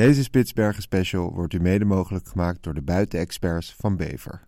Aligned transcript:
Deze 0.00 0.22
Spitsbergen 0.22 0.82
special 0.82 1.32
wordt 1.34 1.52
u 1.52 1.60
mede 1.60 1.84
mogelijk 1.84 2.28
gemaakt 2.28 2.62
door 2.62 2.74
de 2.74 2.82
buitenexperts 2.82 3.74
van 3.78 3.96
Bever. 3.96 4.40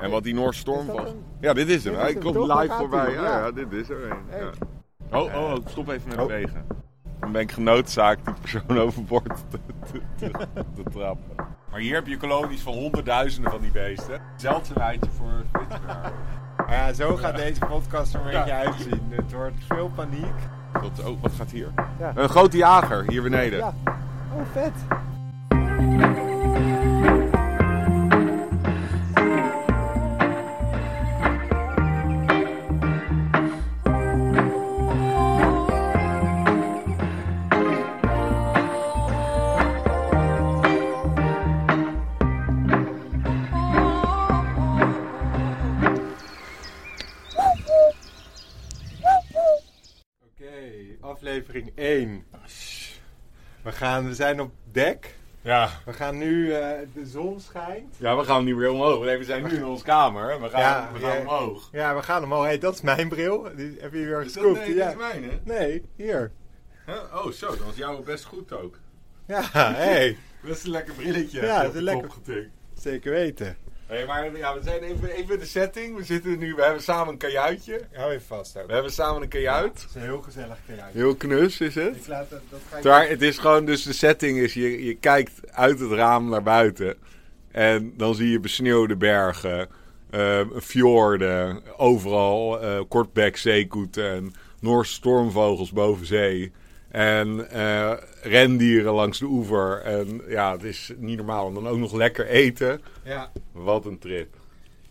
En 0.00 0.10
wat 0.10 0.22
die 0.22 0.34
dat 0.34 0.64
was. 0.84 1.10
Ja, 1.40 1.52
dit 1.52 1.68
is 1.68 1.84
hem. 1.84 1.94
Hij 1.94 2.14
komt 2.14 2.36
live 2.36 2.74
voorbij. 2.78 3.12
Ja, 3.12 3.22
Ja. 3.22 3.50
dit 3.50 3.72
is 3.72 3.88
er 3.88 4.10
een. 4.10 4.18
Ja. 4.38 4.50
Oh, 5.18 5.24
oh, 5.34 5.52
oh, 5.52 5.66
stop 5.66 5.88
even 5.88 6.08
met 6.08 6.16
bewegen. 6.16 6.66
Dan 7.20 7.32
ben 7.32 7.40
ik 7.40 7.52
genoodzaakt 7.52 8.24
die 8.24 8.34
persoon 8.40 8.78
overboord 8.86 9.34
te, 9.50 9.58
te, 9.92 10.00
te, 10.16 10.30
te 10.74 10.90
trappen. 10.90 11.34
Maar 11.70 11.80
hier 11.80 11.94
heb 11.94 12.06
je 12.06 12.16
kolonies 12.16 12.60
van 12.60 12.72
honderdduizenden 12.72 13.50
van 13.50 13.60
die 13.60 13.70
beesten. 13.72 14.20
Zeldzaamheidje 14.36 15.10
voor 15.10 15.44
Spitsbergen. 15.48 16.12
Maar 16.56 16.72
ja, 16.72 16.92
zo 16.92 17.16
gaat 17.16 17.36
deze 17.36 17.60
podcast 17.66 18.14
er 18.14 18.20
een 18.20 18.26
beetje 18.26 18.52
uitzien. 18.52 19.02
Het 19.08 19.32
wordt 19.32 19.64
veel 19.68 19.90
paniek. 19.94 20.34
Tot, 20.82 21.04
oh, 21.04 21.22
wat 21.22 21.32
gaat 21.32 21.50
hier? 21.50 21.72
Ja. 21.98 22.12
Een 22.14 22.28
grote 22.28 22.56
jager 22.56 23.04
hier 23.08 23.22
beneden. 23.22 23.58
Ja. 23.58 23.74
Oh, 24.38 24.44
vet. 24.54 24.72
We, 53.66 53.72
gaan, 53.72 54.06
we 54.06 54.14
zijn 54.14 54.40
op 54.40 54.52
dek. 54.72 55.14
Ja. 55.40 55.70
We 55.84 55.92
gaan 55.92 56.18
nu, 56.18 56.52
eh, 56.52 56.78
de 56.94 57.06
zon 57.06 57.40
schijnt. 57.40 57.94
ja, 57.96 58.16
we 58.16 58.24
gaan 58.24 58.44
nu 58.44 58.54
weer 58.54 58.70
omhoog. 58.70 59.04
Nee, 59.04 59.18
we 59.18 59.24
zijn 59.24 59.42
nu 59.42 59.50
in 59.56 59.64
onze 59.64 59.84
kamer. 59.84 60.40
We 60.40 60.48
gaan, 60.48 60.60
Ja, 60.60 60.90
we 60.92 60.98
gaan 60.98 61.14
ja. 61.14 61.20
omhoog. 61.20 61.68
Ja, 61.72 61.94
we 61.94 62.02
gaan 62.02 62.24
omhoog. 62.24 62.44
Hey, 62.44 62.58
dat 62.58 62.74
is 62.74 62.80
mijn 62.80 63.08
bril. 63.08 63.48
Die 63.56 63.76
heb 63.80 63.92
je 63.92 63.98
weer 63.98 64.14
dat, 64.14 64.22
gescoopt. 64.22 64.58
nee, 64.58 64.74
ja. 64.74 64.84
dit 64.84 64.92
is 64.92 64.98
mijn, 64.98 65.22
hè? 65.24 65.38
Nee, 65.44 65.82
hier. 65.96 66.30
Huh? 66.86 66.94
Oh, 67.14 67.30
zo. 67.32 67.56
Dan 67.56 67.68
is 67.68 67.76
jouw 67.76 68.02
best 68.02 68.24
goed 68.24 68.52
ook. 68.52 68.78
Ja, 69.26 69.42
hey. 69.52 70.16
Best 70.42 70.64
een 70.64 70.70
lekker 70.70 70.94
brilletje. 70.94 71.40
Ja, 71.40 71.58
dat 71.58 71.66
is 71.66 71.72
de 71.76 71.82
lekker. 71.82 72.08
kop 72.08 72.16
getikt. 72.24 72.50
Zeker 72.74 73.12
weten. 73.12 73.56
Hey, 73.86 74.06
maar 74.06 74.36
ja, 74.36 74.54
we 74.54 74.62
zijn 74.62 74.82
even, 74.82 75.10
even 75.10 75.38
de 75.38 75.44
setting. 75.44 75.96
We 75.96 76.04
zitten 76.04 76.38
nu, 76.38 76.54
we 76.54 76.62
hebben 76.62 76.82
samen 76.82 77.12
een 77.12 77.18
kajuitje. 77.18 77.80
Hou 77.92 78.10
even 78.10 78.26
vast 78.26 78.58
ook. 78.58 78.66
We 78.66 78.72
hebben 78.72 78.92
samen 78.92 79.22
een 79.22 79.28
kajuit. 79.28 79.72
Het 79.80 79.88
is 79.88 79.94
een 79.94 80.00
heel 80.00 80.22
gezellig 80.22 80.58
kajuit. 80.66 80.94
Heel 80.94 81.14
knus 81.14 81.60
is 81.60 81.74
het. 81.74 81.96
Ik 81.96 82.06
laat 82.06 82.30
dat, 82.30 82.40
dat 82.50 82.60
ga 82.70 82.76
ik... 82.76 82.82
Daar, 82.82 83.08
het 83.08 83.22
is 83.22 83.38
gewoon, 83.38 83.64
dus 83.64 83.82
de 83.82 83.92
setting 83.92 84.38
is, 84.38 84.54
je, 84.54 84.84
je 84.84 84.94
kijkt 84.94 85.52
uit 85.52 85.78
het 85.78 85.90
raam 85.90 86.28
naar 86.28 86.42
buiten. 86.42 86.96
En 87.50 87.92
dan 87.96 88.14
zie 88.14 88.30
je 88.30 88.40
besneeuwde 88.40 88.96
bergen, 88.96 89.68
eh, 90.10 90.40
fjorden, 90.60 91.62
overal 91.76 92.60
eh 92.60 92.80
kortbek 92.88 93.36
zeekoeten 93.36 94.10
en 94.10 94.34
Noorse 94.60 94.92
stormvogels 94.92 95.72
boven 95.72 96.06
zee. 96.06 96.52
En 96.90 97.50
eh, 97.50 97.92
rendieren 98.22 98.92
langs 98.92 99.18
de 99.18 99.24
oever. 99.24 99.82
En 99.82 100.22
ja, 100.28 100.52
het 100.52 100.62
is 100.62 100.92
niet 100.96 101.16
normaal. 101.16 101.48
En 101.48 101.54
dan 101.54 101.68
ook 101.68 101.78
nog 101.78 101.92
lekker 101.92 102.26
eten. 102.26 102.82
Ja. 103.02 103.30
Wat 103.52 103.84
een 103.84 103.98
trip. 103.98 104.34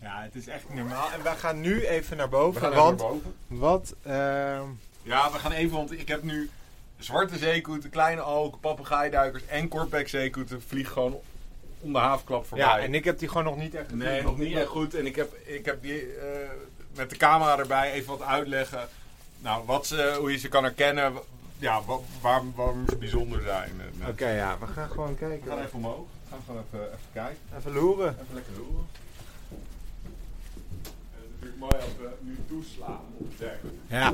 ja, 0.00 0.22
het 0.22 0.34
is 0.34 0.46
echt 0.48 0.68
niet 0.68 0.78
normaal. 0.78 1.10
En 1.12 1.22
we 1.22 1.28
gaan 1.28 1.60
nu 1.60 1.86
even 1.86 2.16
naar 2.16 2.28
boven. 2.28 2.60
We 2.60 2.66
gaan 2.66 2.76
want 2.76 2.98
naar 3.00 3.08
boven. 3.08 3.34
wat... 3.48 3.94
ehm, 4.02 4.62
Ja, 5.02 5.30
we 5.32 5.38
gaan 5.38 5.52
even, 5.52 5.76
want 5.76 5.92
ik 5.92 6.08
heb 6.08 6.22
nu 6.22 6.50
zwarte 6.98 7.38
zeekoeten, 7.38 7.90
kleine 7.90 8.20
alken, 8.20 8.60
papegaaiduikers 8.60 9.46
en 9.46 9.68
kortbek 9.68 10.08
zeekoeten 10.08 10.62
vliegen 10.66 10.92
gewoon 10.92 11.20
om 11.80 11.92
de 11.92 11.98
havenklap 11.98 12.46
voorbij. 12.46 12.66
ja, 12.66 12.78
en 12.78 12.94
ik 12.94 13.04
heb 13.04 13.18
die 13.18 13.28
gewoon 13.28 13.44
nog 13.44 13.56
niet 13.56 13.74
echt. 13.74 13.94
Nee, 13.94 14.22
nog 14.22 14.38
niet 14.38 14.56
echt 14.56 14.66
goed. 14.66 14.94
En 14.94 15.06
ik 15.06 15.16
heb, 15.16 15.32
ik 15.44 15.64
heb 15.64 15.82
die 15.82 16.00
eh, 16.16 16.48
met 16.94 17.10
de 17.10 17.16
camera 17.16 17.58
erbij 17.58 17.92
even 17.92 18.18
wat 18.18 18.26
uitleggen. 18.28 18.88
Nou, 19.38 19.62
wat 19.66 19.86
ze, 19.86 20.16
hoe 20.18 20.32
je 20.32 20.38
ze 20.38 20.48
kan 20.48 20.62
herkennen. 20.64 21.12
Ja, 21.58 21.82
wa- 21.84 21.98
waarom, 22.20 22.52
waarom 22.56 22.84
ze 22.88 22.96
bijzonder 22.96 23.42
zijn. 23.42 23.70
Eh, 24.00 24.08
Oké, 24.08 24.28
ja, 24.28 24.58
we 24.60 24.66
gaan 24.66 24.88
gewoon 24.90 25.08
We 25.08 25.14
kijken. 25.14 25.48
gaan 25.48 25.58
even 25.58 25.74
omhoog. 25.78 26.06
We 26.24 26.30
gaan 26.30 26.40
gewoon 26.46 26.62
even, 26.72 26.86
even 26.86 26.98
kijken. 27.12 27.36
Even 27.58 27.72
loeren. 27.72 28.08
Even 28.22 28.34
lekker 28.34 28.52
loeren. 28.56 28.86
Het 31.10 31.18
is 31.18 31.50
natuurlijk 31.50 31.58
mooi 31.60 31.74
als 31.74 31.96
we 31.98 32.08
nu 32.20 32.36
toeslaan 32.48 33.00
op 33.16 33.28
het 33.28 33.38
dek. 33.38 33.58
Ja, 33.86 34.12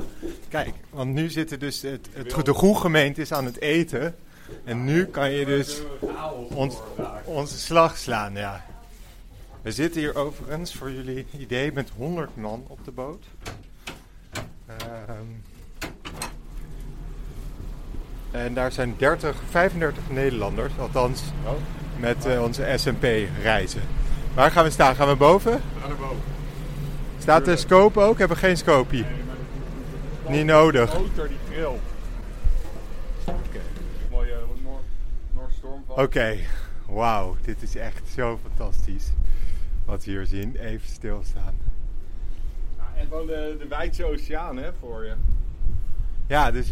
kijk, 0.49 0.73
want 0.89 1.13
nu 1.13 1.29
zitten 1.29 1.59
dus 1.59 1.81
het, 1.81 2.07
het, 2.11 2.45
de 2.45 2.53
goede 2.53 2.79
gemeente 2.79 3.21
is 3.21 3.31
aan 3.31 3.45
het 3.45 3.59
eten. 3.61 4.15
En 4.63 4.83
nu 4.85 5.05
kan 5.05 5.31
je 5.31 5.45
dus 5.45 5.81
ons, 6.49 6.75
onze 7.25 7.57
slag 7.57 7.97
slaan, 7.97 8.33
ja. 8.33 8.65
We 9.61 9.71
zitten 9.71 10.01
hier 10.01 10.15
overigens, 10.15 10.73
voor 10.75 10.91
jullie 10.91 11.25
idee, 11.37 11.71
met 11.71 11.89
100 11.97 12.35
man 12.35 12.63
op 12.67 12.85
de 12.85 12.91
boot. 12.91 13.25
Ehm, 14.65 15.25
en 18.33 18.53
daar 18.53 18.71
zijn 18.71 18.93
30, 18.97 19.41
35 19.49 20.03
Nederlanders, 20.09 20.73
althans 20.79 21.21
Oh, 21.45 21.51
met 21.99 22.25
eh, 22.25 22.43
onze 22.43 22.73
SMP 22.75 23.03
reizen. 23.41 23.81
Waar 24.33 24.51
gaan 24.51 24.63
we 24.63 24.69
staan? 24.69 24.95
Gaan 24.95 25.07
we 25.07 25.15
boven? 25.15 25.51
we 25.51 25.79
gaan 25.79 25.97
boven. 25.97 26.21
Staat 27.19 27.45
de 27.45 27.55
scope 27.55 27.99
ook? 27.99 28.17
Hebben 28.17 28.37
we 28.37 28.43
geen 28.43 28.57
scope 28.57 28.95
hier. 28.95 29.05
Niet 30.27 30.45
nodig. 30.45 30.93
Motor 30.93 31.27
die 31.27 31.37
trilt. 31.49 31.79
Oké. 33.25 33.59
Mooie 34.11 34.31
uh, 34.31 34.63
Noord, 34.63 34.83
Noordstormval. 35.33 35.95
Oké, 35.95 36.37
wauw, 36.85 37.35
dit 37.41 37.61
is 37.61 37.75
echt 37.75 38.01
zo 38.15 38.39
fantastisch. 38.47 39.11
Wat 39.85 40.05
we 40.05 40.11
hier 40.11 40.25
zien, 40.25 40.55
even 40.55 40.87
stilstaan. 40.87 41.53
Ja, 42.77 42.83
en 42.95 43.07
gewoon 43.07 43.27
de, 43.27 43.55
de 43.59 43.67
wijdse 43.67 44.05
oceaan 44.05 44.57
hè, 44.57 44.69
voor 44.79 45.05
je. 45.05 45.13
Ja, 46.27 46.51
dus 46.51 46.69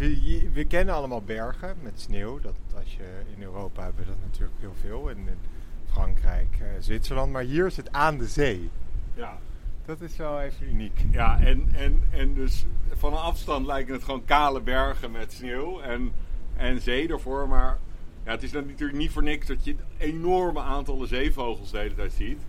we, 0.53 0.65
kennen 0.67 0.95
allemaal 0.95 1.21
bergen 1.21 1.75
met 1.81 1.99
sneeuw. 1.99 2.39
Dat, 2.39 2.55
als 2.75 2.95
je 2.95 3.21
in 3.35 3.43
Europa 3.43 3.83
hebben 3.83 4.03
we 4.03 4.09
dat 4.09 4.19
natuurlijk 4.23 4.59
heel 4.59 4.75
veel. 4.81 5.09
En 5.09 5.17
in 5.17 5.37
Frankrijk, 5.85 6.57
eh, 6.59 6.67
Zwitserland. 6.79 7.31
Maar 7.31 7.43
hier 7.43 7.65
is 7.65 7.77
het 7.77 7.91
aan 7.91 8.17
de 8.17 8.27
zee. 8.27 8.69
Ja. 9.13 9.37
Dat 9.85 10.01
is 10.01 10.15
wel 10.15 10.41
even 10.41 10.67
uniek. 10.67 11.05
Ja, 11.11 11.39
en, 11.39 11.69
en, 11.73 12.03
en 12.09 12.33
dus 12.33 12.65
van 12.93 13.13
een 13.13 13.19
afstand 13.19 13.65
lijken 13.65 13.93
het 13.93 14.03
gewoon 14.03 14.25
kale 14.25 14.61
bergen 14.61 15.11
met 15.11 15.33
sneeuw 15.33 15.81
en, 15.81 16.11
en 16.55 16.81
zee 16.81 17.07
ervoor. 17.07 17.47
Maar 17.47 17.77
ja, 18.23 18.31
het 18.31 18.43
is 18.43 18.51
dan 18.51 18.65
natuurlijk 18.65 18.99
niet 18.99 19.11
voor 19.11 19.23
niks 19.23 19.47
dat 19.47 19.63
je 19.63 19.75
enorme 19.97 20.59
aantallen 20.59 21.07
zeevogels 21.07 21.71
de 21.71 21.77
hele 21.77 21.95
tijd 21.95 22.13
ziet. 22.13 22.41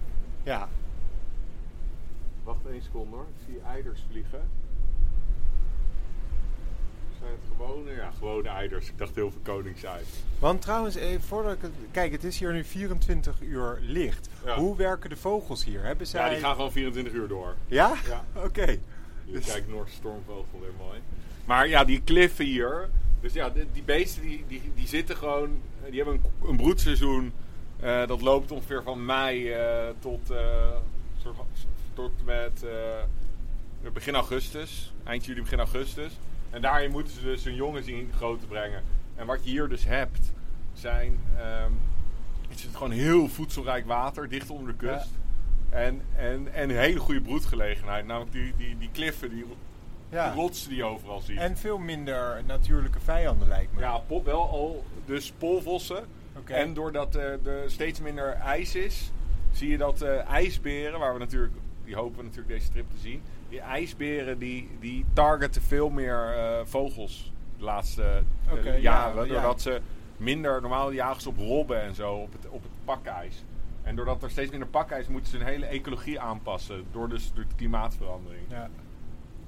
Ja, 0.43 0.69
Wacht 2.45 2.67
één 2.67 2.83
seconde 2.83 3.17
hoor, 3.17 3.27
ik 3.37 3.45
zie 3.47 3.61
eiders 3.61 4.05
vliegen. 4.11 4.49
Zijn 7.19 7.31
het 7.31 7.52
gewone? 7.67 7.95
Ja, 7.95 8.11
gewone 8.19 8.49
eiders. 8.49 8.89
Ik 8.89 8.99
dacht 8.99 9.15
heel 9.15 9.31
veel 9.31 9.41
koningseid. 9.43 10.07
want 10.39 10.61
trouwens, 10.63 10.95
even 10.95 11.23
voordat 11.23 11.53
ik 11.53 11.63
het... 11.63 11.71
Kijk, 11.91 12.13
het 12.13 12.25
is 12.25 12.39
hier 12.39 12.53
nu 12.53 12.65
24 12.65 13.41
uur 13.41 13.79
licht. 13.81 14.29
Ja. 14.45 14.57
Hoe 14.59 14.77
werken 14.77 15.11
de 15.11 15.17
vogels 15.17 15.65
hier? 15.65 15.83
Hebben 15.83 16.07
zij... 16.07 16.25
Ja, 16.25 16.29
die 16.31 16.39
gaan 16.39 16.55
gewoon 16.55 16.73
24 16.73 17.13
uur 17.13 17.29
door. 17.29 17.55
Ja? 17.67 17.93
Ja. 18.09 18.25
Oké. 18.47 18.67
Dus 18.67 18.77
Dus- 19.45 19.47
kijk, 19.53 19.69
Noorse 19.69 19.95
stormvogel 19.95 20.61
weer 20.61 20.71
mooi. 20.79 20.99
Maar 21.45 21.69
ja, 21.69 21.85
die 21.85 22.03
kliffen 22.03 22.45
hier. 22.45 22.89
Dus 23.21 23.33
ja, 23.33 23.51
die, 23.51 23.67
die 23.73 23.83
beesten 23.83 24.23
die, 24.23 24.45
die, 24.49 24.73
die 24.75 24.87
zitten 24.89 25.17
gewoon. 25.17 25.61
eh, 25.85 25.91
Die 25.91 26.03
hebben 26.03 26.15
een, 26.43 26.49
een 26.49 26.57
broedseizoen. 26.57 27.33
eh, 27.81 28.07
dat 28.07 28.21
loopt 28.21 28.51
ongeveer 28.51 28.83
van 28.83 29.05
mei 29.05 29.51
eh, 29.53 29.89
tot, 29.99 30.31
eh, 30.31 30.69
van- 31.23 31.35
tot 31.95 32.13
met 32.25 32.65
eh, 32.65 33.91
begin 33.93 34.15
augustus. 34.15 34.93
Eind 35.05 35.25
juli, 35.25 35.41
begin 35.43 35.59
augustus. 35.59 36.13
En 36.53 36.61
daarin 36.63 36.91
moeten 36.91 37.13
ze 37.13 37.21
dus 37.23 37.45
hun 37.45 37.55
jongen 37.55 37.83
zien 37.85 38.11
groot 38.17 38.41
te 38.41 38.47
brengen. 38.47 38.83
En 39.15 39.27
wat 39.27 39.45
je 39.45 39.51
hier 39.51 39.69
dus 39.69 39.85
hebt, 39.85 40.33
zijn. 40.73 41.19
is 42.49 42.63
het 42.63 42.77
gewoon 42.77 42.91
heel 42.91 43.29
voedselrijk 43.29 43.87
water, 43.87 44.29
dicht 44.29 44.51
onder 44.51 44.67
de 44.67 44.75
kust. 44.87 45.11
En, 45.71 46.03
en, 46.17 46.53
en 46.55 46.71
een 46.71 46.77
hele 46.77 46.99
goede 47.01 47.21
broedgelegenheid. 47.21 48.07
Namelijk 48.07 48.33
die, 48.33 48.53
die, 48.57 48.79
die 48.79 48.91
kliffen, 48.93 49.31
die, 49.31 49.45
Ja. 50.09 50.31
die 50.33 50.41
rotsen 50.41 50.69
die 50.69 50.79
je 50.79 50.85
overal 50.85 51.21
ziet. 51.21 51.39
En 51.39 51.57
veel 51.57 51.79
minder 51.79 52.43
natuurlijke 52.47 53.01
vijanden 53.01 53.49
lijkt 53.49 53.73
me. 53.75 53.81
ja, 53.81 53.99
pop 53.99 54.25
wel 54.25 54.49
al. 54.49 54.85
Dus 55.05 55.33
polvossen. 55.39 56.05
En 56.45 56.75
doordat 56.75 57.15
er 57.15 57.39
er 57.47 57.71
steeds 57.71 58.01
minder 58.01 58.33
ijs 58.33 58.75
is, 58.75 59.13
zie 59.53 59.69
je 59.69 59.77
dat 59.77 60.03
eh, 60.03 60.25
ijsberen, 60.31 60.99
waar 60.99 61.13
we 61.13 61.19
natuurlijk, 61.19 61.53
die 61.85 61.95
hopen 61.95 62.17
we 62.17 62.23
natuurlijk 62.23 62.49
deze 62.59 62.71
trip 62.71 62.91
te 62.91 62.99
zien. 63.01 63.23
Die 63.53 63.61
ijsberen 63.61 64.39
die, 64.39 64.69
die 64.81 65.05
targeten 65.13 65.63
veel 65.63 65.91
meer 65.91 66.35
eh, 66.37 66.61
vogels 66.65 67.33
de 67.59 67.65
laatste 67.65 68.23
eh, 68.65 68.83
jaren. 68.83 69.27
ja. 69.27 69.33
Doordat 69.33 69.61
ze 69.63 69.81
minder, 70.17 70.61
normaal 70.61 70.93
jagen 70.93 71.23
ze 71.23 71.29
op 71.29 71.39
robben 71.39 71.83
en 71.83 71.95
zo, 71.95 72.15
op 72.15 72.33
het, 72.33 72.49
op 72.49 72.63
het 72.63 72.73
pakijs. 72.85 73.45
En 73.83 73.97
doordat 73.97 74.23
er 74.23 74.31
steeds 74.31 74.51
minder 74.51 74.69
pakijs 74.69 75.09
moeten 75.09 75.31
ze 75.31 75.37
hun 75.37 75.47
hele 75.47 75.67
ecologie 75.67 76.21
aanpassen. 76.21 76.85
Door, 76.93 77.09
dus, 77.09 77.33
door 77.35 77.45
de 77.49 77.55
klimaatverandering. 77.57 78.43
Ja. 78.49 78.71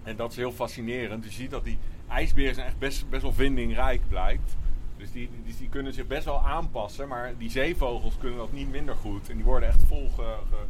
En 0.02 0.16
dat 0.16 0.30
is 0.30 0.36
heel 0.36 0.52
fascinerend. 0.52 1.24
Je 1.24 1.30
ziet 1.30 1.50
dat 1.50 1.64
die 1.64 1.78
ijsberen 2.08 2.54
zijn 2.54 2.66
echt 2.66 2.78
best, 2.78 3.08
best 3.08 3.22
wel 3.22 3.32
vindingrijk 3.32 4.00
blijkt. 4.08 4.56
Dus 4.96 5.12
die, 5.12 5.28
die, 5.44 5.54
die 5.58 5.68
kunnen 5.68 5.92
zich 5.92 6.06
best 6.06 6.24
wel 6.24 6.40
aanpassen, 6.46 7.08
maar 7.08 7.32
die 7.38 7.50
zeevogels 7.50 8.18
kunnen 8.18 8.38
dat 8.38 8.52
niet 8.52 8.70
minder 8.70 8.94
goed. 8.94 9.28
En 9.30 9.36
die 9.36 9.44
worden 9.44 9.68
echt 9.68 9.82
vol 9.88 10.10
ge- 10.16 10.36
ge- 10.50 10.66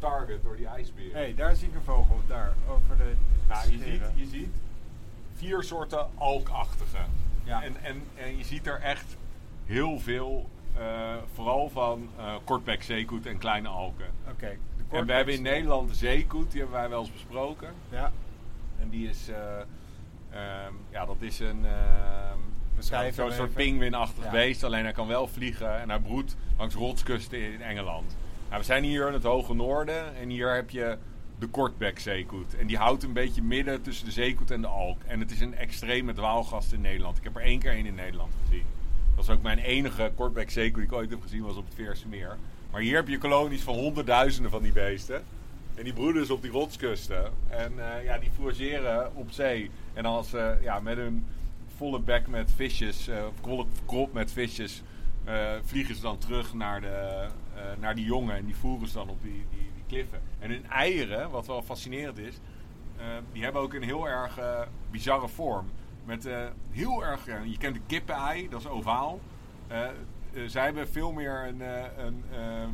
getarget 0.00 0.42
door 0.42 0.56
die 0.56 0.66
ijsberen. 0.66 1.12
Hé, 1.12 1.18
hey, 1.18 1.34
daar 1.34 1.56
zie 1.56 1.68
ik 1.68 1.74
een 1.74 1.82
vogel. 1.82 2.20
Daar, 2.26 2.52
over 2.68 2.96
de 2.96 3.12
Nou, 3.48 3.70
je 3.70 3.78
ziet, 3.78 4.02
je 4.14 4.26
ziet 4.26 4.54
vier 5.34 5.62
soorten 5.62 6.08
alkachtige. 6.14 6.98
Ja. 7.44 7.62
En, 7.62 7.76
en, 7.82 8.02
en 8.16 8.36
je 8.36 8.44
ziet 8.44 8.66
er 8.66 8.80
echt 8.80 9.16
heel 9.66 9.98
veel, 10.00 10.48
eh, 10.76 11.14
vooral 11.34 11.68
van 11.68 12.08
eh 12.18 12.34
kortbek 12.44 12.82
zeekoet 12.82 13.26
en 13.26 13.38
kleine 13.38 13.68
alken. 13.68 14.06
Oké. 14.30 14.56
En 14.90 15.06
we 15.06 15.12
hebben 15.12 15.34
in 15.34 15.42
Nederland 15.42 15.88
de 15.88 15.94
zeekoet, 15.94 16.50
die 16.50 16.60
hebben 16.60 16.78
wij 16.80 16.88
wel 16.88 17.00
eens 17.00 17.12
besproken. 17.12 17.72
Ja, 17.90 18.12
En 18.80 18.88
die 18.88 19.08
is, 19.08 19.28
eh, 19.28 19.36
ehm, 20.30 20.72
ja, 20.90 21.04
dat 21.06 21.16
is 21.18 21.38
een 21.40 21.66
ehm, 21.66 22.38
zo'n 22.80 23.12
soort 23.12 23.30
even. 23.32 23.52
pinguïnachtig 23.52 24.24
Ja. 24.24 24.30
beest. 24.30 24.64
Alleen 24.64 24.82
hij 24.82 24.92
kan 24.92 25.06
wel 25.06 25.26
vliegen 25.28 25.80
en 25.80 25.88
hij 25.88 25.98
broedt 25.98 26.36
langs 26.58 26.74
rotskusten 26.74 27.52
in 27.52 27.62
Engeland. 27.62 28.16
Nou, 28.50 28.62
we 28.62 28.68
zijn 28.68 28.84
hier 28.84 29.06
in 29.06 29.12
het 29.12 29.22
hoge 29.22 29.54
noorden 29.54 30.16
en 30.16 30.28
hier 30.28 30.54
heb 30.54 30.70
je 30.70 30.96
de 31.38 31.46
kortbek 31.46 31.98
zeekoet. 31.98 32.56
En 32.56 32.66
die 32.66 32.76
houdt 32.76 33.02
een 33.02 33.12
beetje 33.12 33.42
midden 33.42 33.82
tussen 33.82 34.04
de 34.04 34.12
zeekoet 34.12 34.50
en 34.50 34.60
de 34.60 34.66
alk. 34.66 35.02
En 35.06 35.20
het 35.20 35.30
is 35.30 35.40
een 35.40 35.54
extreme 35.54 36.12
dwaalgast 36.12 36.72
in 36.72 36.80
Nederland. 36.80 37.16
Ik 37.16 37.24
heb 37.24 37.36
er 37.36 37.42
één 37.42 37.58
keer 37.58 37.70
één 37.70 37.86
in 37.86 37.94
Nederland 37.94 38.32
gezien. 38.42 38.64
Dat 39.16 39.26
was 39.26 39.36
ook 39.36 39.42
mijn 39.42 39.58
enige 39.58 40.12
kortbek 40.14 40.50
zeekoet 40.50 40.74
die 40.74 40.84
ik 40.84 40.92
ooit 40.92 41.10
heb 41.10 41.22
gezien, 41.22 41.42
was 41.42 41.56
op 41.56 41.64
het 41.64 41.74
Veerse 41.74 42.08
Meer. 42.08 42.36
Maar 42.70 42.80
hier 42.80 42.96
heb 42.96 43.08
je 43.08 43.18
kolonies 43.18 43.62
van 43.62 43.74
honderdduizenden 43.74 44.50
van 44.50 44.62
die 44.62 44.72
beesten. 44.72 45.22
En 45.74 45.84
die 45.84 45.92
broeden 45.92 46.22
dus 46.22 46.30
op 46.30 46.42
die 46.42 46.50
rotskusten. 46.50 47.32
En 47.48 47.72
eh, 47.78 48.04
ja, 48.04 48.18
die 48.18 48.30
fourageren 48.30 49.16
op 49.16 49.30
zee. 49.30 49.70
En 49.92 50.04
als 50.04 50.30
ze 50.30 50.58
ja, 50.62 50.80
met 50.80 50.96
hun 50.96 51.26
volle 51.76 52.00
bek 52.00 52.26
met 52.26 52.50
visjes, 52.56 53.08
eh, 53.08 53.24
volle 53.42 53.66
krop 53.86 54.12
met 54.12 54.32
visjes, 54.32 54.82
eh, 55.24 55.50
vliegen 55.64 55.94
ze 55.94 56.00
dan 56.00 56.18
terug 56.18 56.54
naar, 56.54 56.80
de, 56.80 56.86
eh, 56.86 57.30
naar 57.78 57.94
die 57.94 58.04
jongen. 58.04 58.36
En 58.36 58.44
die 58.44 58.56
voeren 58.56 58.88
ze 58.88 58.94
dan 58.94 59.08
op 59.08 59.22
die, 59.22 59.46
die, 59.50 59.70
die 59.74 59.84
kliffen. 59.86 60.20
En 60.38 60.50
hun 60.50 60.66
eieren, 60.70 61.30
wat 61.30 61.46
wel 61.46 61.62
fascinerend 61.62 62.18
is, 62.18 62.40
eh, 62.96 63.06
die 63.32 63.42
hebben 63.42 63.62
ook 63.62 63.74
een 63.74 63.82
heel 63.82 64.08
erg 64.08 64.38
eh, 64.38 64.60
bizarre 64.90 65.28
vorm. 65.28 65.70
Met 66.04 66.26
eh, 66.26 66.46
heel 66.70 67.04
erg, 67.04 67.26
eh, 67.26 67.44
je 67.44 67.58
kent 67.58 67.74
de 67.74 67.80
kippenei, 67.86 68.48
dat 68.48 68.60
is 68.60 68.66
ovaal. 68.66 69.20
Eh, 69.66 69.84
eh, 69.84 69.90
zij 70.46 70.64
hebben 70.64 70.88
veel 70.88 71.12
meer 71.12 71.46
een, 71.46 71.62
eh, 71.62 72.04
een, 72.04 72.24
ehm, 72.32 72.70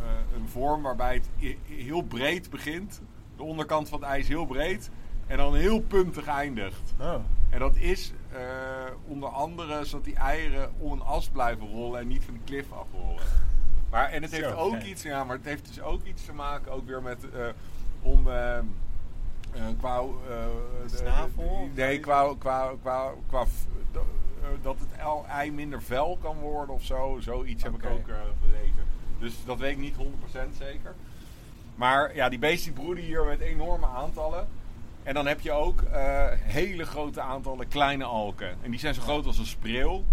eh, 0.00 0.36
een 0.36 0.48
vorm 0.48 0.82
waarbij 0.82 1.14
het 1.14 1.56
heel 1.66 2.02
breed 2.02 2.50
begint. 2.50 3.00
De 3.36 3.42
onderkant 3.42 3.88
van 3.88 4.00
het 4.00 4.08
ei 4.08 4.20
is 4.20 4.28
heel 4.28 4.46
breed. 4.46 4.90
En 5.26 5.36
dan 5.36 5.54
heel 5.54 5.80
puntig 5.80 6.26
eindigt. 6.26 6.94
Oh. 7.00 7.14
En 7.50 7.58
dat 7.58 7.76
is 7.76 8.12
eh, 8.32 8.40
onder 9.06 9.28
andere 9.28 9.84
zodat 9.84 10.04
die 10.04 10.14
eieren 10.16 10.72
om 10.78 10.92
een 10.92 11.02
as 11.02 11.28
blijven 11.28 11.68
rollen 11.68 12.00
en 12.00 12.06
niet 12.06 12.24
van 12.24 12.34
de 12.34 12.40
klif 12.44 12.72
afrollen. 12.72 13.22
Maar, 13.90 14.08
en 14.10 14.22
het 14.22 14.30
heeft 14.30 14.44
Zo, 14.48 14.54
ook 14.56 14.82
iets, 14.82 15.02
ja, 15.02 15.24
maar 15.24 15.36
het 15.36 15.44
heeft 15.44 15.66
dus 15.66 15.80
ook 15.80 16.04
iets 16.04 16.24
te 16.24 16.32
maken 16.32 16.72
ook 16.72 16.86
weer 16.86 17.02
met 17.02 17.30
eh, 17.30 17.46
om 18.02 18.28
eh, 18.28 18.56
eh, 18.58 18.62
qua 19.78 19.98
eh, 19.98 20.06
de- 20.90 20.96
snavel? 20.96 21.68
de- 21.74 21.80
nee, 21.82 22.00
qua, 22.00 22.34
qua, 22.38 22.72
qua, 22.82 23.10
qua 23.28 23.44
dat 24.62 24.76
het 24.78 24.88
ei 25.28 25.50
minder 25.52 25.82
vuil 25.82 26.18
kan 26.22 26.36
worden 26.38 26.74
of 26.74 26.82
zo. 26.84 27.16
Zoiets 27.20 27.62
heb 27.62 27.74
ik 27.74 27.86
ook 27.90 28.08
eh, 28.08 28.14
gelezen. 28.44 28.86
Dus 29.18 29.34
dat 29.44 29.58
weet 29.58 29.70
ik 29.72 29.78
niet 29.78 29.94
100% 29.96 30.56
zeker. 30.58 30.94
Maar 31.74 32.14
ja, 32.14 32.28
die 32.28 32.38
beesten 32.38 32.72
broeden 32.72 33.04
hier 33.04 33.24
met 33.24 33.40
enorme 33.40 33.86
aantallen. 33.86 34.46
En 35.02 35.14
dan 35.14 35.26
heb 35.26 35.40
je 35.40 35.52
ook 35.52 35.82
eh, 35.82 36.26
hele 36.32 36.84
grote 36.84 37.20
aantallen 37.20 37.68
kleine 37.68 38.04
alken. 38.04 38.56
En 38.62 38.70
die 38.70 38.80
zijn 38.80 38.94
zo 38.94 39.02
groot 39.02 39.26
als 39.26 39.38
een 39.38 39.46
spreeuw. 39.46 40.04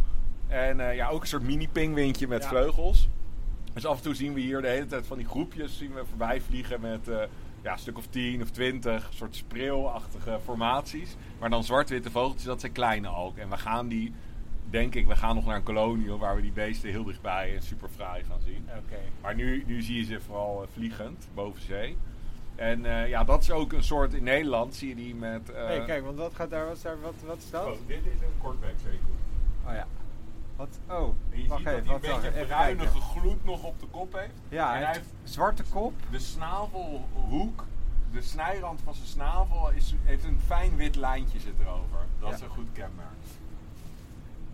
En 0.48 0.80
eh, 0.80 0.96
ja, 0.96 1.10
ook 1.10 1.22
een 1.22 1.28
soort 1.28 1.44
mini-pingwintje 1.44 2.28
met 2.28 2.42
Ja. 2.44 2.50
vleugels. 2.50 3.10
Dus 3.76 3.86
af 3.86 3.98
en 3.98 4.04
toe 4.04 4.16
zien 4.16 4.34
we 4.34 4.40
hier 4.40 4.62
de 4.62 4.68
hele 4.68 4.86
tijd 4.86 5.08
van 5.08 5.18
die 5.18 5.28
groepjes 5.28 5.78
zien 5.78 5.94
we 5.94 6.06
voorbij 6.06 6.42
vliegen 6.42 6.82
met 6.82 7.08
eh, 7.08 7.24
ja, 7.62 7.72
een 7.72 7.80
stuk 7.80 7.98
of 7.98 8.08
10 8.08 8.42
of 8.42 8.50
20 8.50 9.10
soort 9.14 9.36
spreeuwachtige 9.36 10.40
formaties. 10.44 11.16
Maar 11.40 11.50
dan 11.50 11.64
zwart-witte 11.64 12.12
vogeltjes, 12.12 12.44
dat 12.44 12.60
zijn 12.60 12.72
kleine 12.72 13.08
alken. 13.08 13.42
En 13.42 13.50
we 13.50 13.58
gaan 13.58 13.88
die, 13.88 14.14
denk 14.70 14.96
ik, 14.96 15.08
we 15.08 15.16
gaan 15.16 15.36
nog 15.36 15.46
naar 15.46 15.56
een 15.56 15.64
kolonie 15.64 16.12
waar 16.12 16.36
we 16.36 16.42
die 16.42 16.52
beesten 16.52 16.90
heel 16.90 17.04
dichtbij 17.04 17.56
en 17.56 17.62
super 17.62 17.90
fraai 17.90 18.24
gaan 18.24 18.42
zien. 18.46 18.68
Oké. 18.78 19.00
Maar 19.22 19.36
nu, 19.36 19.64
nu 19.68 19.82
zie 19.82 19.96
je 19.98 20.04
ze 20.04 20.22
vooral 20.22 20.62
eh, 20.62 20.68
vliegend 20.74 21.28
boven 21.34 21.62
zee. 21.62 21.98
En 22.56 22.86
eh, 22.86 23.10
ja, 23.10 23.24
dat 23.24 23.42
is 23.42 23.52
ook 23.52 23.74
een 23.74 23.84
soort 23.84 24.14
in 24.14 24.24
Nederland 24.24 24.76
zie 24.76 24.90
je 24.90 24.96
die 24.96 25.16
met. 25.16 25.52
eh, 25.52 25.66
hey, 25.66 25.84
kijk, 25.86 26.04
want 26.04 26.18
wat 26.18 26.34
gaat 26.36 26.50
daar, 26.50 26.66
wat 26.66 26.76
is 26.76 26.82
daar, 26.82 27.02
wat, 27.02 27.14
wat 27.26 27.38
is 27.38 27.50
dat? 27.50 27.66
oh, 27.66 27.88
dit 27.88 28.06
is 28.06 28.22
een 28.22 28.38
kortbek 28.42 28.76
zeekoet. 28.84 29.20
Oh 29.68 29.74
ja. 29.74 29.88
Wat? 30.56 30.80
Oh, 30.90 31.14
En 31.32 31.42
je 31.42 31.48
wacht 31.48 31.62
ziet 31.62 31.70
dat 31.72 31.76
even, 31.76 31.88
hij 31.90 32.00
wat 32.00 32.04
een 32.04 32.22
beetje 32.22 32.34
even 32.36 32.48
bruinige 32.48 32.92
kijken. 32.92 33.02
gloed 33.02 33.46
nog 33.46 33.64
op 33.64 33.80
de 33.80 33.86
kop 33.86 34.14
heeft. 34.14 34.34
Ja, 34.50 34.68
en 34.68 34.76
hij 34.76 34.84
hij 34.86 34.94
heeft 34.94 35.10
zwarte 35.24 35.64
kop. 35.64 35.94
de 36.12 36.20
snavelhoek, 36.20 37.64
de 38.12 38.22
snijrand 38.22 38.82
van 38.84 38.94
zijn 38.94 39.08
snavel, 39.08 39.70
is, 39.72 39.96
heeft 40.04 40.24
een 40.24 40.40
fijn 40.46 40.76
wit 40.76 40.96
lijntje 40.96 41.40
zit 41.40 41.54
erover. 41.60 42.00
Dat 42.20 42.34
is 42.34 42.42
een 42.42 42.50
goed 42.50 42.68
kenmerk. 42.74 43.08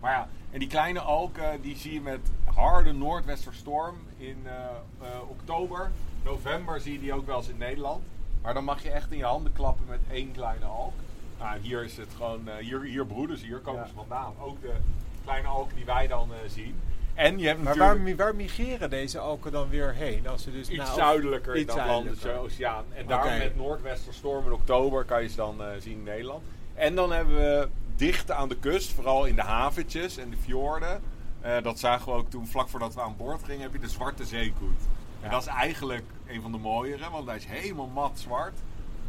Maar 0.00 0.12
ja, 0.12 0.28
en 0.50 0.58
die 0.58 0.68
kleine 0.68 1.00
alken 1.00 1.60
die 1.60 1.76
zie 1.76 1.92
je 1.92 2.00
met 2.00 2.20
harde 2.54 2.92
noordwesterstorm 2.92 3.96
in 4.16 4.36
eh, 4.44 4.52
eh, 5.00 5.20
oktober. 5.28 5.90
November 6.24 6.80
zie 6.80 6.92
je 6.92 6.98
die 7.00 7.12
ook 7.12 7.26
wel 7.26 7.36
eens 7.36 7.48
in 7.48 7.56
Nederland. 7.56 8.02
Maar 8.42 8.54
dan 8.54 8.64
mag 8.64 8.82
je 8.82 8.90
echt 8.90 9.10
in 9.10 9.18
je 9.18 9.24
handen 9.24 9.52
klappen 9.52 9.84
met 9.88 10.00
één 10.10 10.32
kleine 10.32 10.64
alk. 10.64 10.92
Nou, 11.38 11.58
hier 11.58 11.84
is 11.84 11.96
het 11.96 12.08
gewoon, 12.16 12.48
eh, 12.48 12.56
hier, 12.56 12.80
hier 12.82 13.06
broeden 13.06 13.38
ze, 13.38 13.44
hier 13.46 13.58
komen 13.58 13.80
Ja. 13.80 13.86
ze 13.86 13.94
vandaan. 13.94 14.32
Ook 14.40 14.60
de 14.60 14.74
kleine 15.24 15.48
alken 15.48 15.76
die 15.76 15.84
wij 15.84 16.06
dan 16.06 16.30
eh, 16.32 16.50
zien. 16.50 16.80
En 17.14 17.38
je 17.38 17.46
hebt 17.46 17.62
Maar 17.62 17.76
waar, 17.76 18.16
waar 18.16 18.34
migreren 18.34 18.90
deze 18.90 19.18
alken 19.18 19.52
dan 19.52 19.68
weer 19.68 19.92
heen? 19.94 20.28
Als 20.28 20.42
ze 20.42 20.52
dus 20.52 20.68
iets 20.68 20.94
zuidelijker 20.94 21.54
in 21.54 21.60
iets 21.60 21.74
de 21.74 21.80
Atlantische 21.80 22.20
zuidelijker. 22.20 22.52
Oceaan. 22.52 22.84
En 22.94 23.06
daar 23.06 23.38
met 23.38 23.56
noordwesterstorm 23.56 24.46
in 24.46 24.52
oktober 24.52 25.04
kan 25.04 25.22
je 25.22 25.28
ze 25.28 25.36
dan 25.36 25.62
eh, 25.62 25.68
zien 25.78 25.92
in 25.92 26.02
Nederland. 26.02 26.42
En 26.74 26.94
dan 26.94 27.12
hebben 27.12 27.36
we 27.36 27.68
dicht 27.96 28.30
aan 28.30 28.48
de 28.48 28.56
kust, 28.56 28.92
vooral 28.92 29.24
in 29.24 29.34
de 29.34 29.42
haventjes 29.42 30.16
en 30.16 30.30
de 30.30 30.36
fjorden. 30.36 31.00
eh, 31.40 31.62
dat 31.62 31.78
zagen 31.78 32.12
we 32.12 32.18
ook 32.18 32.30
toen, 32.30 32.46
vlak 32.46 32.68
voordat 32.68 32.94
we 32.94 33.00
aan 33.00 33.16
boord 33.16 33.44
gingen, 33.44 33.62
heb 33.62 33.72
je 33.72 33.78
de 33.78 33.88
zwarte 33.88 34.24
zeekoet. 34.24 34.80
En 35.20 35.30
dat 35.30 35.40
is 35.42 35.48
eigenlijk 35.48 36.04
een 36.26 36.42
van 36.42 36.52
de 36.52 36.58
mooiere, 36.58 37.10
want 37.10 37.26
hij 37.26 37.36
is 37.36 37.44
helemaal 37.44 37.86
mat 37.86 38.12
zwart. 38.14 38.58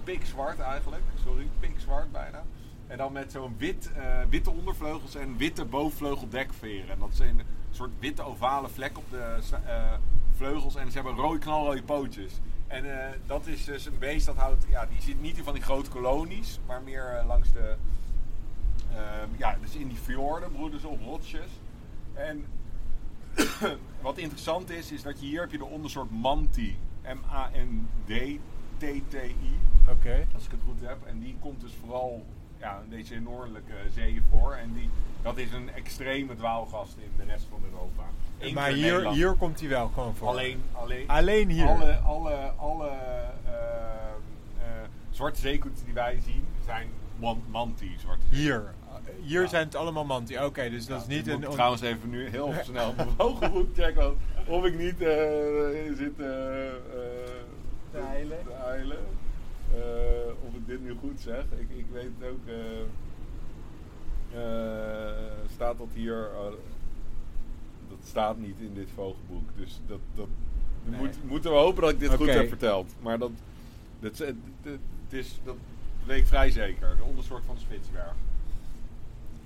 Pikzwart 0.04 0.60
eigenlijk, 0.60 1.04
sorry, 1.26 1.48
pikzwart 1.60 2.12
bijna. 2.12 2.44
En 2.94 3.00
dan 3.00 3.12
met 3.12 3.32
zo'n 3.32 3.56
wit, 3.58 3.92
eh, 3.96 4.22
witte 4.30 4.50
ondervleugels 4.50 5.16
en 5.16 5.38
witte 5.38 5.66
bovenvleugeldekveren. 5.66 6.90
En 6.90 7.00
dat 7.00 7.16
zijn 7.16 7.40
een 7.40 7.46
soort 7.72 7.92
witte 8.00 8.22
ovale 8.22 8.70
vlek 8.70 8.98
op 8.98 9.10
de 9.10 9.40
eh, 9.66 9.94
vleugels. 10.36 10.76
En 10.76 10.92
ze 10.92 10.94
hebben 10.94 11.16
rode 11.16 11.40
knalrode 11.40 11.84
pootjes. 11.84 12.40
En 12.68 13.00
eh, 13.00 13.10
dat 13.26 13.48
is 13.48 13.64
dus 13.64 13.86
een 13.86 14.00
beest 14.00 14.26
dat 14.26 14.36
houdt, 14.36 14.66
ja, 14.70 14.86
die 14.86 15.02
zit 15.02 15.22
niet 15.22 15.38
in 15.38 15.44
van 15.44 15.54
die 15.54 15.64
grote 15.64 15.90
kolonies, 15.90 16.60
maar 16.66 16.82
meer 16.82 17.24
langs 17.28 17.52
de, 17.52 17.76
ja, 19.38 19.58
dus 19.62 19.76
in 19.76 19.88
die 19.88 19.98
fjorden 19.98 20.52
broeden 20.52 20.80
ze 20.80 20.88
op 20.88 21.02
rotsjes. 21.02 21.50
En 22.14 22.46
wat 24.02 24.18
interessant 24.18 24.70
is, 24.70 24.92
is 24.92 25.04
dat 25.04 25.20
je 25.20 25.26
hier 25.26 25.42
heb 25.42 25.52
je 25.52 25.58
de 25.58 25.66
ondersoort 25.66 26.12
Manti. 26.12 26.78
M-A-N-D-T-T-I. 27.04 28.40
Oké. 29.90 30.28
Als 30.34 30.46
ik 30.46 30.52
het 30.52 30.62
goed 30.66 30.82
heb. 30.82 31.06
En 31.06 31.20
die 31.20 31.36
komt 31.40 31.62
dus 31.62 31.74
vooral 31.80 32.26
ja, 32.64 32.82
in 32.84 32.90
deze 32.90 33.20
noordelijke 33.20 33.74
zeeën 33.94 34.24
voor. 34.32 34.54
En 34.54 34.74
die, 34.74 34.90
dat 35.22 35.38
is 35.38 35.52
een 35.52 35.70
extreme 35.76 36.36
dwaalgast 36.36 36.96
in 36.98 37.12
de 37.18 37.32
rest 37.32 37.46
van 37.50 37.60
Europa. 37.72 38.04
Eén 38.40 38.54
Maar 38.54 38.70
hier, 38.70 38.82
Nederland. 38.92 39.16
hier 39.16 39.34
komt 39.34 39.60
hij 39.60 39.70
wel 39.70 39.92
gewoon 39.94 40.16
voor. 40.16 40.28
Alleen, 40.28 40.62
alleen, 40.72 41.08
Alleen 41.08 41.50
hier. 41.50 41.68
Alle, 41.68 41.94
alle, 41.96 42.36
alle 42.58 42.88
eh, 42.88 42.94
eh, 43.46 44.84
zwarte 45.10 45.40
zeekoeten 45.40 45.86
die 45.86 45.94
wij 45.94 46.20
zien 46.26 46.46
zijn 46.66 46.88
man, 47.20 47.44
manti 47.50 47.96
zwarte 48.00 48.24
Hier. 48.30 48.74
Hier 49.22 49.42
Ja. 49.42 49.48
zijn 49.48 49.66
het 49.66 49.76
allemaal 49.76 50.06
manti. 50.06 50.40
Oké, 50.40 50.70
dus 50.70 50.86
dat 50.86 51.02
is 51.02 51.08
niet 51.08 51.28
ik 51.28 51.34
een... 51.34 51.50
trouwens 51.50 51.82
even 51.82 52.10
nu 52.10 52.30
heel 52.30 52.54
snel 52.64 52.94
mijn 52.96 53.10
hoge 53.18 53.66
checken. 53.76 54.04
want 54.04 54.18
Of 54.48 54.66
ik 54.66 54.78
niet 54.78 55.02
eh, 55.02 55.98
zit 55.98 56.20
eh, 56.20 56.68
eh, 56.68 56.74
Te. 57.92 58.02
Eh, 59.74 59.80
of 60.48 60.54
ik 60.54 60.68
dit 60.68 60.82
nu 60.82 60.96
goed 61.00 61.20
zeg. 61.20 61.44
Ik, 61.58 61.70
ik 61.78 61.86
weet 61.92 62.30
ook. 62.30 62.48
eh, 62.48 62.82
eh, 64.34 65.14
staat 65.54 65.78
dat 65.78 65.88
hier? 65.94 66.28
dat 67.90 67.98
staat 68.08 68.38
niet 68.38 68.60
in 68.60 68.74
dit 68.74 68.90
vogelboek. 68.96 69.50
Dus 69.56 69.80
dat, 69.88 70.00
dat 70.16 70.28
Nee. 70.86 71.00
moet, 71.00 71.24
moeten 71.24 71.52
we 71.52 71.58
hopen 71.58 71.82
dat 71.82 71.92
ik 71.92 72.00
dit 72.00 72.14
goed 72.14 72.28
heb 72.28 72.48
verteld. 72.48 72.94
Maar 73.02 73.18
dat, 73.20 73.32
dat, 74.00 74.18
het 74.18 75.14
is, 75.14 75.40
dat 75.44 75.56
weet 76.06 76.20
ik 76.20 76.28
vrij 76.28 76.50
zeker. 76.52 76.96
De 76.98 77.04
ondersoort 77.04 77.44
van 77.46 77.56
de 77.56 77.62
spitsberg. 77.62 78.14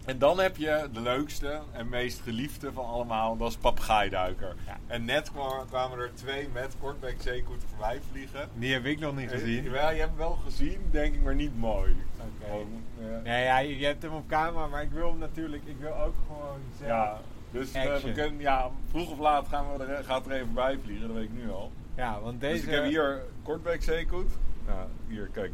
En 0.08 0.18
dan 0.20 0.40
heb 0.40 0.58
je 0.58 0.90
de 0.94 1.02
leukste 1.02 1.60
en 1.72 1.90
meest 1.90 2.20
geliefde 2.22 2.72
van 2.74 2.86
allemaal, 2.86 3.38
dat 3.38 3.50
is 3.50 3.56
papegaaiduiker. 3.58 4.56
Ja. 4.66 4.78
En 4.88 5.06
net 5.06 5.32
kwam- 5.32 5.66
kwamen 5.68 6.00
er 6.00 6.12
twee 6.14 6.48
met 6.54 6.76
kortbek 6.80 7.16
zeekoeten 7.22 7.68
voorbij 7.70 8.00
vliegen. 8.12 8.50
Die 8.54 8.74
heb 8.74 8.86
ik 8.86 9.00
nog 9.00 9.16
niet 9.16 9.30
gezien. 9.30 9.66
Eh, 9.66 9.72
Wel, 9.72 9.92
je 9.92 9.98
hebt 10.00 10.10
hem 10.10 10.18
wel 10.18 10.38
gezien, 10.46 10.80
denk 10.92 11.14
ik, 11.16 11.22
maar 11.24 11.36
niet 11.36 11.58
mooi. 11.60 11.96
Oké. 12.18 12.46
Gewoon, 12.46 12.82
eh, 13.00 13.22
Nee, 13.24 13.44
ja, 13.44 13.58
je 13.58 13.86
hebt 13.86 14.02
hem 14.02 14.14
op 14.14 14.28
camera, 14.28 14.68
maar 14.68 14.82
ik 14.82 14.92
wil 14.92 15.10
hem 15.10 15.18
natuurlijk, 15.18 15.64
ik 15.66 15.76
wil 15.80 15.94
ook 15.96 16.16
gewoon 16.28 16.60
zelf. 16.78 16.90
ja, 16.90 17.20
dus 17.52 17.72
we 17.72 18.12
kunnen, 18.14 18.40
ja, 18.40 18.70
vroeg 18.90 19.12
of 19.12 19.20
laat 19.20 19.48
gaan 19.48 19.78
we 19.78 19.84
er, 19.84 20.04
gaat 20.04 20.26
er 20.26 20.32
even 20.32 20.54
bij 20.54 20.78
vliegen, 20.84 21.08
dat 21.08 21.16
weet 21.16 21.26
ik 21.26 21.34
nu 21.44 21.52
al. 21.52 21.72
Ja, 21.96 22.20
want 22.22 22.40
deze... 22.42 22.54
Dus 22.54 22.64
ik 22.64 22.72
heb 22.72 22.84
hier 22.84 23.22
kortbek 23.44 23.84
zeekoet. 23.84 24.32
Nou, 24.68 24.88
hier, 25.08 25.30
kijk. 25.32 25.52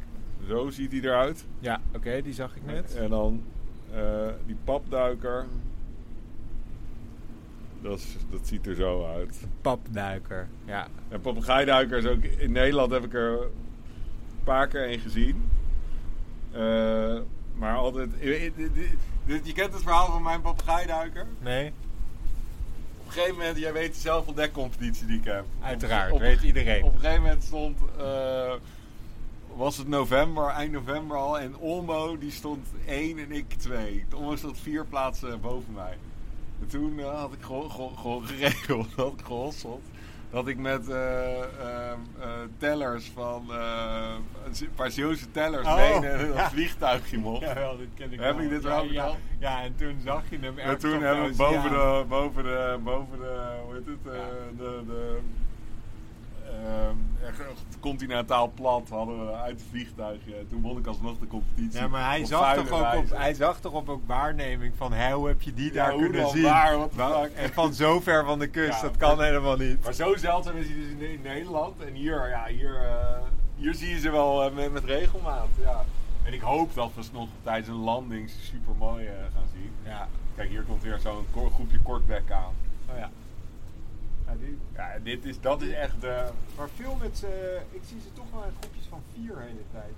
Zo 0.47 0.69
ziet 0.69 0.91
hij 0.91 1.01
eruit. 1.01 1.45
Ja, 1.59 1.81
oké, 1.95 2.21
die 2.21 2.33
zag 2.33 2.55
ik 2.55 2.65
net. 2.65 2.95
En 2.95 3.09
dan 3.09 3.43
eh, 3.95 4.01
die 4.45 4.57
papduiker. 4.63 5.45
Dat, 7.81 7.97
is, 7.97 8.15
dat 8.31 8.47
ziet 8.47 8.67
er 8.67 8.75
zo 8.75 9.05
uit. 9.05 9.39
Papduiker, 9.61 10.47
ja. 10.65 10.87
En 11.09 11.21
papegaaiduiker 11.21 11.97
is 11.97 12.05
ook... 12.05 12.23
In 12.23 12.51
Nederland 12.51 12.91
heb 12.91 13.03
ik 13.03 13.13
er 13.13 13.31
een 13.41 13.49
paar 14.43 14.67
keer 14.67 14.91
een 14.91 14.99
gezien. 14.99 15.49
Eh, 16.51 17.19
maar 17.55 17.75
altijd... 17.75 18.09
Je 19.25 19.51
kent 19.53 19.73
het 19.73 19.81
verhaal 19.81 20.11
van 20.11 20.21
mijn 20.23 20.41
papegaaiduiker? 20.41 21.25
Nee? 21.41 21.73
Op 22.99 23.05
een 23.05 23.11
gegeven 23.11 23.37
moment, 23.37 23.57
jij 23.57 23.73
weet 23.73 23.95
zelf 23.95 24.25
wel 24.25 24.33
dekcompetitie 24.33 25.07
die 25.07 25.17
ik 25.17 25.25
heb. 25.25 25.45
Uiteraard, 25.61 26.11
Op- 26.11 26.19
weet 26.19 26.41
iedereen. 26.43 26.83
Op 26.83 26.93
een 26.93 26.99
gegeven 26.99 27.21
moment 27.21 27.43
stond... 27.43 27.79
eh, 27.97 28.53
was 29.55 29.77
het 29.77 29.87
november, 29.87 30.47
eind 30.47 30.71
november 30.71 31.17
al. 31.17 31.39
En 31.39 31.57
Olmo 31.57 32.17
die 32.17 32.31
stond 32.31 32.67
1 32.85 33.17
en 33.19 33.31
ik 33.31 33.53
2. 33.53 34.05
Olmo 34.15 34.35
stond 34.35 34.59
vier 34.59 34.85
plaatsen 34.85 35.41
boven 35.41 35.73
mij. 35.73 35.97
En 36.61 36.67
toen 36.67 36.99
eh, 36.99 37.19
had 37.19 37.33
ik 37.33 37.41
gewoon 37.41 38.25
geregeld, 38.27 38.87
had 38.95 39.13
ik 39.19 39.25
gehosseld. 39.25 39.81
Dat 40.31 40.47
ik 40.47 40.57
met 40.57 40.89
eh, 40.89 41.41
tellers 42.57 43.11
van... 43.13 43.49
een 43.49 44.69
paar 44.75 44.91
Zeeuwse 44.91 45.31
tellers 45.31 45.67
Oh, 45.67 45.99
mee 45.99 46.27
ja. 46.33 46.49
vliegtuigje 46.49 47.17
mocht. 47.17 47.41
Jawel, 47.41 47.77
dit 47.77 47.87
ken 47.95 48.11
ik 48.13 48.19
Heb 48.19 48.35
wel. 48.35 48.43
ik 48.43 48.49
dit 48.49 48.63
ja, 48.63 48.69
wel 48.69 48.83
ja, 48.91 49.11
ja, 49.39 49.61
en 49.63 49.75
toen 49.75 49.99
zag 50.03 50.23
je 50.29 50.37
hem 50.39 50.57
En 50.57 50.77
toen 50.79 51.01
hebben 51.01 51.29
we 51.29 51.35
boven 51.35 51.69
de, 51.69 52.03
boven 52.07 52.43
de, 52.43 52.79
boven 52.83 53.17
de, 53.19 53.57
hoe 53.65 53.73
heet 53.73 53.85
het, 53.85 53.97
Ja. 54.03 54.11
de, 54.57 54.83
de, 54.87 55.19
continentaal 57.79 58.51
plat 58.55 58.89
hadden 58.89 59.25
we 59.25 59.33
uit 59.33 59.51
het 59.59 59.63
vliegtuigje. 59.69 60.45
Toen 60.49 60.61
won 60.61 60.77
ik 60.77 60.87
alsnog 60.87 61.19
de 61.19 61.27
competitie. 61.27 61.79
Ja, 61.79 61.87
maar 61.87 62.09
hij 62.09 62.25
zag, 62.25 62.55
toch 62.55 62.71
ook 62.71 62.93
op, 62.95 63.09
hij 63.09 63.33
zag 63.33 63.59
toch 63.59 63.73
op 63.73 63.89
ook 63.89 64.01
waarneming 64.05 64.73
van, 64.77 64.93
hoe 65.11 65.27
heb 65.27 65.41
je 65.41 65.53
die 65.53 65.73
Ja, 65.73 65.85
daar 65.85 65.95
kunnen 65.97 66.29
zien? 66.29 66.43
Waar? 66.43 67.29
En 67.35 67.53
van 67.53 67.73
zo 67.73 67.99
ver 67.99 68.25
van 68.25 68.39
de 68.39 68.47
kust, 68.47 68.81
Ja, 68.81 68.81
dat 68.81 68.97
kan 68.97 69.17
maar- 69.17 69.25
helemaal 69.25 69.57
niet. 69.57 69.83
Maar 69.83 69.93
zo 69.93 70.15
zeldzaam 70.15 70.57
is 70.57 70.65
hij 70.67 70.75
dus 70.75 71.09
in, 71.09 71.21
Nederland. 71.23 71.81
En 71.81 71.93
hier, 71.93 72.29
ja, 72.29 72.45
hier, 72.45 72.75
eh, 72.75 73.17
hier 73.55 73.73
zie 73.73 73.89
je 73.89 73.99
ze 73.99 74.11
wel 74.11 74.43
eh, 74.43 74.55
met, 74.55 74.71
met 74.71 74.83
regelmaat. 74.83 75.47
Ja. 75.61 75.83
En 76.23 76.33
ik 76.33 76.41
hoop 76.41 76.73
dat 76.73 76.91
we 76.95 77.03
ze 77.03 77.09
nog 77.13 77.27
tijdens 77.43 77.67
een 77.67 77.83
landing 77.83 78.29
super 78.29 78.75
mooi 78.77 79.05
gaan 79.33 79.47
zien. 79.53 79.71
Ja. 79.85 80.07
Kijk, 80.35 80.49
hier 80.49 80.63
komt 80.63 80.83
weer 80.83 80.99
zo'n 80.99 81.25
groepje 81.53 81.79
kortbek 81.83 82.31
aan. 82.31 82.53
Oh 82.89 82.97
ja. 82.97 83.09
Ja, 84.33 84.45
die, 84.45 84.57
Ja, 84.75 84.91
dit 85.03 85.25
is, 85.25 85.39
dat 85.39 85.61
is 85.61 85.71
echt 85.71 86.01
de... 86.01 86.29
maar 86.57 86.69
veel 86.75 86.97
met 87.01 87.17
ze, 87.17 87.59
ik 87.71 87.81
zie 87.87 87.99
ze 87.99 88.13
toch 88.13 88.25
wel 88.33 88.43
in 88.43 88.51
groepjes 88.61 88.85
van 88.89 89.01
vier 89.13 89.35
de 89.35 89.41
hele 89.41 89.63
tijd. 89.71 89.93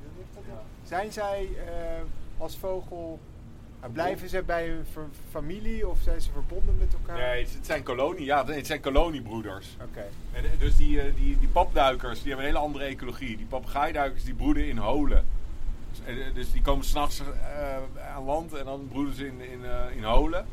Ja. 0.47 0.61
Zijn 0.83 1.11
zij 1.11 1.49
eh, 1.67 2.01
als 2.37 2.57
vogel, 2.57 3.19
blijven 3.91 4.29
ze 4.29 4.43
bij 4.43 4.67
hun 4.67 4.85
fa- 4.91 5.01
familie 5.31 5.87
of 5.87 5.99
zijn 6.01 6.21
ze 6.21 6.31
verbonden 6.31 6.77
met 6.77 6.93
elkaar? 6.93 7.17
Nee, 7.17 7.43
het 7.43 7.65
zijn 7.65 7.83
kolonie, 7.83 8.25
ja, 8.25 8.45
het 8.45 8.67
zijn 8.67 8.79
koloniebroeders. 8.81 9.77
Oké. 9.81 10.05
En, 10.33 10.43
dus 10.59 10.75
die, 10.75 11.01
eh, 11.01 11.15
die, 11.15 11.37
die 11.39 11.47
papduikers, 11.47 12.17
die 12.19 12.27
hebben 12.27 12.45
een 12.47 12.53
hele 12.53 12.65
andere 12.65 12.83
ecologie. 12.85 13.37
Die 13.37 13.45
papegaaiduikers, 13.45 14.23
die 14.23 14.33
broeden 14.33 14.67
in 14.67 14.77
holen. 14.77 15.25
Dus, 15.91 16.01
eh, 16.05 16.33
dus 16.33 16.51
die 16.51 16.61
komen 16.61 16.85
s'nachts 16.85 17.21
aan 18.15 18.23
land 18.23 18.53
en 18.53 18.65
dan 18.65 18.87
broeden 18.87 19.13
ze 19.15 19.27
in, 19.27 19.41
in, 19.41 19.59
in 19.95 20.03
holen. 20.03 20.45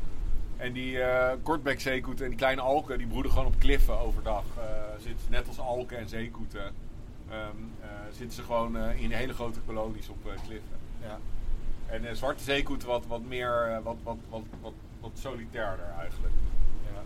En 0.57 0.73
die 0.73 1.01
eh 1.01 1.33
kortbekzeekoeten 1.43 2.23
en 2.23 2.29
die 2.31 2.39
kleine 2.39 2.61
alken, 2.61 2.97
die 2.97 3.07
broeden 3.07 3.31
gewoon 3.31 3.47
op 3.47 3.59
kliffen 3.59 3.99
overdag. 3.99 4.43
Eh, 4.57 4.63
zitten, 4.99 5.25
net 5.31 5.47
als 5.47 5.59
alken 5.59 5.97
en 5.97 6.09
zeekoeten. 6.09 6.73
ehm, 7.29 7.39
eh, 7.81 7.87
zitten 8.11 8.35
ze 8.35 8.43
gewoon 8.43 8.77
in 8.77 9.11
hele 9.11 9.33
grote 9.33 9.59
kolonies 9.59 10.09
op 10.09 10.17
kliffen. 10.23 10.77
Ja. 11.01 11.17
En 11.85 12.05
eh, 12.05 12.13
zwarte 12.13 12.43
zeekoeten 12.43 12.87
wat, 12.87 13.05
wat 13.07 13.21
meer, 13.23 13.79
wat, 13.83 13.95
wat, 14.03 14.17
wat, 14.29 14.41
wat, 14.61 14.73
wat 14.99 15.11
solitairder 15.13 15.85
eigenlijk. 15.99 16.33
ja. 16.93 17.01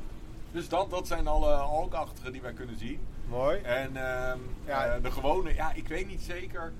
Dus 0.51 0.69
dat, 0.69 0.89
dat 0.89 1.07
zijn 1.07 1.27
alle 1.27 1.53
alkachtigen 1.53 2.31
die 2.31 2.41
wij 2.41 2.53
kunnen 2.53 2.77
zien. 2.77 2.99
Mooi. 3.29 3.57
En 3.61 3.95
ehm, 3.95 4.39
Ja. 4.65 4.99
de 4.99 5.11
gewone, 5.11 5.53
ja, 5.53 5.73
ik 5.73 5.87
weet 5.87 6.07
niet 6.07 6.21
zeker. 6.21 6.71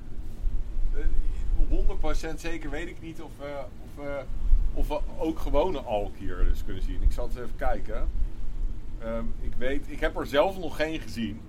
eh, 0.93 0.99
100% 1.69 2.39
zeker 2.39 2.69
weet 2.69 2.87
ik 2.87 3.01
niet 3.01 3.21
of, 3.21 3.31
of, 3.83 4.05
of 4.77 4.87
we 4.87 4.99
ook 5.17 5.39
gewone 5.39 5.79
alk 5.79 6.15
hier 6.17 6.37
dus 6.49 6.63
kunnen 6.65 6.83
zien. 6.83 7.01
Ik 7.01 7.11
zal 7.11 7.27
het 7.27 7.35
even 7.37 7.55
kijken. 7.55 8.09
Ehm, 8.99 9.23
ik 9.41 9.51
weet, 9.57 9.85
ik 9.87 9.99
heb 9.99 10.17
er 10.17 10.27
zelf 10.27 10.57
nog 10.57 10.75
geen 10.75 10.99
gezien. 10.99 11.41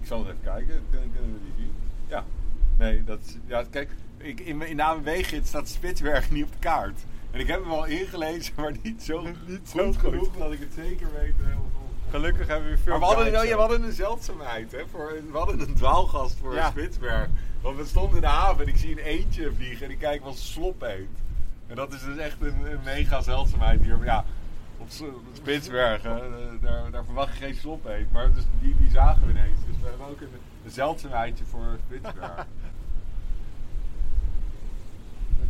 Ik 0.00 0.06
zal 0.06 0.18
het 0.18 0.28
even 0.28 0.40
kijken. 0.44 0.82
Kunnen, 0.90 1.12
kunnen 1.12 1.32
we 1.32 1.38
die 1.44 1.52
zien? 1.64 1.72
Ja. 2.06 2.24
Nee, 2.78 3.04
dat 3.04 3.18
is, 3.26 3.36
ja, 3.46 3.64
kijk, 3.70 3.90
ik, 4.16 4.40
in, 4.40 4.62
in 4.62 4.76
de 4.76 4.82
ANWB-gids 4.84 5.48
staat 5.48 5.68
Spitsbergen 5.68 6.34
niet 6.34 6.44
op 6.44 6.52
de 6.52 6.58
kaart. 6.58 7.00
En 7.30 7.40
ik 7.40 7.46
heb 7.46 7.60
hem 7.60 7.68
wel 7.68 7.84
ingelezen, 7.84 8.52
maar 8.56 8.72
niet 8.82 9.02
zo, 9.02 9.22
Niet 9.22 9.36
goed 9.46 9.68
zo 9.68 9.84
goed. 9.86 9.96
genoeg 9.96 10.36
dat 10.38 10.52
ik 10.52 10.60
het 10.60 10.72
zeker 10.76 11.06
weet. 11.20 11.34
eh, 11.40 11.58
of- 11.58 11.64
of- 11.64 12.10
Gelukkig 12.10 12.46
hebben 12.46 12.70
we 12.70 12.78
veel 12.78 12.90
maar 12.98 13.00
we 13.00 13.14
hadden, 13.14 13.32
nou, 13.32 13.46
ja, 13.46 13.54
we 13.54 13.60
hadden 13.60 13.82
een 13.82 13.92
zeldzaamheid. 13.92 14.72
Hè, 14.72 14.86
voor, 14.90 15.12
we 15.32 15.38
hadden 15.38 15.60
een 15.60 15.74
dwaalgast 15.74 16.36
voor 16.36 16.54
Ja. 16.54 16.70
Spitsberg. 16.70 17.28
Want 17.60 17.76
we 17.76 17.84
stonden 17.84 18.14
in 18.14 18.20
de 18.20 18.26
haven 18.26 18.62
en 18.64 18.68
ik 18.68 18.76
zie 18.76 18.90
een 18.90 19.04
eentje 19.04 19.52
vliegen 19.52 19.86
en 19.86 19.92
ik 19.92 19.98
kijk 19.98 20.22
wat 20.24 20.36
slop 20.36 20.82
eet. 20.82 21.08
En 21.66 21.76
dat 21.76 21.92
is 21.92 22.04
dus 22.04 22.16
echt 22.16 22.40
een, 22.40 22.64
een 22.72 22.80
mega 22.84 23.20
zeldzaamheid 23.20 23.80
hier. 23.82 23.96
Maar 23.96 24.06
ja, 24.06 24.24
op 24.78 24.88
Spitsbergen, 25.32 26.16
eh, 26.16 26.62
daar, 26.62 26.90
daar 26.90 27.04
verwacht 27.04 27.38
je 27.38 27.44
geen 27.44 27.54
slop 27.54 27.84
eet. 27.84 28.12
Maar 28.12 28.32
dus 28.32 28.44
die, 28.60 28.76
die 28.78 28.90
zagen 28.90 29.26
we 29.26 29.30
ineens. 29.30 29.58
Dus 29.66 29.76
we 29.80 29.86
hebben 29.88 30.06
ook 30.06 30.20
een, 30.20 30.28
een 30.64 30.70
zeldzaamheidje 30.70 31.44
voor 31.44 31.78
Spitsberg. 31.86 32.46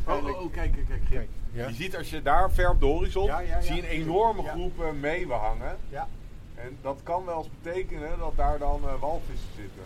Oh, 0.06 0.24
oh, 0.26 0.42
oh, 0.42 0.52
kijk, 0.52 0.72
kijk, 0.72 0.86
kijk. 0.88 1.04
Kijk, 1.10 1.28
ja. 1.52 1.68
Je 1.68 1.74
ziet 1.74 1.96
als 1.96 2.10
je 2.10 2.22
daar 2.22 2.52
ver 2.52 2.70
op 2.70 2.80
de 2.80 2.86
horizon, 2.86 3.24
Ja, 3.24 3.38
ja, 3.38 3.48
ja. 3.48 3.60
zie 3.60 3.74
je 3.74 3.82
een 3.82 3.88
enorme 3.88 4.42
groep 4.42 4.92
meeuwen 5.00 5.38
hangen. 5.38 5.76
Ja. 5.88 6.08
En 6.54 6.76
dat 6.82 7.00
kan 7.02 7.24
wel 7.24 7.38
eens 7.38 7.48
betekenen 7.62 8.18
dat 8.18 8.36
daar 8.36 8.58
dan 8.58 8.80
eh, 8.84 9.00
walvissen 9.00 9.48
zitten. 9.56 9.82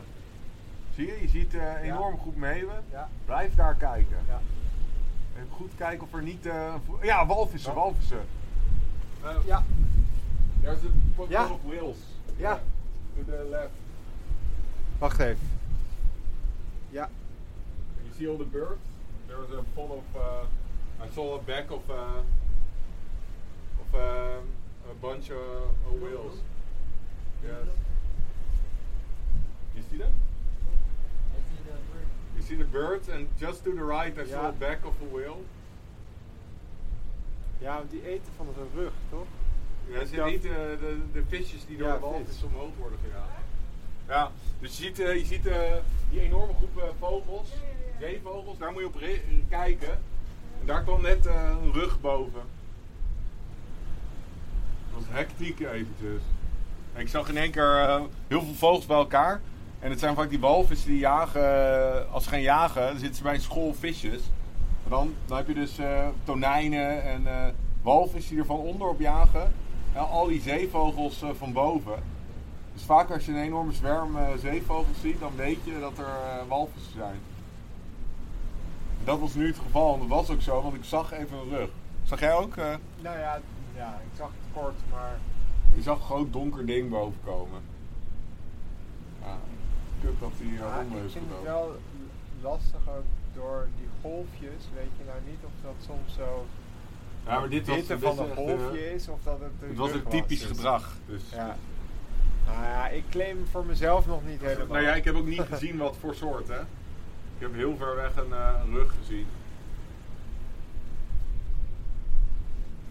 Zie 0.95 1.07
je? 1.07 1.21
Je 1.21 1.29
ziet 1.29 1.55
eh, 1.55 1.63
een 1.63 1.77
enorme 1.77 2.19
groep 2.19 2.37
meeuwen. 2.37 2.85
Ja. 2.91 3.09
Blijf 3.25 3.55
daar 3.55 3.75
kijken. 3.75 4.17
Ja. 5.39 5.45
En 5.45 5.49
goed 5.51 5.71
kijken 5.77 6.07
of 6.07 6.13
er 6.15 6.23
niet... 6.23 6.47
eh, 6.47 6.73
een 6.75 6.81
vo- 6.87 6.99
ja, 7.03 7.27
walvissen, 7.27 7.73
Ja. 7.73 7.79
walvissen. 7.79 8.27
Uh, 9.25 9.37
Ja. 9.47 9.65
There's 10.63 10.83
a 10.85 10.89
pot 11.17 11.29
Ja. 11.29 11.45
of 11.51 11.61
whales. 11.63 11.97
Ja. 12.37 12.61
To 13.17 13.25
the 13.25 13.47
left. 13.51 13.71
Wacht 14.99 15.21
even. 15.21 15.39
Ja. 16.91 17.09
You 18.03 18.15
see 18.17 18.29
all 18.29 18.37
the 18.37 18.45
birds? 18.45 18.81
There's 19.27 19.51
a 19.59 19.63
pot 19.75 19.91
of... 19.91 20.03
Uh, 20.15 21.05
I 21.07 21.09
saw 21.15 21.35
a 21.35 21.43
back 21.45 21.71
of... 21.71 21.89
Uh, 21.89 21.95
of 23.81 23.95
uh, 23.95 24.01
a 24.91 24.95
bunch 25.01 25.31
of, 25.31 25.39
of 25.87 26.01
whales. 26.01 26.35
Yes. 27.43 27.69
You 29.75 29.85
see 29.91 29.99
them? 29.99 30.13
See 32.49 32.57
the 32.57 32.65
birds 32.65 33.09
and 33.11 33.27
just 33.39 33.65
to 33.65 33.75
the 33.75 33.85
right 33.85 34.19
I 34.19 34.25
saw 34.25 34.43
Ja. 34.43 34.49
a 34.49 34.53
back 34.53 34.79
of 34.87 34.95
a 35.03 35.05
whale. 35.13 35.43
Ja, 37.59 37.77
want 37.77 37.91
die 37.91 38.07
eten 38.07 38.33
van 38.37 38.47
zijn 38.55 38.67
rug, 38.75 38.93
toch? 39.11 39.27
Ja, 39.87 40.05
ze 40.05 40.23
eten 40.23 40.51
eh, 40.51 40.79
de, 40.79 40.99
de 41.13 41.23
visjes 41.29 41.67
die 41.67 41.77
door 41.77 41.93
de 41.93 41.99
walvis 41.99 42.27
vis. 42.27 42.43
omhoog 42.43 42.71
worden 42.79 42.99
gedaan. 43.05 43.29
Ja, 44.09 44.31
dus 44.61 44.79
je 44.79 44.83
ziet, 44.85 44.99
eh, 44.99 45.15
je 45.17 45.25
ziet 45.25 45.47
eh, 45.47 45.73
die 46.11 46.21
enorme 46.21 46.53
groep 46.55 46.95
vogels, 46.99 47.49
zeevogels, 48.01 48.59
daar 48.59 48.73
moet 48.73 48.81
je 48.81 48.87
op 48.87 49.01
kijken. 49.49 49.91
En 50.61 50.67
daar 50.67 50.83
kwam 50.83 51.03
net 51.03 51.27
een 51.27 51.73
rug 51.73 52.01
boven. 52.01 52.43
Dat 54.91 55.01
was 55.01 55.05
hectiek 55.09 55.61
eventjes. 55.61 56.23
En 56.95 57.01
ik 57.01 57.09
zag 57.09 57.29
in 57.29 57.37
één 57.37 57.51
keer 57.51 58.01
heel 58.29 58.43
veel 58.43 58.55
vogels 58.55 58.87
bij 58.87 58.97
elkaar. 58.97 59.41
En 59.81 59.91
het 59.91 59.99
zijn 59.99 60.15
vaak 60.15 60.31
die 60.31 60.41
walvissen 60.41 60.91
die 60.91 60.99
jagen, 60.99 61.43
eh, 61.43 62.13
als 62.13 62.25
ze 62.25 62.31
gaan 62.31 62.41
jagen, 62.41 62.83
dan 62.83 62.99
zitten 62.99 63.17
ze 63.17 63.23
bij 63.23 63.35
een 63.35 63.41
school 63.41 63.75
visjes. 63.75 64.23
Maar 64.83 64.99
dan, 64.99 65.15
dan 65.27 65.37
heb 65.37 65.47
je 65.47 65.55
dus 65.55 65.79
eh, 65.79 66.07
tonijnen 66.25 67.03
en 67.03 67.27
eh 67.27 67.47
walvissen 67.83 68.31
die 68.31 68.41
er 68.41 68.47
van 68.47 68.59
onder 68.59 68.89
op 68.89 69.01
jagen. 69.01 69.53
En 69.93 70.09
al 70.09 70.27
die 70.27 70.41
zeevogels 70.41 71.25
van 71.33 71.53
boven. 71.53 72.03
Dus 72.73 72.83
vaak 72.83 73.11
als 73.11 73.25
je 73.25 73.33
een 73.33 73.43
enorme 73.43 73.73
zwerm 73.73 74.17
zeevogels 74.41 75.01
ziet, 75.01 75.21
dan 75.21 75.37
weet 75.37 75.59
je 75.65 75.79
dat 75.81 75.99
er 75.99 76.47
walvissen 76.49 76.93
zijn. 76.93 77.19
Dat 79.05 79.21
was 79.21 79.35
nu 79.35 79.47
het 79.47 79.59
geval 79.59 79.93
en 79.95 79.99
dat 79.99 80.09
was 80.09 80.31
ook 80.31 80.43
zo, 80.43 80.63
want 80.63 80.75
ik 80.75 80.85
zag 80.85 81.13
even 81.13 81.39
een 81.39 81.49
rug. 81.49 81.69
Zag 82.03 82.21
jij 82.21 82.35
ook? 82.35 82.57
Nou 82.57 82.79
ja, 83.19 83.41
ja, 83.77 84.01
ik 84.05 84.17
zag 84.17 84.27
het 84.29 84.63
kort, 84.63 84.81
maar... 84.91 85.19
je 85.75 85.83
zag 85.83 85.97
een 85.97 86.05
groot 86.05 86.33
donker 86.33 86.67
ding 86.67 86.91
boven 86.91 87.21
komen. 87.25 87.61
Dat 90.21 90.33
die 90.39 90.53
Ja, 90.53 90.75
ronde 90.75 90.97
ik 90.97 91.11
vind 91.11 91.25
het 91.29 91.43
wel 91.43 91.77
lastig 92.43 92.81
ook 92.89 93.05
door 93.35 93.69
die 93.77 93.89
golfjes. 94.01 94.63
Weet 94.75 94.91
je 94.99 95.05
nou 95.07 95.19
niet 95.27 95.39
of 95.45 95.51
dat 95.63 95.75
soms 95.87 96.15
zo 96.15 96.47
Ja, 97.27 97.39
maar 97.39 97.49
dit 97.49 97.67
was, 97.67 97.87
dit 97.87 97.99
van 98.01 98.19
een 98.19 98.35
golfje 98.35 98.79
eh, 98.79 98.95
is 98.95 99.09
of 99.09 99.19
dat 99.23 99.41
het 99.41 99.51
een 99.63 99.69
Het 99.69 99.77
was 99.77 99.93
een 99.93 100.09
typisch 100.09 100.41
dus- 100.41 100.49
gedrag. 100.49 100.95
Dus. 101.07 101.23
Ja. 101.31 101.57
Nou 102.47 102.63
ja, 102.63 102.89
ik 102.89 103.05
claim 103.11 103.47
voor 103.51 103.65
mezelf 103.65 104.07
nog 104.07 104.21
niet 104.25 104.41
helemaal. 104.41 104.67
Nou 104.67 104.83
ja, 104.83 104.95
ik 104.95 105.05
heb 105.05 105.15
ook 105.15 105.27
niet 105.27 105.41
gezien 105.41 105.79
wat 105.79 105.97
voor 106.01 106.15
soort, 106.15 106.49
hè. 106.49 106.61
Ik 107.37 107.45
heb 107.45 107.55
heel 107.55 107.77
ver 107.77 107.97
weg 107.97 108.17
een, 108.17 108.33
eh, 108.33 108.55
rug 108.73 108.95
gezien. 109.01 109.27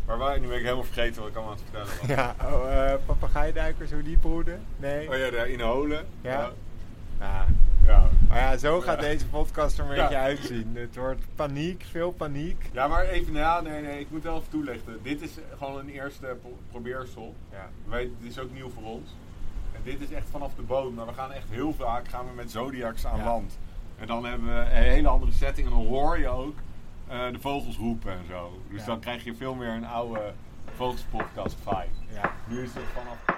Waar 0.06 0.18
waren 0.18 0.42
nu 0.42 0.48
ben 0.48 0.58
ik 0.58 0.64
helemaal 0.64 0.84
vergeten 0.84 1.22
wat 1.22 1.30
ik 1.30 1.36
allemaal 1.36 1.54
aan 1.54 1.60
het 1.60 1.70
vertellen 1.70 2.00
was. 2.00 2.18
Ja, 2.18 2.36
oh, 2.56 2.92
eh 2.92 3.00
papegaaidijkers, 3.06 3.92
hoe 3.92 4.04
die 4.04 4.18
broeden? 4.18 4.62
Nee? 4.78 5.10
Oh 5.10 5.18
ja, 5.18 5.30
daar 5.30 5.48
in 5.48 5.60
Holen. 5.60 6.06
Ja. 6.22 6.32
Ja. 6.32 6.52
Ja. 7.20 7.46
ja. 7.86 8.10
Maar 8.28 8.38
ja, 8.38 8.58
zo 8.58 8.82
gaat 8.82 8.96
Ja. 9.02 9.08
deze 9.08 9.28
podcast 9.28 9.78
er 9.80 9.86
een 9.90 9.96
Ja. 9.96 10.02
beetje 10.02 10.18
uitzien. 10.18 10.72
Het 10.76 10.96
wordt 10.96 11.22
paniek, 11.36 11.86
veel 11.92 12.12
paniek. 12.12 12.70
Ja, 12.72 12.88
maar 12.88 13.04
even, 13.06 13.34
ja, 13.34 13.62
nee, 13.62 13.82
nee, 13.82 14.00
ik 14.00 14.12
moet 14.12 14.24
wel 14.24 14.36
even 14.38 14.50
toelichten. 14.50 15.00
Dit 15.04 15.22
is 15.22 15.32
gewoon 15.58 15.80
een 15.80 15.90
eerste 15.90 16.38
pro- 16.42 16.58
probeersel. 16.72 17.36
Ja. 17.52 17.70
Wij, 17.86 18.10
dit 18.20 18.32
is 18.32 18.40
ook 18.40 18.54
nieuw 18.54 18.70
voor 18.70 18.84
ons. 18.84 19.10
En 19.74 19.82
dit 19.84 20.02
is 20.02 20.12
echt 20.12 20.26
vanaf 20.32 20.54
de 20.56 20.62
boot. 20.62 20.94
Maar 20.94 21.06
we 21.06 21.14
gaan 21.14 21.32
echt 21.32 21.50
heel 21.50 21.74
vaak 21.74 22.08
gaan 22.08 22.26
we 22.26 22.34
met 22.36 22.52
Zodiacs 22.52 23.06
aan 23.06 23.24
land. 23.24 23.58
En 24.00 24.08
dan 24.08 24.26
hebben 24.26 24.48
we 24.48 24.60
een 24.60 24.68
hele 24.84 25.08
andere 25.08 25.32
setting. 25.32 25.68
En 25.68 25.74
dan 25.74 25.86
hoor 25.86 26.20
je 26.20 26.28
ook 26.28 26.56
eh, 27.08 27.32
de 27.32 27.40
vogels 27.40 27.78
roepen 27.78 28.12
en 28.12 28.26
zo. 28.30 28.62
Dus 28.72 28.86
dan 28.86 29.00
krijg 29.00 29.24
je 29.24 29.36
veel 29.36 29.54
meer 29.56 29.70
een 29.70 29.86
oude 29.86 30.34
vogelspodcast 30.76 31.56
vibe. 31.64 32.14
Ja. 32.14 32.32
Nu 32.48 32.62
is 32.64 32.74
het 32.74 32.84
vanaf... 32.94 33.37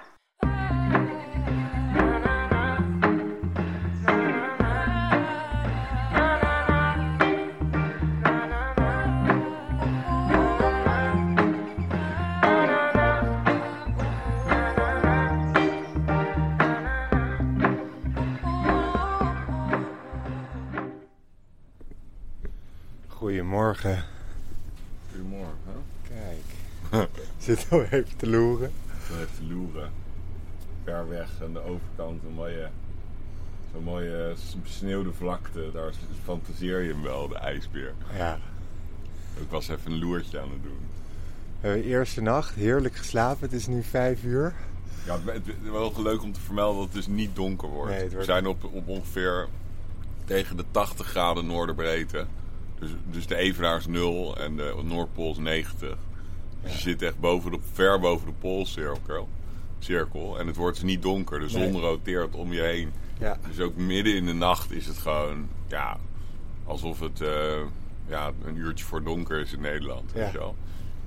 Goedemorgen. 23.34 24.04
Goedemorgen. 25.12 25.84
Kijk. 26.08 27.10
Zit 27.38 27.68
al 27.70 27.82
even 27.84 28.18
te 28.18 28.30
loeren. 28.30 28.72
Heeft 29.02 29.38
de 29.38 29.54
loeren. 29.54 29.92
Ver 30.84 31.10
weg 31.10 31.30
aan 31.44 31.54
de 31.54 31.60
overkant 31.64 32.24
een 32.24 32.34
mooie, 32.34 32.70
zo'n 33.74 33.84
mooie 33.84 34.34
besneeuwde 34.64 35.12
vlakte. 35.14 35.70
Daar 35.74 35.92
fantaseer 36.24 36.82
je 36.82 36.92
hem 36.94 37.02
wel, 37.02 37.28
de 37.28 37.36
ijsbeer. 37.38 37.94
Ja. 38.18 38.38
Ik 39.42 39.50
was 39.50 39.68
even 39.68 39.92
een 39.92 40.00
loertje 40.00 40.40
aan 40.40 40.52
het 40.52 40.64
doen. 40.64 40.80
We 41.62 41.68
hebben 41.68 41.86
eerste 41.86 42.22
nacht 42.22 42.54
heerlijk 42.56 42.96
geslapen. 42.96 43.42
Het 43.42 43.54
is 43.54 43.68
nu 43.68 43.84
vijf 43.84 44.24
uur. 44.24 44.54
Ja, 45.06 45.20
het 45.26 45.48
is 45.48 45.70
wel 45.72 45.94
leuk 46.02 46.22
om 46.24 46.34
te 46.34 46.40
vermelden 46.42 46.76
dat 46.76 46.86
het 46.86 46.94
dus 46.94 47.08
niet 47.08 47.36
donker 47.36 47.68
wordt. 47.70 47.90
Nee, 47.92 48.00
het 48.00 48.08
We 48.10 48.14
wordt- 48.14 48.30
zijn 48.32 48.48
op, 48.48 48.64
op 48.64 48.88
ongeveer 48.88 49.48
tegen 50.26 50.58
de 50.58 50.66
80 50.72 51.08
graden 51.08 51.46
noorderbreedte. 51.48 52.26
Dus, 52.80 52.90
dus 53.12 53.28
de 53.28 53.36
Evenaar 53.36 53.78
is 53.78 53.88
0 53.88 54.38
en 54.38 54.56
de 54.56 54.76
Noordpool 54.84 55.32
is 55.32 55.38
90. 55.38 55.98
Dus 56.64 56.74
je 56.74 56.80
zit 56.80 57.02
echt 57.02 57.20
boven 57.20 57.52
de, 57.52 57.58
ver 57.74 58.00
boven 58.00 58.28
de 58.28 58.34
poolcirkel. 58.40 59.30
Cirkel. 59.80 60.40
En 60.40 60.48
het 60.48 60.56
wordt 60.56 60.76
dus 60.76 60.86
niet 60.86 61.02
donker. 61.02 61.40
De 61.40 61.50
zon 61.50 61.72
Nee. 61.72 61.82
roteert 61.82 62.36
om 62.36 62.54
je 62.54 62.62
heen. 62.62 62.92
Ja. 63.20 63.38
Dus 63.48 63.60
ook 63.60 63.76
midden 63.76 64.16
in 64.16 64.26
de 64.26 64.34
nacht 64.34 64.72
is 64.72 64.86
het 64.86 64.98
gewoon... 64.98 65.48
Ja, 65.68 65.98
alsof 66.66 67.00
het 67.00 67.22
eh, 67.22 67.60
ja, 68.08 68.32
een 68.46 68.56
uurtje 68.56 68.86
voor 68.86 69.04
donker 69.04 69.40
is 69.40 69.54
in 69.54 69.62
Nederland. 69.62 70.12
Ja. 70.16 70.32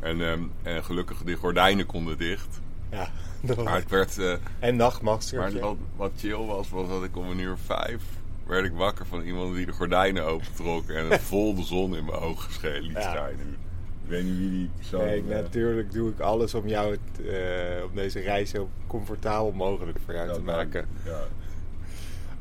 En, 0.00 0.20
ehm, 0.30 0.42
en 0.62 0.84
gelukkig, 0.84 1.18
de 1.22 1.34
gordijnen 1.34 1.86
konden 1.86 2.18
dicht. 2.18 2.60
Ja. 2.90 3.08
dat 3.42 3.56
was- 3.56 3.64
Maar 3.64 3.82
werd... 3.88 4.18
eh, 4.18 4.32
En 4.58 4.76
nachtmasker. 4.76 5.38
maar 5.38 5.58
wat, 5.60 5.76
wat 5.96 6.12
chill 6.16 6.36
was, 6.46 6.70
was 6.70 6.88
dat 6.88 7.04
ik 7.04 7.16
om 7.16 7.28
een 7.30 7.38
uur 7.38 7.56
vijf 7.64 8.02
werd 8.46 8.64
ik 8.64 8.72
wakker 8.72 9.06
van 9.06 9.22
iemand 9.22 9.54
die 9.54 9.66
de 9.66 9.72
gordijnen 9.72 10.24
opentrok 10.24 10.88
en 10.88 11.08
het 11.10 11.20
vol 11.20 11.54
de 11.54 11.62
zon 11.62 11.96
in 11.96 12.04
mijn 12.04 12.18
ogen 12.18 12.52
sche- 12.52 12.78
liet 12.80 12.92
Ja. 12.92 13.00
schijnen. 13.00 13.56
Ik 14.04 14.08
weet 14.08 14.24
niet 14.24 14.38
wie 14.38 14.50
die 14.50 14.70
persoon 14.76 15.04
Nee, 15.04 15.22
natuurlijk 15.24 15.92
doe 15.92 16.10
ik 16.10 16.20
alles 16.20 16.54
om 16.54 16.68
jou 16.68 16.90
het, 16.90 17.26
eh, 17.26 17.84
op 17.84 17.94
deze 17.94 18.20
reis 18.20 18.50
zo 18.50 18.68
comfortabel 18.86 19.52
mogelijk 19.52 19.98
voor 20.04 20.14
jou 20.14 20.32
te 20.32 20.40
maken. 20.40 20.86
Ja. 21.04 21.20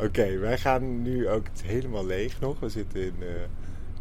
Oké, 0.06 0.38
wij 0.38 0.58
gaan 0.58 1.02
nu 1.02 1.30
ook 1.30 1.46
het 1.52 1.62
helemaal 1.62 2.06
leeg 2.06 2.40
nog. 2.40 2.60
We 2.60 2.70
zitten 2.70 3.02
in 3.02 3.16
eh, 3.20 3.28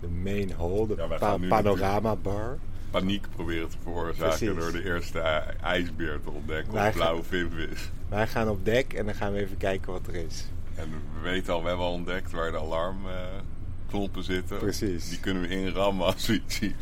de 0.00 0.08
main 0.08 0.50
hall, 0.58 0.86
de 0.86 0.94
Ja, 0.96 1.06
pa- 1.18 1.36
panorama 1.48 2.16
bar. 2.16 2.58
Paniek 2.90 3.26
proberen 3.34 3.68
te 3.68 3.76
veroorzaken 3.82 4.28
Precies. 4.38 4.54
door 4.58 4.72
de 4.72 4.84
eerste 4.84 5.20
ij- 5.20 5.54
ijsbeer 5.62 6.20
te 6.24 6.30
ontdekken 6.30 6.72
Wij 6.72 6.88
op 6.88 6.94
blauwe 6.94 7.22
vinvis. 7.22 7.90
Wij 8.08 8.26
gaan 8.26 8.48
op 8.48 8.64
dek 8.64 8.92
en 8.92 9.04
dan 9.04 9.14
gaan 9.14 9.32
we 9.32 9.38
even 9.40 9.56
kijken 9.56 9.92
wat 9.92 10.06
er 10.06 10.14
is. 10.14 10.46
En 10.74 10.88
we 10.90 11.20
weten 11.22 11.52
al, 11.54 11.62
we 11.62 11.68
hebben 11.68 11.86
al 11.86 11.92
ontdekt 11.92 12.30
waar 12.30 12.50
de 12.50 12.58
alarmknoppen 12.58 14.24
zitten. 14.24 14.58
Precies. 14.58 15.08
Die 15.08 15.20
kunnen 15.20 15.42
we 15.42 15.48
inrammen 15.48 16.06
als 16.06 16.26
we 16.26 16.32
iets 16.34 16.56
zien. 16.56 16.74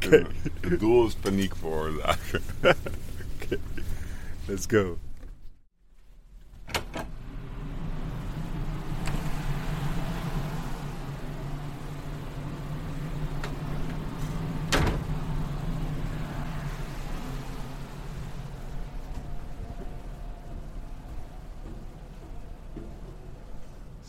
We- 0.00 0.26
Het 0.60 0.80
doel 0.80 1.06
is 1.06 1.14
paniek 1.14 1.56
veroorzaken. 1.56 2.40
Let's 4.46 4.66
go. 4.68 4.98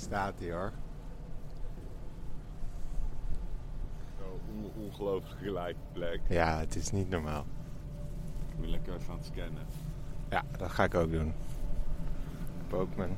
Staat 0.09 0.33
hij 0.39 0.51
hoor. 0.51 0.71
Zo 4.19 4.39
on- 4.53 4.83
ongelooflijk 4.85 5.39
gelijke 5.41 5.79
plek. 5.93 6.19
Ja, 6.29 6.59
het 6.59 6.75
is 6.75 6.91
niet 6.91 7.09
normaal. 7.09 7.45
Ik 8.49 8.59
ben 8.61 8.69
lekker 8.69 8.93
even 8.93 9.11
aan 9.11 9.17
het 9.17 9.25
scannen. 9.25 9.65
Ja, 10.29 10.43
dat 10.57 10.69
ga 10.71 10.83
ik 10.83 10.93
ook 10.95 11.11
doen. 11.11 11.27
Ik 11.27 11.33
heb 12.67 12.73
ook 12.79 12.95
mijn 12.95 13.17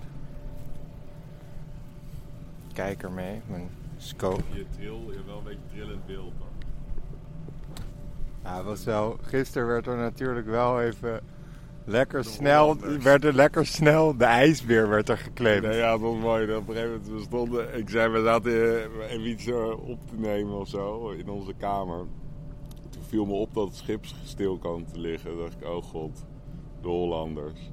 kijker 2.73 3.11
mee, 3.11 3.41
mijn 3.47 3.69
scope. 3.97 4.43
Je 4.53 4.65
tril, 4.69 5.01
je 5.09 5.13
hebt 5.13 5.25
wel 5.25 5.37
een 5.37 5.43
beetje 5.43 5.67
trillend 5.69 6.05
beeld. 6.05 6.33
hoor. 6.37 6.47
Ja, 8.43 8.63
was 8.63 8.83
wel, 8.83 9.17
gisteren 9.21 9.67
werd 9.67 9.87
er 9.87 9.97
natuurlijk 9.97 10.47
wel 10.47 10.81
even 10.81 11.21
lekker 11.85 12.23
snel, 12.23 12.77
werd 13.03 13.23
er 13.23 13.33
lekker 13.33 13.65
snel, 13.65 14.17
de 14.17 14.25
ijsbeer 14.25 14.89
werd 14.89 15.09
er 15.09 15.17
geclaimd. 15.17 15.65
Nee, 15.65 15.77
ja, 15.77 15.91
dat 15.91 15.99
was 15.99 16.17
mooi. 16.17 16.55
Op 16.55 16.67
een 16.67 16.73
gegeven 16.75 16.91
moment, 16.91 17.09
we 17.09 17.21
stonden, 17.21 17.77
ik 17.77 17.89
zei, 17.89 18.09
we 18.11 18.23
zaten 18.23 18.77
even 19.09 19.27
iets 19.29 19.47
eh, 19.47 19.89
op 19.89 19.99
te 20.09 20.15
nemen 20.17 20.59
of 20.59 20.67
zo 20.67 21.09
in 21.09 21.29
onze 21.29 21.53
kamer. 21.57 22.05
Toen 22.89 23.03
viel 23.07 23.25
me 23.25 23.33
op 23.33 23.53
dat 23.53 23.67
het 23.67 23.75
schip 23.75 24.05
stil 24.23 24.57
kwam 24.57 24.85
te 24.93 24.99
liggen. 24.99 25.29
Toen 25.29 25.39
dacht 25.39 25.55
ik, 25.61 25.67
oh 25.67 25.83
god, 25.83 26.25
de 26.81 26.87
Hollanders. 26.87 27.71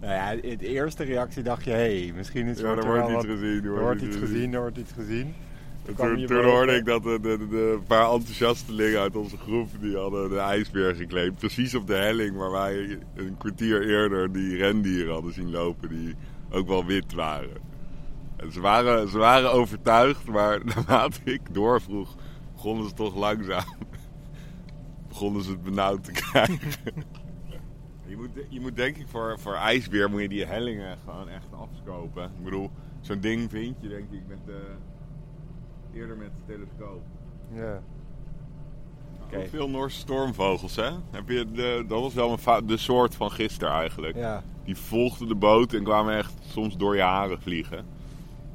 Nou 0.00 0.12
ja, 0.12 0.30
in 0.30 0.58
de 0.58 0.68
eerste 0.68 1.04
reactie 1.04 1.42
dacht 1.42 1.64
je, 1.64 1.70
hé, 1.70 2.02
hey, 2.02 2.12
misschien 2.16 2.46
is 2.46 2.58
Ja, 2.58 2.76
er 2.76 2.86
wordt 2.86 3.10
iets 3.10 3.24
gezien. 3.24 3.64
Er 3.64 3.80
wordt 3.80 4.02
iets 4.02 4.16
gezien, 4.16 4.54
er 4.54 4.60
wordt 4.60 4.76
iets 4.76 4.92
gezien. 4.92 5.34
Toen, 5.94 6.44
hoorde 6.44 6.74
ik 6.74 6.84
dat 6.84 7.02
de, 7.02 7.18
de, 7.20 7.38
de, 7.38 7.48
de 7.48 7.78
paar 7.86 8.10
enthousiastelingen 8.10 9.00
uit 9.00 9.16
onze 9.16 9.36
groep 9.36 9.68
die 9.80 9.96
hadden 9.96 10.30
de 10.30 10.38
ijsbeer 10.38 10.94
geclaimd. 10.94 11.38
Precies 11.38 11.74
op 11.74 11.86
de 11.86 11.94
helling 11.94 12.36
waar 12.36 12.50
wij 12.50 12.98
een 13.14 13.36
kwartier 13.38 13.88
eerder 13.88 14.32
die 14.32 14.56
rendieren 14.56 15.12
hadden 15.12 15.32
zien 15.32 15.50
lopen 15.50 15.88
die 15.88 16.14
ook 16.50 16.68
wel 16.68 16.84
wit 16.84 17.12
waren. 17.12 17.56
En 18.36 18.52
ze 18.52 18.60
waren, 18.60 19.08
ze 19.08 19.18
waren 19.18 19.52
overtuigd, 19.52 20.26
maar 20.26 20.60
naarmate 20.74 21.20
ik 21.24 21.40
doorvroeg, 21.54 22.14
begonnen 22.52 22.88
ze 22.88 22.94
toch 22.94 23.14
langzaam. 23.14 23.64
begonnen 25.08 25.42
ze 25.42 25.50
het 25.50 25.62
benauwd 25.62 26.04
te 26.04 26.12
krijgen. 26.22 26.82
je, 28.06 28.16
moet, 28.16 28.30
je 28.48 28.60
moet 28.60 28.76
denk 28.76 28.96
ik 28.96 29.06
voor, 29.08 29.38
voor 29.38 29.54
ijsbeer 29.54 30.10
moet 30.10 30.20
je 30.20 30.28
die 30.28 30.46
hellingen 30.46 30.98
gewoon 31.04 31.28
echt 31.28 31.52
afskopen. 31.52 32.24
Ik 32.24 32.44
bedoel, 32.44 32.70
zo'n 33.00 33.20
ding 33.20 33.50
vind 33.50 33.76
je 33.80 33.88
denk 33.88 34.10
ik 34.10 34.22
met 34.28 34.44
de 34.46 34.60
eerder 35.96 36.16
met 36.16 36.30
de 36.46 36.52
telescoop. 36.52 37.02
Ja. 37.52 37.82
Oké. 39.24 39.36
Ook 39.38 39.48
veel 39.48 39.70
Noorse 39.70 39.98
stormvogels, 39.98 40.76
hè? 40.76 40.90
Heb 41.10 41.28
je 41.28 41.50
de, 41.52 41.84
dat 41.88 42.00
was 42.00 42.14
wel 42.14 42.36
fa- 42.38 42.60
de 42.60 42.76
soort 42.76 43.14
van 43.14 43.30
gisteren 43.30 43.72
eigenlijk. 43.74 44.16
Ja. 44.16 44.42
Die 44.64 44.76
volgden 44.76 45.28
de 45.28 45.34
boot 45.34 45.72
en 45.72 45.84
kwamen 45.84 46.16
echt 46.16 46.32
soms 46.46 46.76
door 46.76 46.96
je 46.96 47.02
haren 47.02 47.40
vliegen. 47.40 47.78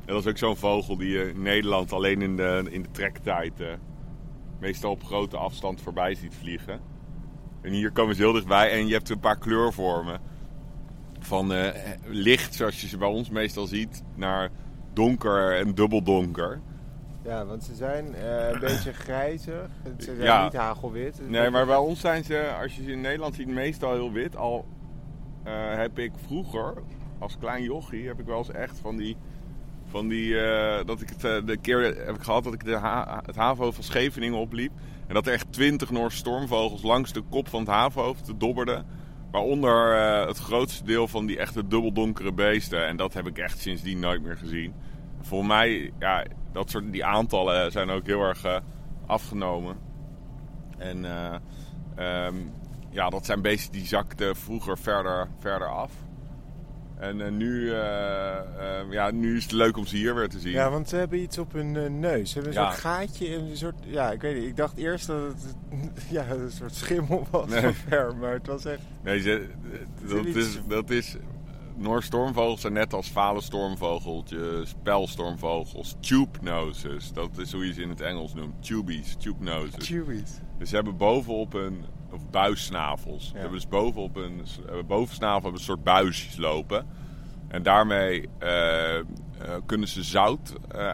En 0.05 0.13
dat 0.13 0.25
is 0.25 0.27
ook 0.27 0.37
zo'n 0.37 0.55
vogel 0.57 0.97
die 0.97 1.09
je 1.11 1.29
in 1.29 1.41
Nederland 1.41 1.91
alleen 1.93 2.21
in 2.21 2.35
de, 2.35 2.67
in 2.69 2.81
de 2.81 2.91
trektijd 2.91 3.59
eh, 3.59 3.67
meestal 4.59 4.91
op 4.91 5.03
grote 5.03 5.37
afstand 5.37 5.81
voorbij 5.81 6.15
ziet 6.15 6.35
vliegen. 6.35 6.79
En 7.61 7.71
hier 7.71 7.91
komen 7.91 8.15
ze 8.15 8.21
heel 8.21 8.31
dichtbij 8.33 8.71
en 8.71 8.87
je 8.87 8.93
hebt 8.93 9.09
een 9.09 9.19
paar 9.19 9.37
kleurvormen. 9.37 10.19
Van 11.19 11.53
eh, 11.53 11.91
licht, 12.05 12.53
zoals 12.55 12.81
je 12.81 12.87
ze 12.87 12.97
bij 12.97 13.07
ons 13.07 13.29
meestal 13.29 13.65
ziet, 13.67 14.03
naar 14.15 14.49
donker 14.93 15.57
en 15.57 15.75
dubbeldonker. 15.75 16.61
Ja, 17.23 17.45
want 17.45 17.63
ze 17.63 17.75
zijn 17.75 18.15
eh, 18.15 18.49
een 18.49 18.59
beetje 18.69 18.93
grijzig. 18.93 19.69
Ze 19.97 20.03
zijn 20.03 20.21
Ja. 20.21 20.43
niet 20.43 20.53
hagelwit. 20.53 21.29
Nee, 21.29 21.49
maar 21.49 21.65
bij 21.65 21.75
ons 21.75 21.99
zijn 21.99 22.23
ze, 22.23 22.53
als 22.61 22.75
je 22.75 22.83
ze 22.83 22.91
in 22.91 23.01
Nederland 23.01 23.35
ziet, 23.35 23.47
meestal 23.47 23.93
heel 23.93 24.11
wit. 24.11 24.35
Al 24.35 24.65
eh, 25.43 25.53
heb 25.75 25.99
ik 25.99 26.11
vroeger, 26.25 26.73
als 27.19 27.37
klein 27.37 27.63
jochie, 27.63 28.07
heb 28.07 28.19
ik 28.19 28.25
wel 28.25 28.37
eens 28.37 28.51
echt 28.51 28.79
van 28.79 28.95
die... 28.97 29.17
Van 29.89 30.07
die 30.07 30.39
eh, 30.39 30.85
dat 30.85 31.01
ik 31.01 31.09
het, 31.09 31.47
de 31.47 31.57
keer 31.61 31.81
heb 32.05 32.15
ik 32.15 32.21
gehad 32.21 32.43
dat 32.43 32.53
ik 32.53 32.63
de 32.65 32.75
ha 32.75 33.21
het 33.25 33.35
havenhoofd 33.35 33.75
van 33.75 33.83
Scheveningen 33.83 34.39
opliep. 34.39 34.71
En 35.07 35.13
dat 35.13 35.27
er 35.27 35.33
echt 35.33 35.53
twintig 35.53 35.91
Noorse 35.91 36.17
stormvogels 36.17 36.81
langs 36.81 37.13
de 37.13 37.21
kop 37.29 37.47
van 37.47 37.59
het 37.59 37.69
havenhoofd 37.69 38.39
dobberden. 38.39 38.85
Waaronder 39.31 39.95
het 40.27 40.37
grootste 40.37 40.83
deel 40.83 41.07
van 41.07 41.25
die 41.25 41.37
echte 41.37 41.67
dubbeldonkere 41.67 42.31
beesten. 42.33 42.87
En 42.87 42.97
dat 42.97 43.13
heb 43.13 43.27
ik 43.27 43.37
echt 43.37 43.59
sindsdien 43.59 43.99
nooit 43.99 44.21
meer 44.21 44.37
gezien. 44.37 44.73
Volgens 45.21 45.49
mij, 45.49 45.91
ja, 45.99 46.23
dat 46.51 46.69
soort, 46.69 46.91
die 46.91 47.05
aantallen 47.05 47.71
zijn 47.71 47.89
ook 47.89 48.05
heel 48.05 48.21
erg 48.21 48.43
eh, 48.43 48.57
afgenomen. 49.05 49.77
En 50.77 51.05
eh, 51.05 51.35
ehm, 51.95 52.35
ja, 52.89 53.09
dat 53.09 53.25
zijn 53.25 53.41
beesten 53.41 53.71
die 53.71 53.85
zakten 53.85 54.35
vroeger 54.35 54.77
verder, 54.77 55.27
verder 55.39 55.67
af. 55.67 55.91
En 56.97 57.21
eh, 57.21 57.31
nu, 57.31 57.71
eh, 57.73 58.37
eh, 58.37 58.91
ja, 58.91 59.11
nu 59.11 59.37
is 59.37 59.43
het 59.43 59.51
leuk 59.51 59.77
om 59.77 59.85
ze 59.85 59.95
hier 59.95 60.15
weer 60.15 60.29
te 60.29 60.39
zien. 60.39 60.51
Ja, 60.51 60.69
want 60.69 60.89
ze 60.89 60.95
hebben 60.95 61.19
iets 61.21 61.37
op 61.37 61.53
hun 61.53 61.99
neus. 61.99 62.31
Ze 62.31 62.39
hebben 62.39 62.57
een 62.57 62.63
Ja. 62.63 62.69
soort 62.69 62.81
gaatje 62.81 63.35
en 63.35 63.41
een 63.49 63.57
soort... 63.57 63.75
Ja, 63.85 64.11
ik 64.11 64.21
weet 64.21 64.35
niet. 64.35 64.43
Ik 64.45 64.55
dacht 64.57 64.77
eerst 64.77 65.07
dat 65.07 65.21
het 65.21 65.55
ja, 66.09 66.29
een 66.29 66.51
soort 66.51 66.75
schimmel 66.75 67.27
was 67.31 67.49
Nee. 67.49 67.61
van 67.61 67.73
ver. 67.73 68.15
Maar 68.15 68.33
het 68.33 68.47
was 68.47 68.65
echt... 68.65 68.81
Nee, 69.03 69.19
ze, 69.21 69.47
dat, 70.07 70.25
is, 70.25 70.59
dat 70.67 70.89
is. 70.89 71.15
Noorse 71.81 72.05
stormvogels 72.07 72.61
zijn 72.61 72.73
net 72.73 72.93
als 72.93 73.11
vale 73.11 73.41
stormvogeltjes, 73.41 74.73
pijlstormvogels, 74.83 75.95
tube 75.99 76.37
noses. 76.41 77.13
Dat 77.13 77.37
is 77.37 77.51
hoe 77.51 77.65
je 77.67 77.73
ze 77.73 77.81
in 77.81 77.89
het 77.89 78.01
Engels 78.01 78.33
noemt. 78.33 78.63
Tubies, 78.65 79.15
tube 79.15 79.43
noses. 79.43 79.87
Chewies. 79.87 80.31
Dus 80.57 80.69
ze 80.69 80.75
hebben 80.75 80.97
bovenop 80.97 81.53
een, 81.53 81.85
of 82.11 82.29
buissnavels. 82.29 83.25
Ze 83.27 83.33
Ja. 83.33 83.39
hebben 83.39 83.59
dus 83.59 83.67
bovenop 83.67 84.15
een, 84.15 84.41
bovensnavel 84.87 85.41
hebben 85.41 85.59
een 85.59 85.65
soort 85.65 85.83
buisjes 85.83 86.37
lopen. 86.37 86.85
En 87.47 87.63
daarmee 87.63 88.29
eh, 88.39 88.97
eh, 88.99 89.03
kunnen 89.65 89.87
ze 89.87 90.03
zout 90.03 90.53
eh, 90.71 90.91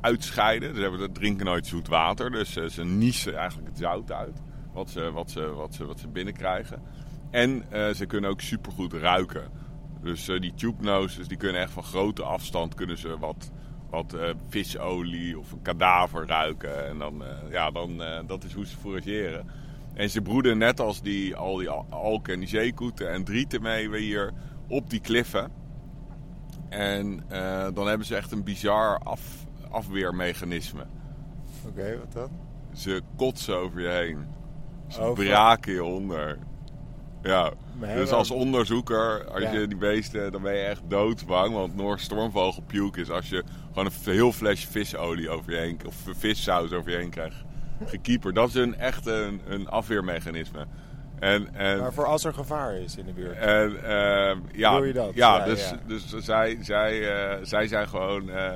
uitscheiden. 0.00 0.74
Ze 0.74 0.80
hebben, 0.80 1.00
ze 1.00 1.12
drinken 1.12 1.46
nooit 1.46 1.66
zoet 1.66 1.88
water, 1.88 2.30
dus 2.30 2.52
ze 2.52 2.84
niezen 2.84 3.36
eigenlijk 3.36 3.68
het 3.68 3.78
zout 3.78 4.12
uit. 4.12 4.42
Wat 4.72 4.90
ze, 4.90 5.10
wat 5.12 5.30
ze, 5.30 5.40
wat 5.40 5.74
ze, 5.74 5.84
wat 5.86 6.00
ze 6.00 6.08
binnenkrijgen. 6.08 6.82
En 7.30 7.64
ze 7.94 8.06
kunnen 8.06 8.30
ook 8.30 8.40
supergoed 8.40 8.92
ruiken. 8.92 9.62
Dus 10.04 10.28
eh, 10.28 10.40
die 10.40 10.54
tube 10.54 10.82
noses, 10.82 11.28
die 11.28 11.36
kunnen 11.36 11.60
echt 11.60 11.70
van 11.72 11.82
grote 11.82 12.22
afstand 12.22 12.74
kunnen 12.74 12.98
ze 12.98 13.18
wat, 13.18 13.50
wat 13.90 14.14
eh, 14.14 14.30
visolie 14.48 15.38
of 15.38 15.52
een 15.52 15.62
kadaver 15.62 16.26
ruiken. 16.26 16.86
En 16.88 16.98
dan, 16.98 17.24
eh, 17.24 17.30
ja, 17.50 17.70
dan, 17.70 18.02
dat 18.26 18.44
is 18.44 18.52
hoe 18.52 18.66
ze 18.66 18.76
forageren. 18.76 19.46
En 19.94 20.10
ze 20.10 20.20
broeden 20.20 20.58
net 20.58 20.80
als 20.80 21.02
die, 21.02 21.36
al 21.36 21.56
die 21.56 21.68
al- 21.68 21.86
alken 21.90 22.32
en 22.34 22.38
die 22.40 22.48
zeekoeten 22.48 23.10
en 23.10 23.24
drieten 23.24 23.62
mee 23.62 23.90
weer 23.90 24.00
hier 24.00 24.32
op 24.68 24.90
die 24.90 25.00
kliffen. 25.00 25.52
En 26.68 27.24
dan 27.74 27.86
hebben 27.86 28.06
ze 28.06 28.16
echt 28.16 28.32
een 28.32 28.44
bizar 28.44 28.98
af, 28.98 29.46
afweermechanisme. 29.70 30.86
Oké, 31.68 31.98
wat 31.98 32.12
dan? 32.12 32.30
Ze 32.72 33.00
kotsen 33.16 33.56
over 33.56 33.80
je 33.80 33.88
heen. 33.88 34.26
Ze 34.88 35.00
Over- 35.00 35.24
braken 35.24 35.72
je 35.72 35.84
onder. 35.84 36.38
Ja, 37.24 37.52
dus 37.94 38.10
als 38.10 38.30
onderzoeker, 38.30 39.24
als 39.30 39.42
Ja. 39.42 39.52
je 39.52 39.66
die 39.68 39.76
beesten, 39.76 40.32
dan 40.32 40.42
ben 40.42 40.54
je 40.54 40.62
echt 40.62 40.80
doodsbang. 40.88 41.54
Want 41.54 41.76
Noorse 41.76 42.04
stormvogelpuke 42.04 43.00
is 43.00 43.10
als 43.10 43.28
je 43.28 43.42
gewoon 43.68 43.86
een 43.86 44.12
heel 44.12 44.32
flesje 44.32 44.70
visolie 44.70 45.30
over 45.30 45.52
je 45.52 45.58
heen, 45.58 45.80
of 45.86 45.94
vissaus 46.16 46.72
over 46.72 46.90
je 46.90 46.96
heen 46.96 47.10
krijgt 47.10 47.36
gekieperd. 47.86 48.34
Dat 48.34 48.48
is 48.48 48.54
een 48.54 48.74
echt 48.78 49.06
een, 49.06 49.40
een 49.46 49.68
afweermechanisme. 49.68 50.66
En, 51.18 51.54
en, 51.54 51.78
Maar 51.80 51.92
voor 51.92 52.06
als 52.06 52.24
er 52.24 52.34
gevaar 52.34 52.74
is 52.76 52.96
in 52.96 53.06
de 53.06 53.12
buurt. 53.12 53.36
en 53.36 53.84
ehm, 53.84 54.38
ja, 54.52 54.70
Bedoel 54.70 54.86
je 54.86 54.92
dat? 54.92 55.14
Ja, 55.14 55.36
Ja, 55.38 55.44
dus, 55.44 55.68
ja. 55.70 55.78
dus 55.86 56.08
zij, 56.16 56.58
zij, 56.60 57.14
eh, 57.16 57.38
zij 57.42 57.66
zijn 57.66 57.88
gewoon. 57.88 58.30
eh, 58.30 58.52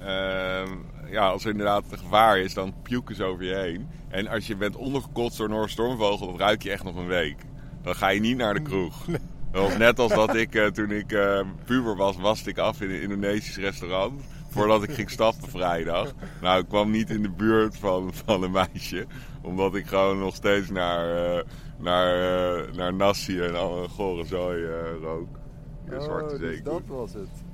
ehm, 0.00 0.68
ja, 1.10 1.28
als 1.28 1.44
er 1.44 1.50
inderdaad 1.50 1.84
gevaar 1.90 2.38
is, 2.38 2.54
dan 2.54 2.74
puken 2.82 3.14
ze 3.14 3.24
over 3.24 3.44
je 3.44 3.54
heen. 3.54 3.88
En 4.08 4.26
als 4.28 4.46
je 4.46 4.56
bent 4.56 4.76
ondergekotst 4.76 5.38
door 5.38 5.46
een 5.46 5.52
Noorse 5.54 5.72
stormvogel, 5.72 6.26
dan 6.26 6.38
ruik 6.38 6.62
je 6.62 6.70
echt 6.70 6.84
nog 6.84 6.96
een 6.96 7.06
week. 7.06 7.36
Dan 7.82 7.94
ga 7.94 8.08
je 8.08 8.20
niet 8.20 8.36
naar 8.36 8.54
de 8.54 8.62
kroeg. 8.62 9.06
Was 9.52 9.76
net 9.76 9.98
als 9.98 10.14
dat 10.14 10.34
ik 10.34 10.54
eh, 10.54 10.66
toen 10.66 10.90
ik 10.90 11.12
eh, 11.12 11.40
puber 11.64 11.96
was, 11.96 12.16
waste 12.16 12.50
ik 12.50 12.58
af 12.58 12.80
in 12.80 12.90
een 12.90 13.02
Indonesisch 13.02 13.56
restaurant. 13.56 14.22
Voordat 14.48 14.82
ik 14.82 14.90
ging 14.90 15.10
stappen 15.10 15.48
vrijdag. 15.48 16.12
Nou, 16.40 16.60
ik 16.60 16.68
kwam 16.68 16.90
niet 16.90 17.10
in 17.10 17.22
de 17.22 17.30
buurt 17.30 17.76
van, 17.76 18.10
van 18.24 18.42
een 18.42 18.50
meisje. 18.50 19.06
Omdat 19.42 19.74
ik 19.74 19.86
gewoon 19.86 20.18
nog 20.18 20.34
steeds 20.34 20.70
naar, 20.70 21.34
eh, 21.36 21.44
naar, 21.78 22.74
naar 22.74 22.94
nasi 22.94 23.40
en 23.40 23.56
alle 23.56 23.88
gore 23.88 24.24
zooi 24.24 24.66
rook. 25.00 25.38
De 25.86 26.00
zwarte 26.00 26.34
oh, 26.34 26.40
dus 26.40 26.62
dat 26.62 26.82
was 26.86 27.12
het. 27.12 27.51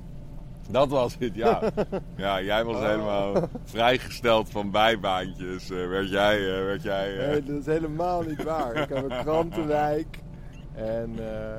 Dat 0.71 0.89
was 0.89 1.15
het, 1.19 1.35
ja. 1.35 1.61
Ja, 2.15 2.41
jij 2.41 2.63
was 2.65 2.79
helemaal 2.79 3.33
vrijgesteld 3.63 4.49
van 4.49 4.71
bijbaantjes. 4.71 5.69
eh, 5.69 5.87
werd 5.87 6.09
jij... 6.09 6.37
eh, 6.59 6.63
werd 6.65 6.83
jij 6.83 7.17
eh, 7.19 7.27
Nee, 7.27 7.43
dat 7.43 7.55
is 7.59 7.65
helemaal 7.65 8.21
niet 8.21 8.43
waar. 8.43 8.75
Ik 8.75 8.89
heb 8.89 9.11
een 9.11 9.23
krantenwijk. 9.23 10.19
En 10.73 11.11
eh, 11.19 11.57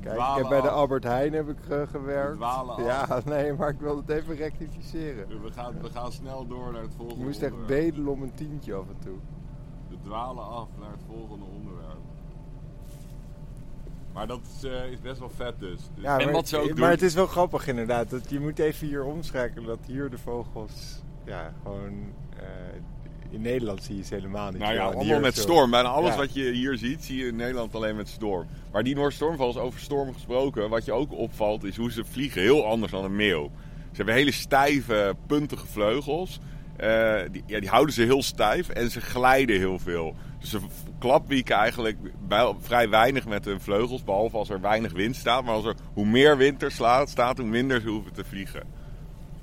kijk, 0.00 0.18
ik 0.18 0.34
heb 0.36 0.48
bij 0.48 0.60
de. 0.60 0.68
Albert 0.68 1.04
Heijn 1.04 1.32
heb 1.32 1.48
ik 1.48 1.56
gewerkt. 1.90 2.36
dwalen 2.36 2.74
af. 2.74 2.84
Ja, 2.84 3.20
nee, 3.34 3.52
maar 3.52 3.68
ik 3.68 3.80
wil 3.80 3.96
het 3.96 4.08
even 4.08 4.36
rectificeren. 4.36 5.28
we, 5.42 5.50
gaan, 5.52 5.74
we 5.80 5.90
gaan 5.90 6.12
snel 6.12 6.46
door 6.46 6.72
naar 6.72 6.82
het 6.82 6.90
Ik 6.90 6.96
volgende 6.96 7.24
moest 7.24 7.42
echt 7.42 7.66
bedelen 7.66 8.06
om 8.12 8.22
een 8.22 8.34
tientje 8.34 8.74
af 8.74 8.88
en 8.88 8.98
toe. 9.04 9.16
We 9.88 9.96
dwalen 10.02 10.44
af 10.48 10.68
naar 10.80 10.90
het 10.90 11.02
volgende 11.08 11.44
onderwerp. 11.44 11.73
Maar 14.14 14.26
dat 14.26 14.40
is, 14.56 14.64
eh, 14.64 14.90
is 14.90 15.00
best 15.00 15.18
wel 15.18 15.30
vet 15.36 15.54
dus. 15.58 15.70
Dus- 15.94 16.04
Ja, 16.04 16.18
en 16.18 16.24
maar, 16.24 16.34
wat 16.34 16.48
ze 16.48 16.56
ook 16.56 16.66
maar 16.66 16.74
doen... 16.74 16.88
het 16.88 17.02
is 17.02 17.14
wel 17.14 17.26
grappig 17.26 17.66
inderdaad. 17.66 18.10
Dat 18.10 18.30
je 18.30 18.40
moet 18.40 18.58
even 18.58 18.86
hier 18.86 19.04
omschakelen 19.04 19.66
dat 19.66 19.78
hier 19.86 20.10
de 20.10 20.18
vogels... 20.18 21.02
Ja, 21.24 21.52
gewoon... 21.62 22.12
eh, 22.36 22.44
in 23.30 23.40
Nederland 23.40 23.82
zie 23.82 23.96
je 23.96 24.02
ze 24.04 24.14
helemaal 24.14 24.50
niet. 24.50 24.58
Nou 24.60 24.74
ja, 24.74 24.84
allemaal 24.84 25.02
hier 25.04 25.20
met 25.20 25.36
storm. 25.36 25.70
Bijna 25.70 25.88
alles 25.88 26.10
Ja. 26.10 26.16
wat 26.16 26.34
je 26.34 26.50
hier 26.52 26.78
ziet, 26.78 27.04
zie 27.04 27.16
je 27.18 27.26
in 27.26 27.36
Nederland 27.36 27.74
alleen 27.74 27.96
met 27.96 28.08
storm. 28.08 28.46
Maar 28.72 28.82
die 28.82 28.94
Noorse 28.94 29.16
stormvogels, 29.16 29.56
over 29.56 29.80
storm 29.80 30.12
gesproken, 30.12 30.68
wat 30.68 30.84
je 30.84 30.92
ook 30.92 31.12
opvalt, 31.12 31.64
is 31.64 31.76
hoe 31.76 31.92
ze 31.92 32.04
vliegen. 32.04 32.42
Heel 32.42 32.66
anders 32.66 32.92
dan 32.92 33.04
een 33.04 33.16
meeuw. 33.16 33.50
Ze 33.90 33.96
hebben 33.96 34.14
hele 34.14 34.32
stijve, 34.32 35.16
puntige 35.26 35.66
vleugels. 35.66 36.40
Eh, 36.76 37.20
die, 37.30 37.42
ja, 37.46 37.60
die 37.60 37.68
houden 37.68 37.94
ze 37.94 38.02
heel 38.02 38.22
stijf 38.22 38.68
en 38.68 38.90
ze 38.90 39.00
glijden 39.00 39.58
heel 39.58 39.78
veel. 39.78 40.14
Dus 40.40 40.50
ze 40.50 40.58
klapwieken 40.98 41.56
eigenlijk 41.56 41.96
bij, 42.28 42.54
vrij 42.60 42.88
weinig 42.88 43.26
met 43.26 43.44
hun 43.44 43.60
vleugels, 43.60 44.04
behalve 44.04 44.36
als 44.36 44.50
er 44.50 44.60
weinig 44.60 44.92
wind 44.92 45.16
staat. 45.16 45.44
Maar 45.44 45.54
als 45.54 45.64
er, 45.64 45.74
hoe 45.92 46.06
meer 46.06 46.36
wind 46.36 46.62
er 46.62 46.70
slaat, 46.70 47.08
staat, 47.08 47.38
hoe 47.38 47.46
minder 47.46 47.80
ze 47.80 47.88
hoeven 47.88 48.12
te 48.12 48.24
vliegen. 48.24 48.62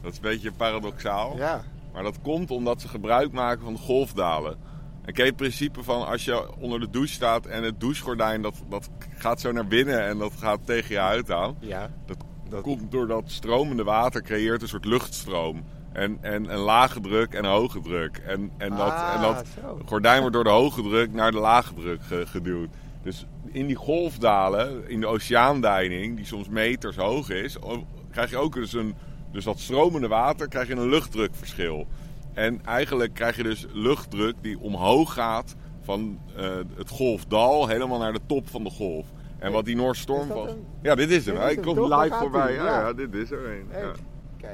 Dat 0.01 0.11
is 0.11 0.17
een 0.17 0.23
beetje 0.23 0.51
paradoxaal. 0.51 1.37
Ja, 1.37 1.63
Maar 1.93 2.03
dat 2.03 2.21
komt 2.21 2.51
omdat 2.51 2.81
ze 2.81 2.87
gebruik 2.87 3.31
maken 3.31 3.63
van 3.63 3.77
golfdalen. 3.77 4.57
En 5.05 5.13
ken 5.13 5.23
je 5.23 5.29
het 5.29 5.39
principe 5.39 5.83
van 5.83 6.07
als 6.07 6.25
je 6.25 6.55
onder 6.59 6.79
de 6.79 6.89
douche 6.89 7.13
staat 7.13 7.45
en 7.45 7.63
het 7.63 7.79
douchegordijn 7.79 8.41
dat, 8.41 8.55
dat 8.69 8.89
gaat 9.17 9.39
zo 9.41 9.51
naar 9.51 9.67
binnen 9.67 10.05
en 10.07 10.17
dat 10.17 10.33
gaat 10.37 10.59
tegen 10.65 10.93
je 10.95 10.99
huid 11.01 11.31
aan. 11.31 11.55
ja. 11.59 11.89
Dat, 12.05 12.17
Dat- 12.49 12.61
komt 12.61 12.91
doordat 12.91 13.23
stromende 13.31 13.83
water 13.83 14.21
creëert 14.21 14.61
een 14.61 14.67
soort 14.67 14.85
luchtstroom. 14.85 15.63
En, 16.01 16.17
en 16.21 16.53
een 16.53 16.59
lage 16.59 16.99
druk 16.99 17.33
en 17.33 17.45
hoge 17.45 17.81
druk. 17.81 18.17
En, 18.17 18.51
en, 18.57 18.69
dat, 18.69 18.79
Ah, 18.91 19.13
en 19.15 19.21
dat 19.21 19.45
zo. 19.61 19.79
gordijn 19.85 20.19
wordt 20.19 20.35
door 20.35 20.43
de 20.43 20.49
hoge 20.49 20.81
druk 20.81 21.13
naar 21.13 21.31
de 21.31 21.37
lage 21.39 21.73
druk 21.73 22.01
ge- 22.03 22.25
geduwd. 22.27 22.69
Dus 23.03 23.25
in 23.51 23.67
die 23.67 23.75
golfdalen, 23.75 24.89
in 24.89 24.99
de 24.99 25.07
oceaandeining, 25.07 26.15
die 26.15 26.25
soms 26.25 26.49
meters 26.49 26.95
hoog 26.95 27.29
is, 27.29 27.57
krijg 28.11 28.29
je 28.29 28.37
ook 28.37 28.53
dus 28.53 28.73
een. 28.73 28.95
Dus 29.31 29.43
dat 29.43 29.59
stromende 29.59 30.07
water 30.07 30.47
krijg 30.47 30.67
je 30.67 30.73
een 30.75 30.89
luchtdrukverschil. 30.89 31.87
En 32.33 32.65
eigenlijk 32.65 33.13
krijg 33.13 33.35
je 33.37 33.43
dus 33.43 33.65
luchtdruk 33.73 34.35
die 34.41 34.59
omhoog 34.59 35.13
gaat 35.13 35.55
van 35.81 36.19
eh, 36.37 36.49
het 36.75 36.89
golfdal 36.89 37.67
helemaal 37.67 37.99
naar 37.99 38.13
de 38.13 38.19
top 38.25 38.49
van 38.49 38.63
de 38.63 38.69
golf. 38.69 39.05
En 39.39 39.51
wat 39.51 39.65
die 39.65 39.75
Noorse 39.75 40.01
storm 40.01 40.21
Is 40.21 40.27
dat 40.27 40.37
was. 40.37 40.51
een- 40.51 40.65
Ja, 40.81 40.95
dit 40.95 41.09
is 41.09 41.25
hem. 41.25 41.35
Hij 41.35 41.55
komt 41.55 41.75
toch? 41.77 41.89
Daar 41.89 42.03
live 42.03 42.15
voorbij. 42.15 42.53
Ja, 42.53 42.65
ja. 42.65 42.93
dit 42.93 43.13
is 43.13 43.31
er 43.31 43.45
een. 43.45 43.65
Ja. 43.71 43.91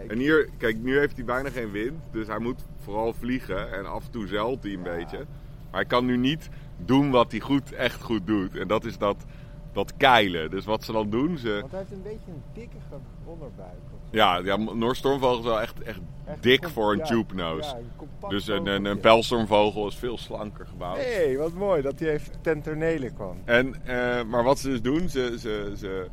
En 0.08 0.18
hier, 0.18 0.50
kijk, 0.58 0.78
nu 0.78 0.98
heeft 0.98 1.16
hij 1.16 1.26
bijna 1.26 1.50
geen 1.50 1.72
wind. 1.72 2.00
Dus 2.12 2.28
hij 2.28 2.40
moet 2.40 2.66
vooral 2.78 3.14
vliegen. 3.14 3.74
En 3.74 3.86
af 3.86 4.06
en 4.06 4.12
toe 4.12 4.28
zeilt 4.28 4.64
hij 4.64 4.74
een 4.74 4.84
beetje. 4.84 5.18
Maar 5.18 5.80
hij 5.82 5.86
kan 5.86 6.06
nu 6.06 6.18
niet 6.18 6.50
doen 6.78 7.12
wat 7.12 7.32
hij 7.32 7.40
goed, 7.40 7.72
echt 7.72 8.02
goed 8.02 8.28
doet. 8.28 8.56
En 8.56 8.68
dat 8.68 8.86
is 8.86 8.98
dat, 8.98 9.26
dat 9.74 9.98
keilen. 9.98 10.50
Dus 10.50 10.66
wat 10.66 10.84
ze 10.84 10.92
dan 10.92 11.10
doen, 11.10 11.38
ze... 11.38 11.58
Want 11.60 11.72
hij 11.72 11.80
heeft 11.80 11.92
een 11.92 12.04
beetje 12.04 12.32
een 12.32 12.44
dikkige 12.54 12.96
onderbuik. 13.26 13.80
Ja, 14.10 14.38
ja 14.38 14.56
Noordstormvogel 14.56 15.40
is 15.40 15.46
wel 15.46 15.62
echt, 15.62 15.82
echt, 15.82 16.00
Echt 16.26 16.44
dik 16.44 16.70
voor 16.70 16.94
een 16.94 17.04
tube 17.04 17.34
nose. 17.34 17.70
ja, 17.70 17.78
een 17.78 17.92
compact 17.96 18.30
dus 18.30 18.48
een, 18.48 18.68
een, 18.68 18.86
een 18.86 19.00
pijlstormvogel 19.00 19.88
is 19.88 19.96
veel 19.96 20.18
slanker 20.18 20.68
gebouwd. 20.68 20.98
Hé, 20.98 21.38
wat 21.38 21.54
mooi 21.54 21.82
dat 21.82 22.00
hij 22.00 22.10
even 22.10 22.42
ten 22.42 22.62
tonele 22.62 23.12
kwam. 23.12 23.38
En, 23.46 23.86
eh, 23.86 24.24
maar 24.24 24.44
wat 24.44 24.60
ze 24.60 24.70
dus 24.70 24.82
doen, 24.82 25.10
ze, 25.10 25.36
ze, 25.40 25.74
ze, 25.78 26.08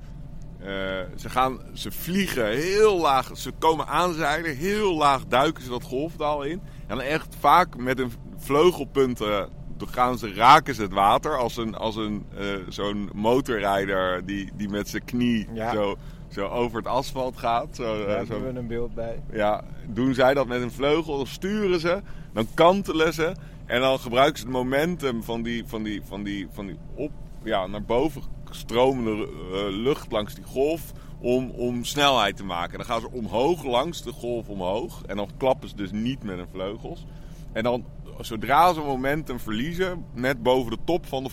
eh, 0.64 0.70
ze, 1.16 1.30
gaan, 1.30 1.60
ze 1.72 1.90
vliegen 1.90 2.48
heel 2.48 3.00
laag. 3.00 3.30
Ze 3.36 3.52
komen 3.58 3.86
aanzeilen, 3.86 4.56
heel 4.56 4.94
laag 4.96 5.24
duiken 5.28 5.62
ze 5.62 5.70
dat 5.70 5.82
golfdal 5.82 6.42
in. 6.42 6.60
En 6.86 7.00
echt 7.00 7.36
vaak 7.40 7.76
met 7.76 7.98
een 7.98 8.12
vleugelpunt 8.36 9.20
eh, 9.20 9.42
gaan 9.78 10.18
ze, 10.18 10.34
raken 10.34 10.74
ze 10.74 10.82
het 10.82 10.92
water. 10.92 11.38
Als, 11.38 11.56
een, 11.56 11.74
als 11.74 11.96
een, 11.96 12.26
eh, 12.38 12.46
zo'n 12.68 13.10
motorrijder 13.14 14.26
die, 14.26 14.50
die 14.56 14.68
met 14.68 14.88
zijn 14.88 15.04
knie 15.04 15.48
Ja. 15.52 15.72
zo, 15.72 15.96
zo 16.28 16.46
over 16.46 16.76
het 16.78 16.86
asfalt 16.86 17.36
gaat. 17.36 17.68
Zo, 17.76 18.06
Daar 18.06 18.24
zo 18.24 18.32
hebben 18.32 18.52
we 18.52 18.58
een 18.58 18.66
beeld 18.66 18.94
bij. 18.94 19.22
ja, 19.32 19.64
doen 19.88 20.14
zij 20.14 20.34
dat 20.34 20.46
met 20.46 20.62
een 20.62 20.72
vleugel, 20.72 21.16
dan 21.16 21.26
sturen 21.26 21.80
ze, 21.80 22.02
dan 22.32 22.46
kantelen 22.54 23.12
ze 23.14 23.32
en 23.66 23.80
dan 23.80 23.98
gebruiken 23.98 24.38
ze 24.38 24.44
het 24.44 24.52
momentum 24.54 25.22
van 25.22 25.42
die, 25.42 25.64
van 25.66 25.82
die, 25.82 26.02
van 26.04 26.22
die, 26.22 26.46
van 26.52 26.66
die 26.66 26.76
op, 26.94 27.10
ja, 27.42 27.66
naar 27.66 27.82
boven 27.82 28.22
stromende 28.54 29.10
eh, 29.10 29.28
lucht 29.68 30.12
langs 30.12 30.34
die 30.34 30.44
golf 30.44 30.92
om, 31.20 31.50
om 31.50 31.84
snelheid 31.84 32.36
te 32.36 32.44
maken. 32.44 32.78
Dan 32.78 32.86
gaan 32.86 33.00
ze 33.00 33.10
omhoog 33.10 33.64
langs 33.64 34.02
de 34.02 34.12
golf 34.12 34.48
omhoog 34.48 35.02
en 35.06 35.16
dan 35.16 35.28
klappen 35.36 35.68
ze 35.68 35.76
dus 35.76 35.90
niet 35.90 36.22
met 36.22 36.36
hun 36.36 36.48
vleugels. 36.52 37.06
En 37.52 37.62
dan, 37.62 37.84
zodra 38.20 38.72
ze 38.72 38.80
momentum 38.80 39.40
verliezen, 39.40 40.04
net 40.14 40.42
boven 40.42 40.70
de 40.70 40.78
top 40.84 41.06
van 41.06 41.24
de 41.24 41.30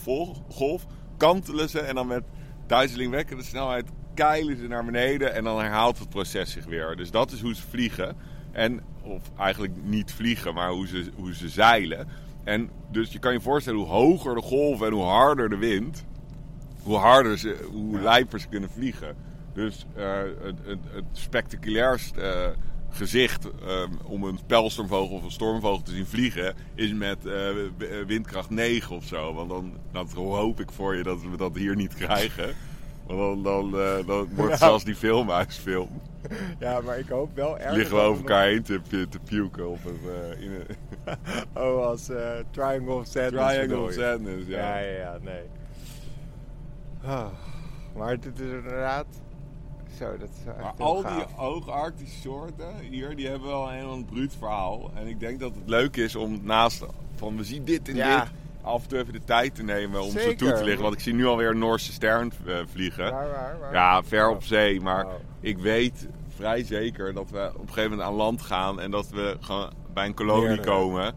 golf, 0.50 0.86
kantelen 1.18 1.70
ze 1.70 1.80
en 1.80 1.96
dan 1.96 2.08
met 2.08 2.24
duizelingwekkende 2.68 3.44
snelheid 3.44 3.90
keilen 4.14 4.58
ze 4.58 4.68
naar 4.68 4.86
beneden 4.86 5.34
en 5.34 5.44
dan 5.44 5.60
herhaalt 5.60 6.00
het 6.00 6.10
proces 6.10 6.52
zich 6.52 6.66
weer. 6.66 6.96
Dus 6.96 7.12
dat 7.12 7.32
is 7.32 7.42
hoe 7.42 7.56
ze 7.56 7.62
vliegen. 7.70 8.16
En, 8.52 8.82
of 9.02 9.22
eigenlijk 9.38 9.74
niet 9.84 10.14
vliegen, 10.14 10.54
maar 10.54 10.70
hoe 10.70 10.88
ze, 10.88 11.12
hoe 11.16 11.36
ze 11.36 11.50
zeilen. 11.50 12.08
En 12.44 12.70
dus 12.92 13.12
je 13.12 13.20
kan 13.20 13.34
je 13.34 13.42
voorstellen 13.42 13.80
hoe 13.80 13.88
hoger 13.88 14.36
de 14.36 14.42
golf 14.42 14.82
en 14.82 14.92
hoe 14.92 15.04
harder 15.04 15.50
de 15.50 15.58
wind, 15.58 16.06
hoe 16.84 16.98
harder 16.98 17.38
ze, 17.38 17.67
hoe 17.72 18.00
lijper 18.00 18.39
ze 18.39 18.48
kunnen 18.48 18.70
vliegen. 18.70 19.15
Dus 19.54 19.86
eh, 19.96 20.12
het, 20.44 20.56
het, 20.65 20.80
het 20.94 21.04
spectaculairst 21.12 22.15
eh, 22.17 22.48
gezicht 22.89 23.46
eh, 23.67 23.84
om 24.04 24.24
een 24.24 24.39
pijlstormvogel 24.48 25.15
of 25.15 25.24
een 25.24 25.32
stormvogel 25.32 25.82
te 25.82 25.91
zien 25.91 26.06
vliegen 26.06 26.54
is 26.76 26.94
met 26.94 27.26
eh, 27.26 27.34
windkracht 28.08 28.50
9 28.50 28.96
of 28.96 29.04
zo. 29.06 29.34
Want 29.34 29.50
dan 29.50 29.74
dat 29.91 30.12
hoop 30.13 30.60
ik 30.60 30.72
voor 30.72 30.96
je 30.96 31.04
dat 31.04 31.22
we 31.22 31.38
dat 31.38 31.56
hier 31.56 31.76
niet 31.76 31.94
krijgen. 31.94 32.54
Want 33.08 33.44
dan, 33.44 33.72
dan, 33.72 33.72
dan 34.06 34.28
wordt 34.36 34.52
het 34.52 34.60
Ja. 34.60 34.65
zelfs 34.67 34.84
die 34.84 34.96
filmhuisfilm. 34.96 36.02
Ja, 36.60 36.82
maar 36.82 37.00
ik 37.00 37.08
hoop 37.10 37.36
wel 37.36 37.58
erg. 37.60 37.76
Liggen 37.76 37.96
we 37.96 38.02
over 38.02 38.22
elkaar 38.22 38.46
heen 38.46 38.63
te, 38.63 38.82
te 38.89 39.20
puken 39.30 39.63
eh, 39.65 40.41
in 40.44 40.52
een 40.52 40.65
Oh, 41.63 41.86
als 41.86 42.10
Triangle 42.52 42.94
of 42.94 43.08
Sadness. 43.08 43.54
triangle 43.54 43.80
of 43.80 43.91
sadness. 43.94 44.48
Ja, 44.48 44.58
Ja. 44.58 44.78
ja, 44.80 44.96
ja, 44.98 45.17
nee. 45.22 45.41
Maar 47.96 48.20
dit 48.20 48.40
is 48.40 48.52
inderdaad... 48.52 49.06
Zo, 49.98 50.18
dat 50.18 50.30
is 50.30 50.44
Maar 50.62 50.74
al 50.78 51.02
gaaf. 51.02 51.16
die 51.26 51.36
hoogarctische 51.36 52.20
soorten 52.20 52.76
hier, 52.90 53.16
die 53.16 53.28
hebben 53.28 53.48
wel 53.48 53.68
een 53.68 53.74
heel 53.76 54.04
bruut 54.04 54.36
verhaal. 54.40 54.92
En 54.96 55.08
ik 55.08 55.20
denk 55.20 55.40
dat 55.40 55.56
het 55.56 55.70
leuk 55.70 55.96
is 55.98 56.16
om 56.16 56.40
naast 56.44 56.86
van 57.16 57.38
we 57.38 57.44
zien 57.44 57.64
dit 57.66 57.88
en 57.90 57.96
Ja. 57.96 58.20
dit, 58.20 58.32
af 58.62 58.84
en 58.84 58.90
toe 58.90 59.00
even 59.00 59.14
de 59.14 59.24
tijd 59.24 59.56
te 59.56 59.64
nemen 59.64 60.02
om 60.02 60.10
ze 60.12 60.36
toe 60.38 60.54
te 60.54 60.64
liggen. 60.64 60.82
Want 60.84 60.94
ik 60.94 61.00
zie 61.00 61.14
nu 61.14 61.26
alweer 61.26 61.50
een 61.50 61.58
Noorse 61.58 61.92
stern 61.92 62.32
eh, 62.46 62.56
vliegen. 62.72 63.12
Waar, 63.12 63.30
waar, 63.30 63.58
waar? 63.60 63.74
Ja, 63.74 64.04
ver 64.04 64.30
op 64.30 64.44
zee. 64.44 64.82
Maar 64.82 65.06
Oh. 65.06 65.12
ik 65.40 65.58
weet 65.58 66.08
vrij 66.36 66.64
zeker 66.64 67.14
dat 67.14 67.30
we 67.30 67.52
op 67.54 67.62
een 67.62 67.68
gegeven 67.68 67.90
moment 67.90 68.10
aan 68.10 68.16
land 68.16 68.42
gaan 68.42 68.80
en 68.80 68.92
dat 68.92 69.10
we 69.10 69.38
gewoon 69.40 69.70
bij 69.94 70.06
een 70.06 70.14
kolonie 70.14 70.60
komen. 70.60 71.14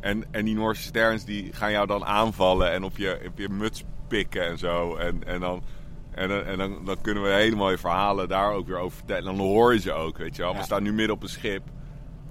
En, 0.00 0.24
en 0.30 0.44
die 0.44 0.54
Noorse 0.54 0.82
sterns 0.82 1.24
die 1.24 1.52
gaan 1.52 1.70
jou 1.72 1.86
dan 1.86 2.04
aanvallen 2.04 2.72
en 2.72 2.84
op 2.84 2.96
je, 2.96 3.20
op 3.26 3.38
je 3.38 3.48
muts 3.48 3.84
pikken 4.08 4.46
en 4.46 4.58
zo. 4.58 4.96
En, 4.96 5.22
en, 5.26 5.40
dan, 5.40 5.62
en, 6.10 6.28
dan- 6.28 6.44
en 6.44 6.58
dan, 6.58 6.84
dan 6.84 6.96
kunnen 7.00 7.22
we 7.22 7.28
hele 7.28 7.56
mooie 7.56 7.78
verhalen 7.78 8.28
daar 8.28 8.52
ook 8.52 8.66
weer 8.66 8.78
over 8.78 8.96
vertellen. 8.96 9.30
En 9.30 9.36
dan 9.36 9.46
hoor 9.46 9.72
je 9.72 9.80
ze 9.80 9.92
ook, 9.92 10.18
weet 10.18 10.36
je 10.36 10.42
wel. 10.42 10.52
Ja. 10.52 10.58
We 10.58 10.64
staan 10.64 10.82
nu 10.82 10.92
midden 10.92 11.14
op 11.16 11.22
een 11.22 11.28
schip. 11.28 11.62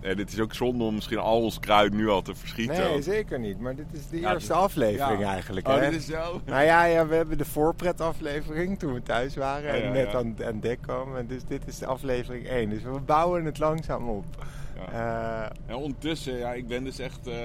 En 0.02 0.18
het 0.18 0.34
is 0.34 0.40
ook 0.40 0.54
zonde 0.54 0.84
om 0.84 0.94
misschien 0.96 1.18
al 1.18 1.42
ons 1.42 1.60
kruid 1.60 1.94
nu 1.94 2.10
al 2.10 2.22
te 2.22 2.36
verschieten. 2.36 2.76
Nee, 2.78 3.02
zeker 3.02 3.40
niet. 3.40 3.60
Maar 3.60 3.76
dit 3.76 3.86
is 3.92 4.08
de 4.08 4.20
Ja, 4.20 4.34
eerste 4.34 4.48
dit- 4.54 4.58
aflevering 4.62 5.20
Ja. 5.20 5.32
eigenlijk. 5.32 5.68
Oh, 5.68 5.74
hè? 5.76 5.90
dit 5.90 6.00
is 6.00 6.06
zo? 6.06 6.42
Nou 6.46 6.64
ja, 6.64 6.84
ja, 6.86 7.08
we 7.08 7.16
hebben 7.16 7.38
de 7.38 7.46
voorpretaflevering 7.46 8.80
toen 8.80 8.94
we 8.94 9.02
thuis 9.04 9.36
waren 9.36 9.84
en 9.84 9.92
net 9.92 10.16
aan, 10.16 10.36
aan 10.46 10.60
dek 10.60 10.82
kwamen. 10.82 11.18
En 11.20 11.28
Dus 11.28 11.44
dit 11.44 11.68
is 11.68 11.78
de 11.78 11.86
aflevering 11.86 12.48
1. 12.48 12.70
Dus 12.70 12.82
we 12.84 13.00
bouwen 13.06 13.46
het 13.46 13.60
langzaam 13.60 14.10
op. 14.10 14.26
Eh, 14.92 15.42
En 15.66 15.76
ondertussen, 15.76 16.38
ja, 16.38 16.54
ik 16.54 16.68
ben 16.68 16.84
dus 16.84 17.00
echt 17.00 17.28
eh, 17.28 17.36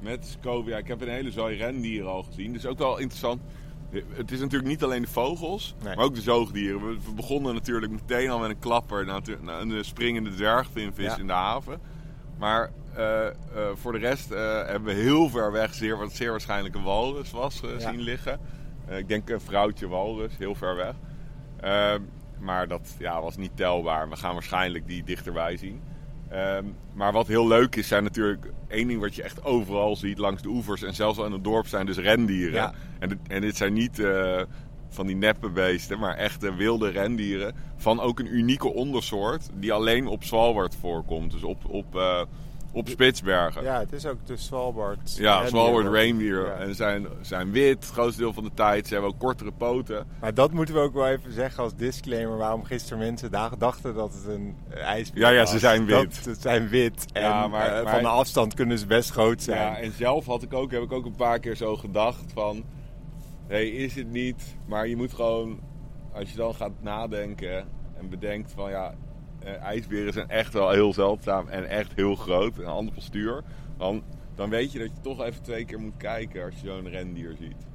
met 0.00 0.26
Scovia. 0.26 0.76
Ik 0.76 0.86
heb 0.88 1.00
een 1.00 1.08
hele 1.08 1.30
zooi 1.30 1.56
rendieren 1.56 2.10
al 2.10 2.22
gezien. 2.22 2.52
Dus 2.52 2.66
ook 2.66 2.78
wel 2.78 2.98
interessant. 2.98 3.40
Het 4.08 4.30
is 4.30 4.40
natuurlijk 4.40 4.70
niet 4.70 4.82
alleen 4.82 5.02
de 5.02 5.08
vogels, 5.08 5.74
Nee. 5.84 5.96
maar 5.96 6.04
ook 6.04 6.14
de 6.14 6.20
zoogdieren. 6.20 6.80
We, 6.88 7.12
begonnen 7.14 7.54
natuurlijk 7.54 7.92
meteen 7.92 8.30
al 8.30 8.38
met 8.38 8.50
een 8.50 8.58
klapper 8.58 9.04
naar 9.04 9.20
een 9.60 9.84
springende 9.84 10.30
dwergvinvis 10.34 11.04
Ja. 11.04 11.18
in 11.18 11.26
de 11.26 11.32
haven. 11.32 11.80
Maar 12.38 12.70
eh, 12.94 13.26
eh, 13.26 13.32
voor 13.74 13.92
de 13.92 13.98
rest 13.98 14.30
eh, 14.30 14.38
hebben 14.66 14.94
we 14.94 15.00
heel 15.00 15.28
ver 15.28 15.52
weg 15.52 15.74
zeer, 15.74 15.96
wat 15.98 16.12
zeer 16.12 16.30
waarschijnlijk 16.30 16.74
een 16.74 16.82
walrus 16.82 17.30
was 17.30 17.62
eh, 17.62 17.70
Ja. 17.78 17.90
zien 17.90 18.00
liggen. 18.00 18.40
Eh, 18.86 18.98
ik 18.98 19.08
denk 19.08 19.28
een 19.30 19.40
vrouwtje 19.40 19.88
walrus, 19.88 20.36
heel 20.38 20.54
ver 20.54 20.76
weg. 20.76 20.94
Ehm, 21.60 22.00
maar 22.38 22.68
dat 22.68 22.94
ja, 22.98 23.20
was 23.22 23.36
niet 23.36 23.56
telbaar. 23.56 24.08
We 24.08 24.16
gaan 24.16 24.32
waarschijnlijk 24.32 24.86
die 24.86 25.04
dichterbij 25.04 25.56
zien. 25.56 25.80
Ehm, 26.28 26.64
maar 26.94 27.12
wat 27.12 27.26
heel 27.26 27.46
leuk 27.46 27.76
is, 27.76 27.88
zijn 27.88 28.02
natuurlijk 28.02 28.46
één 28.68 28.88
ding 28.88 29.00
wat 29.00 29.14
je 29.14 29.22
echt 29.22 29.44
overal 29.44 29.96
ziet 29.96 30.18
langs 30.18 30.42
de 30.42 30.48
oevers 30.48 30.82
en 30.82 30.94
zelfs 30.94 31.18
al 31.18 31.26
in 31.26 31.32
het 31.32 31.44
dorp 31.44 31.66
zijn 31.66 31.86
dus 31.86 31.96
rendieren. 31.98 32.52
Ja. 32.54 32.72
En, 32.98 33.08
dit- 33.08 33.18
en 33.28 33.40
dit 33.40 33.56
zijn 33.56 33.72
niet 33.72 33.98
eh, 33.98 34.42
van 34.88 35.06
die 35.06 35.16
neppe 35.16 35.48
beesten, 35.50 35.98
maar 35.98 36.14
echte 36.16 36.54
wilde 36.54 36.88
rendieren 36.88 37.54
van 37.76 38.00
ook 38.00 38.18
een 38.18 38.34
unieke 38.36 38.72
ondersoort 38.72 39.48
die 39.54 39.72
alleen 39.72 40.06
op 40.06 40.22
Svalbard 40.22 40.76
voorkomt. 40.80 41.30
Dus 41.32 41.42
op, 41.42 41.64
op, 41.68 41.96
eh, 41.96 42.22
op 42.76 42.88
Spitsbergen. 42.88 43.62
ja, 43.62 43.78
het 43.78 43.92
is 43.92 44.06
ook 44.06 44.26
de 44.26 44.36
Svalbard. 44.36 45.16
Ja. 45.16 45.46
Svalbard 45.46 45.86
reindeer. 45.88 46.46
Ja. 46.46 46.52
En 46.52 46.74
zijn, 46.74 47.06
zijn 47.20 47.50
wit, 47.50 47.84
het 47.84 47.92
grootste 47.92 48.20
deel 48.20 48.32
van 48.32 48.44
de 48.44 48.50
tijd. 48.54 48.86
Ze 48.86 48.92
hebben 48.92 49.10
ook 49.12 49.18
kortere 49.18 49.52
poten. 49.52 50.06
Maar 50.20 50.34
dat 50.34 50.52
moeten 50.52 50.74
we 50.74 50.80
ook 50.80 50.94
wel 50.94 51.06
even 51.08 51.32
zeggen 51.32 51.62
als 51.62 51.74
disclaimer. 51.74 52.36
Waarom 52.36 52.64
gisteren 52.64 52.98
mensen 52.98 53.30
da- 53.30 53.48
dachten 53.58 53.94
dat 53.94 54.12
het 54.14 54.26
een 54.34 54.56
ijsbeer 54.74 55.22
Ja, 55.22 55.28
ja, 55.28 55.40
was. 55.40 55.50
ze 55.50 55.58
zijn 55.58 55.84
wit. 55.84 55.94
Dat, 56.24 56.34
ze 56.36 56.40
zijn 56.40 56.68
wit. 56.68 57.06
En 57.12 57.22
Ja, 57.22 57.46
maar- 57.48 57.66
eh, 57.76 57.82
maar- 57.84 57.92
van 57.92 58.02
de 58.02 58.08
afstand 58.08 58.54
kunnen 58.54 58.78
ze 58.78 58.86
best 58.86 59.10
groot 59.10 59.42
zijn. 59.42 59.58
Ja, 59.60 59.78
en 59.78 59.92
zelf 59.92 60.26
had 60.26 60.42
ik 60.42 60.52
ook, 60.52 60.70
heb 60.70 60.82
ik 60.82 60.92
ook 60.92 61.04
een 61.04 61.16
paar 61.16 61.38
keer 61.38 61.56
zo 61.56 61.76
gedacht 61.76 62.24
van... 62.34 62.64
Hé, 63.46 63.58
is 63.58 63.94
het 63.94 64.10
niet... 64.10 64.56
Maar 64.66 64.86
je 64.88 64.96
moet 64.96 65.12
gewoon, 65.14 65.60
als 66.12 66.30
je 66.30 66.36
dan 66.36 66.54
gaat 66.54 66.72
nadenken 66.80 67.56
en 67.98 68.08
bedenkt 68.08 68.52
van 68.52 68.70
ja... 68.70 68.94
eh, 69.46 69.62
ijsberen 69.62 70.12
zijn 70.12 70.28
echt 70.28 70.52
wel 70.52 70.70
heel 70.70 70.92
zeldzaam 70.92 71.48
en 71.48 71.68
echt 71.68 71.92
heel 71.94 72.14
groot. 72.14 72.56
En 72.56 72.62
een 72.62 72.68
ander 72.68 72.94
postuur. 72.94 73.42
Dan, 73.76 74.02
dan 74.34 74.50
weet 74.50 74.72
je 74.72 74.78
dat 74.78 74.88
je 74.88 75.00
toch 75.00 75.22
even 75.22 75.42
twee 75.42 75.64
keer 75.64 75.80
moet 75.80 75.96
kijken 75.96 76.44
als 76.44 76.54
je 76.60 76.66
zo'n 76.66 76.88
rendier 76.88 77.36
ziet. 77.40 77.66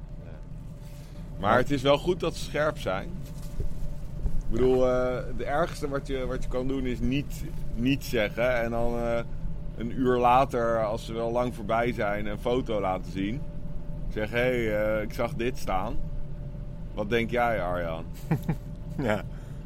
Maar 1.40 1.56
het 1.56 1.70
is 1.70 1.82
wel 1.82 1.98
goed 1.98 2.20
dat 2.20 2.36
ze 2.36 2.44
scherp 2.44 2.78
zijn. 2.78 3.08
Ik 4.26 4.50
bedoel, 4.50 4.88
eh 4.88 5.22
de 5.36 5.44
ergste 5.44 5.88
wat 5.88 6.06
je, 6.06 6.26
wat 6.26 6.42
je 6.42 6.48
kan 6.48 6.68
doen 6.68 6.86
is 6.86 7.00
niet, 7.00 7.44
niet 7.74 8.04
zeggen. 8.04 8.62
En 8.62 8.70
dan 8.70 8.98
eh, 8.98 9.20
een 9.76 9.98
uur 9.98 10.16
later, 10.16 10.84
als 10.84 11.04
ze 11.04 11.12
wel 11.12 11.30
lang 11.30 11.54
voorbij 11.54 11.92
zijn, 11.92 12.26
een 12.26 12.38
foto 12.38 12.80
laten 12.80 13.12
zien. 13.12 13.40
Zeg, 14.08 14.30
hé, 14.30 14.64
hey, 14.66 15.02
ik 15.02 15.12
zag 15.12 15.34
dit 15.34 15.58
staan. 15.58 15.96
Wat 16.94 17.10
denk 17.10 17.30
jij, 17.30 17.62
Arjan? 17.62 18.04
Ja. 18.98 19.22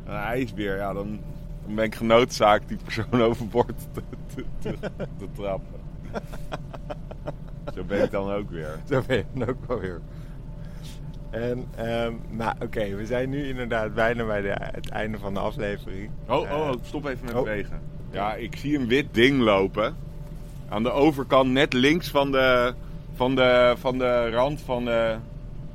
Een 0.07 0.17
ijsbeer, 0.17 0.77
ja, 0.77 0.93
dan, 0.93 1.21
dan 1.67 1.75
ben 1.75 1.85
ik 1.85 1.95
genoodzaakt 1.95 2.69
die 2.69 2.79
persoon 2.85 3.23
overboord 3.29 3.77
te, 3.93 4.03
te, 4.35 4.45
te, 4.59 4.91
te 5.19 5.27
trappen. 5.33 5.81
Zo 7.75 7.85
ben 7.85 8.03
ik 8.03 8.11
dan 8.11 8.31
ook 8.31 8.51
weer. 8.51 8.79
Zo 8.89 9.03
ben 9.07 9.17
je 9.17 9.25
dan 9.33 9.49
ook 9.49 9.67
wel 9.67 9.81
weer. 9.81 10.01
En, 11.31 11.67
nou 12.31 12.55
oké, 12.63 12.95
we 12.95 13.07
zijn 13.07 13.31
nu 13.31 13.49
inderdaad 13.49 13.95
bijna 13.95 14.25
bij 14.25 14.41
de, 14.41 14.55
het 14.59 14.89
einde 14.89 15.19
van 15.19 15.35
de 15.35 15.41
aflevering. 15.41 16.11
Oh, 16.29 16.41
oh, 16.41 16.51
Eh, 16.51 16.59
oh, 16.59 16.73
stop 16.83 17.07
even 17.07 17.25
met 17.25 17.35
oh. 17.35 17.43
bewegen. 17.43 17.81
Ja, 18.11 18.35
ik 18.35 18.57
zie 18.57 18.79
een 18.79 18.89
wit 18.89 19.07
ding 19.11 19.41
lopen. 19.41 19.97
Aan 20.69 20.83
de 20.83 20.91
overkant, 20.91 21.51
net 21.51 21.73
links 21.73 22.11
van 22.11 22.33
de, 22.33 22.75
van 23.15 23.35
de, 23.35 23.75
van 23.79 23.99
de 23.99 24.31
rand 24.31 24.61
van 24.61 24.85
de... 24.85 25.17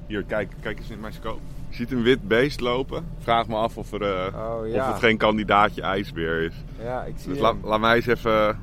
Hier, 0.08 0.24
kijk, 0.24 0.52
kijk 0.62 0.80
eens 0.80 0.90
in 0.90 1.00
mijn 1.00 1.14
scope. 1.14 1.51
Je 1.72 1.78
ziet 1.78 1.92
een 1.92 2.04
wit 2.04 2.28
beest 2.28 2.60
lopen. 2.60 3.06
Vraag 3.20 3.48
me 3.48 3.56
af 3.56 3.78
of, 3.78 3.92
er, 3.92 4.02
eh, 4.02 4.36
Oh, 4.52 4.68
ja. 4.68 4.82
of 4.88 4.88
het 4.94 5.04
geen 5.04 5.18
kandidaatje 5.18 5.82
ijsbeer 5.82 6.42
is. 6.42 6.54
Ja, 6.84 7.04
ik 7.04 7.14
zie 7.18 7.30
Dus 7.32 7.40
la- 7.42 7.56
laat 7.64 7.80
mij 7.80 7.96
eens 7.96 8.06
even... 8.06 8.60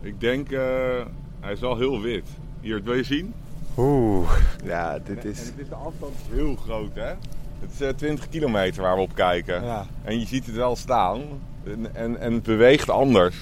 Ik 0.00 0.20
denk, 0.20 0.50
eh, 0.50 0.60
hij 1.40 1.52
is 1.52 1.60
wel 1.60 1.76
heel 1.76 2.00
wit. 2.00 2.28
Hier, 2.60 2.82
wil 2.82 2.94
je 2.94 3.02
zien? 3.02 3.34
Oeh, 3.76 4.30
ja, 4.64 4.98
dit 4.98 5.24
En 5.24 5.30
is... 5.30 5.38
het 5.46 5.54
is 5.58 5.68
de 5.68 5.74
afstand 5.74 6.12
is 6.14 6.34
heel 6.36 6.56
groot, 6.56 6.94
hè? 6.94 7.12
Het 7.60 7.70
is 7.72 7.80
eh, 7.80 7.88
20 7.88 8.28
kilometer 8.28 8.82
waar 8.82 8.94
we 8.96 9.00
op 9.02 9.14
kijken. 9.14 9.64
Ja. 9.64 9.86
En 10.04 10.20
je 10.20 10.26
ziet 10.26 10.46
het 10.46 10.54
wel 10.54 10.76
staan. 10.76 11.20
En, 11.64 11.94
en, 11.94 12.20
en 12.20 12.32
het 12.32 12.42
beweegt 12.42 12.90
anders. 12.90 13.36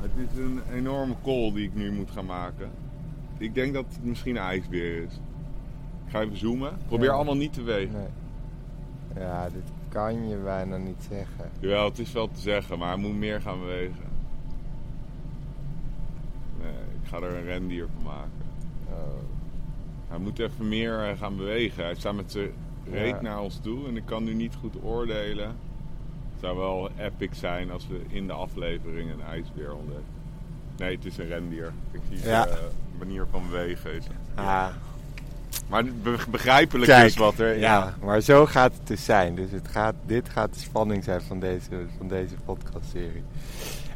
Het 0.00 0.10
is 0.32 0.38
een 0.38 0.60
enorme 0.74 1.14
kool 1.22 1.52
die 1.52 1.64
ik 1.64 1.74
nu 1.74 1.92
moet 1.92 2.10
gaan 2.10 2.26
maken. 2.26 2.70
Ik 3.38 3.54
denk 3.54 3.74
dat 3.74 3.84
het 3.88 4.04
misschien 4.04 4.36
een 4.36 4.42
ijsbeer 4.42 5.02
is. 5.02 5.20
Ga 6.10 6.20
even 6.20 6.36
zoomen. 6.36 6.72
Probeer 6.86 7.10
allemaal 7.10 7.36
niet 7.36 7.52
te 7.52 7.62
wegen. 7.62 7.92
Nee. 7.94 9.24
Ja, 9.24 9.48
dit 9.48 9.62
kan 9.88 10.28
je 10.28 10.36
bijna 10.36 10.76
niet 10.76 11.06
zeggen. 11.08 11.50
Jawel, 11.58 11.84
het 11.84 11.98
is 11.98 12.12
wel 12.12 12.28
te 12.28 12.40
zeggen, 12.40 12.78
maar 12.78 12.88
hij 12.88 12.96
moet 12.96 13.14
meer 13.16 13.40
gaan 13.40 13.58
bewegen. 13.60 14.08
Nee, 16.62 16.72
ik 17.02 17.08
ga 17.08 17.16
er 17.16 17.34
een 17.34 17.44
rendier 17.44 17.86
van 17.94 18.02
maken. 18.04 18.30
Oh. 18.88 19.18
Hij 20.08 20.18
moet 20.18 20.38
even 20.38 20.68
meer 20.68 21.08
eh, 21.08 21.18
gaan 21.18 21.36
bewegen. 21.36 21.84
Hij 21.84 21.94
staat 21.94 22.14
met 22.14 22.32
zijn 22.32 22.50
reet 22.90 23.14
Ja. 23.14 23.20
naar 23.20 23.40
ons 23.40 23.58
toe 23.62 23.88
en 23.88 23.96
ik 23.96 24.04
kan 24.06 24.24
nu 24.24 24.34
niet 24.34 24.54
goed 24.54 24.82
oordelen. 24.82 25.46
Het 26.30 26.40
zou 26.40 26.56
wel 26.56 26.90
epic 26.98 27.28
zijn 27.32 27.70
als 27.70 27.86
we 27.88 28.00
in 28.08 28.26
de 28.26 28.32
aflevering 28.32 29.10
een 29.10 29.22
ijsbeer 29.22 29.74
ontdekken. 29.74 30.04
Nee, 30.76 30.94
het 30.96 31.04
is 31.04 31.18
een 31.18 31.26
rendier. 31.26 31.72
Ik 31.90 32.00
zie 32.12 32.28
Ja. 32.28 32.44
de 32.44 32.68
manier 32.98 33.26
van 33.30 33.42
bewegen. 33.50 33.94
Is. 33.94 34.06
Ah, 34.34 34.66
Maar 35.68 35.84
begrijpelijk 36.30 36.90
Kijk, 36.90 37.06
is 37.06 37.16
wat 37.16 37.38
er... 37.38 37.58
ja, 37.58 37.94
maar 38.02 38.20
zo 38.20 38.46
gaat 38.46 38.72
het 38.72 38.86
dus 38.86 39.04
zijn. 39.04 39.34
Dus 39.34 39.50
het 39.50 39.68
gaat, 39.68 39.94
dit 40.06 40.28
gaat 40.28 40.54
de 40.54 40.60
spanning 40.60 41.04
zijn 41.04 41.20
van 41.20 41.40
deze, 41.40 41.68
van 41.98 42.08
deze 42.08 42.34
podcastserie. 42.44 43.22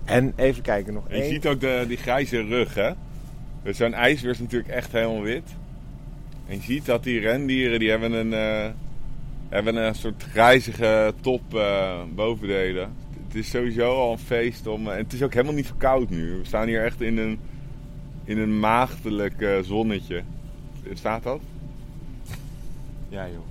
En 0.05 0.33
even 0.37 0.63
kijken, 0.63 0.95
nog 0.95 1.05
je 1.09 1.15
één. 1.15 1.31
ziet 1.31 1.47
ook 1.47 1.61
de, 1.61 1.85
die 1.89 1.97
grijze 1.97 2.43
rug, 2.43 2.75
hè? 2.75 2.91
Dus 3.63 3.77
zo'n 3.77 3.95
ijsbeer 3.95 4.31
is 4.31 4.39
natuurlijk 4.39 4.71
echt 4.71 4.93
helemaal 4.93 5.23
wit. 5.23 5.55
En 6.47 6.57
je 6.57 6.63
ziet 6.63 6.87
dat 6.87 7.05
die 7.05 7.21
rendieren, 7.21 7.79
die 7.79 7.91
hebben 7.91 8.13
een, 8.13 8.33
eh, 8.33 8.71
hebben 9.49 9.77
een 9.77 9.95
soort 9.95 10.23
grijzige 10.23 11.15
top 11.21 11.55
eh, 11.55 12.03
bovendelen. 12.15 12.93
Het 13.27 13.35
is 13.35 13.51
sowieso 13.51 13.95
al 13.95 14.13
een 14.13 14.19
feest 14.19 14.67
om... 14.67 14.89
en 14.89 14.97
het 14.97 15.13
is 15.13 15.23
ook 15.23 15.33
helemaal 15.33 15.55
niet 15.55 15.67
zo 15.67 15.75
koud 15.77 16.11
nu. 16.11 16.39
We 16.39 16.45
staan 16.45 16.67
hier 16.67 16.85
echt 16.85 17.01
in 17.01 17.19
een, 17.19 17.39
in 18.25 18.39
een 18.39 18.61
maagdelijk 18.61 19.41
eh, 19.41 19.59
zonnetje. 19.63 20.23
Staat 20.93 21.23
dat? 21.23 21.41
Ja 23.09 23.27
joh. 23.29 23.43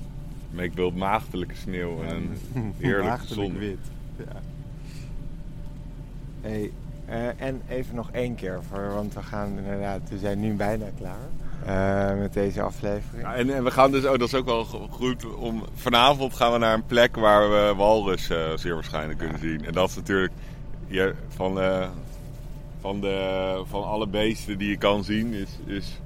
Maar 0.52 0.64
ik 0.64 0.74
wil 0.74 0.92
maagdelijke 0.92 1.56
sneeuw 1.56 2.04
en 2.04 2.38
een 2.56 2.74
heerlijke 2.78 3.10
Maagdelijk 3.10 3.50
zon. 3.52 3.58
wit. 3.60 3.78
Ja. 4.18 4.42
Hey, 6.42 6.72
eh, 7.06 7.42
en 7.42 7.62
even 7.68 7.96
nog 7.96 8.12
één 8.12 8.36
keer, 8.36 8.60
voor, 8.70 8.94
want 8.94 9.14
we 9.14 9.22
gaan 9.24 9.58
inderdaad, 9.58 10.02
we 10.10 10.18
zijn 10.18 10.40
nu 10.40 10.54
bijna 10.54 10.86
klaar 10.98 11.28
eh, 12.14 12.20
met 12.20 12.34
deze 12.34 12.62
aflevering. 12.62 13.24
Ja, 13.24 13.36
en, 13.36 13.50
en 13.56 13.64
we 13.64 13.72
gaan 13.72 13.92
dus, 13.92 14.06
oh, 14.06 14.12
dat 14.12 14.22
is 14.28 14.34
ook 14.36 14.46
wel 14.46 14.64
go- 14.66 14.88
goed, 14.90 15.36
om, 15.36 15.64
vanavond 15.76 16.34
gaan 16.36 16.52
we 16.52 16.58
naar 16.58 16.74
een 16.74 16.86
plek 16.86 17.16
waar 17.16 17.50
we 17.50 17.74
walrus 17.76 18.30
eh, 18.30 18.58
zeer 18.58 18.74
waarschijnlijk 18.74 19.20
kunnen 19.20 19.40
zien. 19.40 19.66
En 19.66 19.74
dat 19.74 19.90
is 19.90 19.96
natuurlijk 19.96 20.34
van, 21.28 21.60
van, 22.82 23.02
de, 23.02 23.62
van 23.68 23.84
alle 23.84 24.08
beesten 24.08 24.58
die 24.58 24.70
je 24.70 24.78
kan 24.78 25.04
zien, 25.04 25.34
is, 25.34 25.50
is 25.66 26.00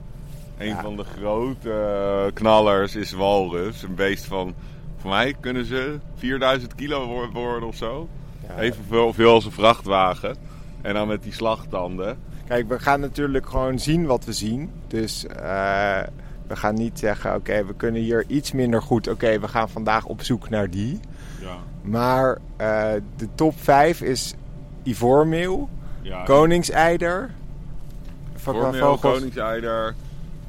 een 0.58 0.67
Ja. 0.67 0.82
van 0.82 0.96
de 0.96 1.04
grote 1.04 1.72
eh, 1.72 2.34
knallers 2.34 2.96
is 2.96 3.12
walrus. 3.12 3.84
Een 3.84 3.96
beest 3.96 4.26
van, 4.26 4.54
voor 4.98 5.10
mij 5.10 5.36
kunnen 5.39 5.65
ze 5.65 6.00
4000 6.15 6.76
kilo 6.76 7.08
wo- 7.08 7.30
worden 7.34 7.67
of 7.67 7.76
zo. 7.76 8.08
Ja. 8.48 8.62
Evenveel 8.62 9.13
veel 9.13 9.32
als 9.34 9.46
een 9.46 9.52
vrachtwagen. 9.52 10.36
En 10.82 10.93
dan 10.93 11.08
met 11.08 11.24
die 11.24 11.34
slagtanden. 11.34 12.17
Kijk, 12.48 12.67
we 12.70 12.80
gaan 12.80 13.00
natuurlijk 13.00 13.50
gewoon 13.50 13.80
zien 13.80 14.06
wat 14.06 14.26
we 14.26 14.34
zien. 14.34 14.72
Dus 14.88 15.26
eh, 15.26 16.00
we 16.48 16.56
gaan 16.56 16.76
niet 16.76 17.00
zeggen, 17.00 17.36
oké, 17.36 17.65
we 17.65 17.74
kunnen 17.74 18.02
hier 18.02 18.24
iets 18.28 18.52
minder 18.52 18.82
goed. 18.82 19.08
Oké, 19.08 19.39
we 19.39 19.48
gaan 19.48 19.70
vandaag 19.70 20.06
op 20.06 20.22
zoek 20.24 20.50
naar 20.50 20.70
die. 20.70 21.00
Ja, 21.41 21.56
Maar 21.82 22.38
eh, 22.58 22.91
de 23.15 23.28
top 23.36 23.54
5 23.62 24.02
is 24.02 24.34
ivoormeeuw, 24.84 25.70
ja. 26.02 26.24
koningseider, 26.24 27.30
vogels. 28.36 29.00
koningseider. 29.00 29.96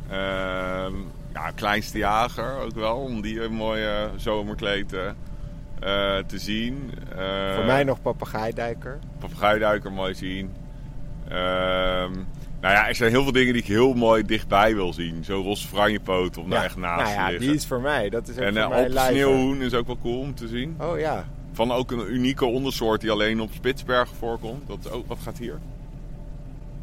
Ehm, 0.09 0.95
ja, 1.33 1.51
kleinste 1.55 1.99
jager 1.99 2.61
ook 2.61 2.75
wel, 2.75 2.97
om 2.97 3.21
die 3.21 3.43
een 3.43 3.53
mooie 3.53 4.11
zomerkleed 4.17 4.93
eh, 4.93 5.07
eh, 5.81 6.25
te 6.25 6.39
zien. 6.39 6.91
Eh, 7.17 7.55
Voor 7.55 7.65
mij 7.65 7.85
nog 7.85 8.03
papegaaidijker. 8.03 8.99
Papegaaiduiker 9.19 9.93
mooi 9.93 10.15
zien. 10.15 10.53
Ehm, 11.29 12.13
nou 12.61 12.75
ja, 12.75 12.89
er 12.89 12.95
zijn 12.95 13.11
heel 13.11 13.23
veel 13.23 13.33
dingen 13.33 13.53
die 13.53 13.63
ik 13.63 13.69
heel 13.69 13.95
mooi 13.95 14.23
dichtbij 14.23 14.75
wil 14.75 14.93
zien. 14.93 15.25
Zo 15.25 15.41
roze 15.41 15.69
franjepoot 15.69 16.37
om 16.37 16.51
daar 16.51 16.65
echt 16.65 16.77
naast 16.77 17.03
nou 17.03 17.15
ja, 17.15 17.25
te 17.25 17.31
liggen. 17.31 17.49
die 17.49 17.57
is 17.57 17.67
voor 17.67 17.81
mij. 17.81 18.09
Dat 18.09 18.29
is 18.29 18.37
en 18.37 18.55
voor 18.55 18.69
mij 18.69 18.89
lijver. 18.89 19.13
sneeuwhoen 19.13 19.63
is 19.63 19.75
ook 19.75 19.87
wel 19.87 19.99
cool 20.03 20.21
om 20.21 20.35
te 20.35 20.49
zien. 20.49 20.77
Oh 20.81 20.99
ja. 20.99 21.25
Van 21.53 21.73
ook 21.73 21.91
een 21.91 22.13
unieke 22.13 22.45
ondersoort 22.45 23.01
die 23.01 23.11
alleen 23.11 23.41
op 23.41 23.51
Spitsbergen 23.53 24.17
voorkomt. 24.17 24.67
Dat 24.67 24.79
is 24.81 24.91
ook, 24.91 25.07
wat 25.07 25.19
gaat 25.23 25.39
hier? 25.39 25.59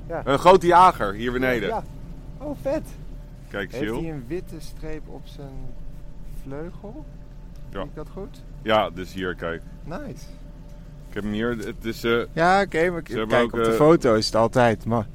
Ja. 0.08 0.22
Een 0.26 0.40
grote 0.40 0.68
jager 0.68 1.14
hier 1.14 1.32
beneden. 1.32 1.70
Ja. 1.70 1.84
Oh, 2.38 2.58
vet. 2.62 2.84
Kijk, 3.56 3.72
Heeft 3.72 3.91
hij 3.91 4.12
een 4.12 4.24
witte 4.28 4.56
streep 4.60 5.08
op 5.08 5.22
zijn 5.24 5.74
vleugel? 6.44 7.06
Ja. 7.70 7.80
Zie 7.80 7.89
ik 7.89 7.96
dat 7.96 8.10
goed? 8.13 8.44
Ja, 8.62 8.89
dus 8.89 9.13
hier, 9.13 9.36
kijk. 9.36 9.62
Nice. 9.84 10.26
Ik 11.10 11.13
heb 11.13 11.24
hem 11.24 11.32
hier. 11.32 11.58
Het 11.58 11.86
is 11.86 12.04
eh, 12.04 12.22
Ja, 12.34 12.62
oké, 12.62 12.89
maar 12.89 13.02
Ze 13.06 13.18
hebben 13.18 13.28
kijk, 13.28 13.44
ook, 13.44 13.54
op 13.54 13.63
de 13.63 13.72
eh, 13.72 13.76
foto 13.76 14.15
is 14.15 14.26
het 14.26 14.36
altijd. 14.36 14.86
Maar... 14.86 15.08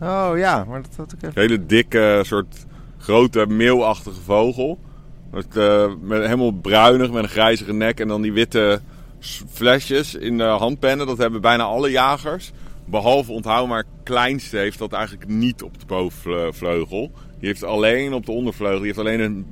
Oh 0.00 0.32
ja, 0.36 0.64
maar 0.64 0.82
dat 0.82 0.96
had 0.96 1.12
ik 1.12 1.22
even... 1.22 1.42
een 1.42 1.48
hele 1.48 1.66
dikke, 1.66 2.20
soort 2.24 2.66
grote 2.98 3.46
meelachtige 3.46 4.20
vogel. 4.20 4.78
Met, 5.30 5.56
eh, 5.56 5.92
met, 6.00 6.22
helemaal 6.22 6.52
bruinig, 6.52 7.10
met 7.10 7.22
een 7.22 7.28
grijzige 7.28 7.72
nek. 7.72 8.00
En 8.00 8.08
dan 8.08 8.22
die 8.22 8.32
witte 8.32 8.80
flesjes 9.48 10.14
in 10.14 10.38
de 10.38 10.44
handpennen. 10.44 11.06
Dat 11.06 11.18
hebben 11.18 11.40
bijna 11.40 11.62
alle 11.62 11.90
jagers. 11.90 12.52
Behalve 12.84 13.32
onthoud 13.32 13.68
maar, 13.68 13.84
kleinste 14.02 14.56
heeft 14.56 14.78
dat 14.78 14.92
eigenlijk 14.92 15.28
niet 15.28 15.62
op 15.62 15.80
de 15.80 15.86
bovenvleugel. 15.86 17.12
Die 17.38 17.48
heeft 17.48 17.64
alleen 17.64 18.12
op 18.12 18.26
de 18.26 18.32
ondervleugel. 18.32 18.78
Die 18.78 18.86
heeft 18.86 18.98
alleen 18.98 19.20
een 19.20 19.46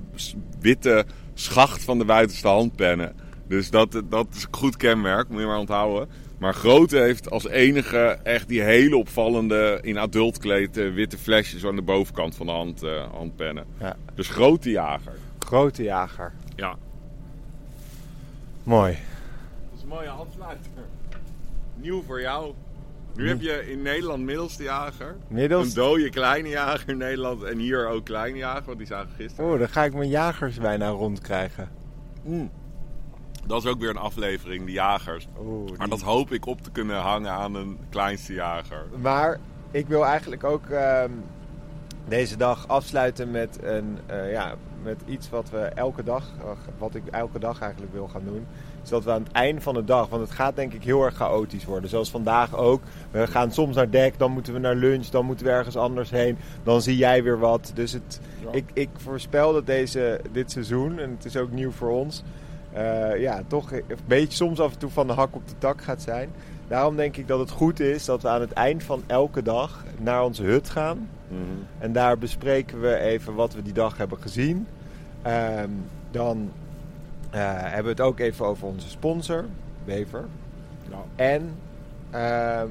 witte 0.61 1.05
schacht 1.35 1.85
van 1.85 1.99
de 1.99 2.05
buitenste 2.05 2.49
handpennen. 2.49 3.15
Dus 3.49 3.71
dat, 3.71 4.03
dat 4.09 4.27
is 4.35 4.43
een 4.43 4.49
goed 4.51 4.77
kenmerk, 4.77 5.29
moet 5.29 5.41
je 5.41 5.47
maar 5.47 5.59
onthouden. 5.59 6.09
Maar 6.39 6.55
grote 6.55 6.99
heeft 6.99 7.31
als 7.31 7.49
enige 7.49 8.19
echt 8.23 8.49
die 8.49 8.63
hele 8.63 8.97
opvallende 8.97 9.79
in 9.83 9.99
adultkleed 9.99 10.77
eh, 10.77 10.93
witte 10.93 11.19
flesjes 11.19 11.65
aan 11.65 11.77
de 11.77 11.83
bovenkant 11.83 12.37
van 12.37 12.47
de 12.47 12.53
hand, 12.53 12.83
eh, 12.83 13.13
handpennen. 13.13 13.65
Ja. 13.81 13.97
Dus 14.15 14.29
grote 14.29 14.71
jager. 14.71 15.13
Grote 15.39 15.83
jager. 15.83 16.33
Ja. 16.57 16.77
Mooi. 18.63 18.93
Dat 18.93 19.77
is 19.77 19.83
een 19.83 19.89
mooie 19.89 20.09
afsluiter. 20.09 20.71
Nieuw 21.75 22.03
voor 22.03 22.21
jou. 22.21 22.53
Nu 23.17 23.29
heb 23.29 23.41
je 23.41 23.71
in 23.71 23.83
Nederland 23.83 24.23
middelste 24.25 24.63
jager. 24.63 25.17
Middels... 25.29 25.69
Een 25.69 25.75
dode 25.75 26.11
kleine 26.11 26.49
jager 26.49 26.89
in 26.89 26.97
Nederland. 26.97 27.43
En 27.43 27.59
hier 27.59 27.89
ook 27.89 28.05
kleine 28.05 28.39
jager, 28.39 28.65
want 28.67 28.79
die 28.79 28.87
zagen 28.87 29.11
gisteren. 29.17 29.51
Oh, 29.53 29.59
dan 29.59 29.69
ga 29.69 29.85
ik 29.85 29.95
mijn 29.95 30.09
jagers 30.09 30.59
bijna 30.59 30.89
rondkrijgen. 30.89 31.69
Mm. 32.23 32.51
Dat 33.47 33.65
is 33.65 33.71
ook 33.71 33.81
weer 33.81 33.91
een 33.91 33.97
aflevering, 33.97 34.65
de 34.67 34.73
jagers. 34.73 35.29
Die- 35.67 35.77
Maar 35.77 35.89
dat 35.89 36.01
hoop 36.01 36.33
ik 36.33 36.47
op 36.47 36.61
te 36.63 36.71
kunnen 36.71 36.97
hangen 36.97 37.31
aan 37.31 37.55
een 37.55 37.79
kleinste 37.91 38.33
jager. 38.33 38.85
Maar 39.01 39.39
ik 39.71 39.87
wil 39.87 40.05
eigenlijk 40.07 40.45
ook 40.45 40.67
ehm, 40.67 41.11
deze 42.09 42.37
dag 42.37 42.69
afsluiten 42.69 43.31
met, 43.31 43.59
een, 43.63 43.99
eh, 44.07 44.33
ja, 44.33 44.55
met 44.87 45.01
iets 45.07 45.31
wat 45.31 45.51
we 45.51 45.59
elke 45.59 46.03
dag, 46.03 46.23
eh, 46.41 46.51
wat 46.79 46.95
ik 46.95 47.03
elke 47.11 47.39
dag 47.39 47.61
eigenlijk 47.61 47.93
wil 47.93 48.09
gaan 48.09 48.25
doen. 48.25 48.47
Is 48.83 48.89
dat 48.89 49.05
we 49.05 49.11
aan 49.11 49.23
het 49.23 49.33
eind 49.33 49.63
van 49.63 49.75
de 49.75 49.85
dag, 49.85 50.09
want 50.09 50.23
het 50.23 50.31
gaat 50.31 50.57
denk 50.57 50.73
ik 50.73 50.83
heel 50.85 51.03
erg 51.05 51.15
chaotisch 51.15 51.65
worden. 51.65 51.91
Zoals 51.91 52.11
vandaag 52.11 52.57
ook. 52.57 52.83
We 53.11 53.27
gaan 53.27 53.53
soms 53.53 53.77
naar 53.77 53.91
dek, 53.91 54.19
dan 54.19 54.31
moeten 54.33 54.53
we 54.53 54.59
naar 54.59 54.75
lunch, 54.75 55.07
dan 55.07 55.25
moeten 55.25 55.47
we 55.47 55.53
ergens 55.53 55.77
anders 55.77 56.11
heen. 56.11 56.39
Dan 56.63 56.83
zie 56.83 56.97
jij 56.97 57.23
weer 57.23 57.39
wat. 57.39 57.71
Dus 57.75 57.93
het, 57.93 58.21
Ja. 58.43 58.53
ik, 58.53 58.65
ik 58.73 58.89
voorspel 58.97 59.53
dat 59.53 59.67
deze, 59.67 60.21
dit 60.33 60.51
seizoen, 60.51 60.99
en 60.99 61.11
het 61.11 61.25
is 61.25 61.37
ook 61.37 61.51
nieuw 61.51 61.71
voor 61.71 61.91
ons, 61.91 62.23
eh, 62.73 63.21
ja, 63.21 63.43
toch 63.47 63.73
een 63.73 63.83
beetje 64.07 64.37
soms 64.37 64.61
af 64.61 64.73
en 64.73 64.79
toe 64.79 64.91
van 64.91 65.07
de 65.07 65.13
hak 65.13 65.35
op 65.35 65.49
de 65.49 65.55
tak 65.59 65.83
gaat 65.83 66.03
zijn. 66.03 66.31
Daarom 66.69 66.97
denk 66.97 67.17
ik 67.17 67.29
dat 67.29 67.39
het 67.39 67.51
goed 67.51 67.81
is 67.81 68.05
dat 68.05 68.23
we 68.23 68.29
aan 68.29 68.41
het 68.41 68.53
eind 68.53 68.83
van 68.83 69.03
elke 69.07 69.43
dag 69.43 69.85
naar 69.99 70.25
onze 70.25 70.43
hut 70.43 70.71
gaan. 70.71 71.09
En 71.79 71.93
daar 71.93 72.19
bespreken 72.19 72.81
we 72.81 72.97
even 72.99 73.35
wat 73.35 73.55
we 73.55 73.63
die 73.63 73.73
dag 73.73 73.97
hebben 73.97 74.19
gezien. 74.21 74.67
Ehm, 75.27 75.71
dan 76.11 76.51
eh, 77.31 77.41
hebben 77.63 77.83
we 77.83 77.89
het 77.89 78.01
ook 78.01 78.19
even 78.19 78.47
over 78.47 78.67
onze 78.67 78.89
sponsor, 78.89 79.45
Wever. 79.85 80.25
Ja. 80.91 80.99
En 81.17 81.51
ehm, 82.11 82.69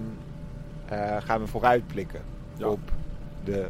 eh, 0.86 1.18
gaan 1.22 1.40
we 1.42 1.48
vooruitblikken 1.48 2.22
Ja. 2.58 2.68
op 2.68 2.80
de 3.44 3.68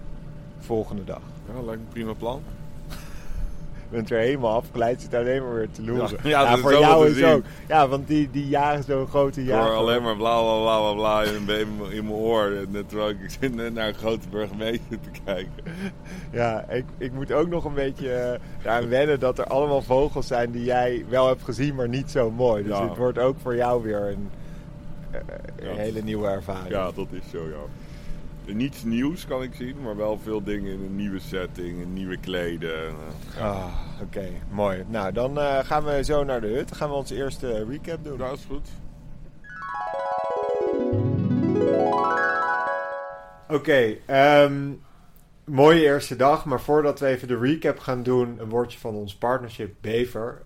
volgende 0.59 1.03
dag. 1.03 1.21
Ja, 1.47 1.53
lijkt 1.53 1.65
me 1.67 1.71
een 1.71 1.87
prima 1.89 2.13
plan. 2.13 2.41
Bent 3.89 4.09
er 4.11 4.17
helemaal 4.19 4.55
afgeleid, 4.55 5.01
zit 5.01 5.13
alleen 5.13 5.43
maar 5.43 5.53
weer 5.55 5.71
te 5.71 5.83
loeren. 5.83 6.17
Ja, 6.23 6.57
voor 6.57 6.71
jou 6.79 7.07
is 7.07 7.15
zien. 7.15 7.25
ook. 7.25 7.43
Ja, 7.67 7.87
want 7.87 8.07
die, 8.07 8.29
die 8.31 8.47
jagen 8.47 8.83
zo'n 8.83 9.07
grote 9.07 9.41
Ik 9.43 9.49
hoor 9.51 9.75
alleen 9.75 10.03
maar 10.03 10.15
bla 10.15 10.41
bla 10.41 10.59
bla 10.79 10.93
bla 10.93 11.23
in, 11.23 11.45
mijn- 11.45 12.11
oor. 12.11 12.51
Net 12.69 12.89
terwijl 12.89 13.09
ik, 13.09 13.17
zit 13.39 13.55
net 13.55 13.73
naar 13.73 13.87
een 13.87 13.93
grote 13.93 14.27
burgemeester 14.29 14.99
te 15.01 15.21
kijken. 15.25 15.63
Ja, 16.31 16.65
ik, 16.69 16.85
ik 16.97 17.13
moet 17.13 17.31
ook 17.31 17.47
nog 17.49 17.65
een 17.65 17.73
beetje 17.73 18.11
eh, 18.11 18.39
daaraan 18.63 18.89
wennen 18.89 19.19
dat 19.19 19.37
er 19.39 19.45
allemaal 19.45 19.81
vogels 19.81 20.27
zijn 20.27 20.51
die 20.51 20.63
jij 20.63 21.05
wel 21.09 21.27
hebt 21.27 21.43
gezien, 21.43 21.75
maar 21.75 21.89
niet 21.89 22.11
zo 22.11 22.31
mooi. 22.31 22.63
Dus 22.63 22.77
Ja. 22.77 22.87
het 22.87 22.97
wordt 22.97 23.19
ook 23.19 23.35
voor 23.41 23.55
jou 23.55 23.83
weer 23.83 24.01
een, 24.09 24.29
eh, 25.11 25.19
een 25.69 25.77
hele 25.77 26.01
nieuwe 26.01 26.27
ervaring. 26.27 26.69
Ja, 26.69 26.91
dat 26.95 27.07
is 27.09 27.29
zo, 27.31 27.37
ja. 27.37 27.63
Niets 28.53 28.83
nieuws 28.83 29.25
kan 29.25 29.43
ik 29.43 29.53
zien, 29.53 29.81
maar 29.81 29.95
wel 29.95 30.19
veel 30.23 30.43
dingen 30.43 30.71
in 30.71 30.79
een 30.79 30.95
nieuwe 30.95 31.19
setting, 31.19 31.81
in 31.81 31.93
nieuwe 31.93 32.17
kleden. 32.17 32.95
Ah, 33.39 33.65
Oké, 34.01 34.27
mooi. 34.49 34.83
Nou, 34.87 35.11
dan 35.11 35.39
eh, 35.39 35.59
gaan 35.65 35.83
we 35.83 36.03
zo 36.03 36.23
naar 36.23 36.41
de 36.41 36.47
hut. 36.47 36.67
Dan 36.67 36.77
gaan 36.77 36.89
we 36.89 36.95
onze 36.95 37.15
eerste 37.15 37.65
recap 37.69 38.03
doen. 38.03 38.17
Dat 38.17 38.37
is 38.37 38.45
goed. 38.47 38.67
Oké, 43.47 43.95
ehm, 44.05 44.71
mooie 45.43 45.81
eerste 45.81 46.15
dag. 46.15 46.45
Maar 46.45 46.61
voordat 46.61 46.99
we 46.99 47.07
even 47.07 47.27
de 47.27 47.37
recap 47.37 47.79
gaan 47.79 48.03
doen, 48.03 48.35
een 48.39 48.49
woordje 48.49 48.79
van 48.79 48.95
ons 48.95 49.15
partnership 49.15 49.73
Bever. 49.81 50.41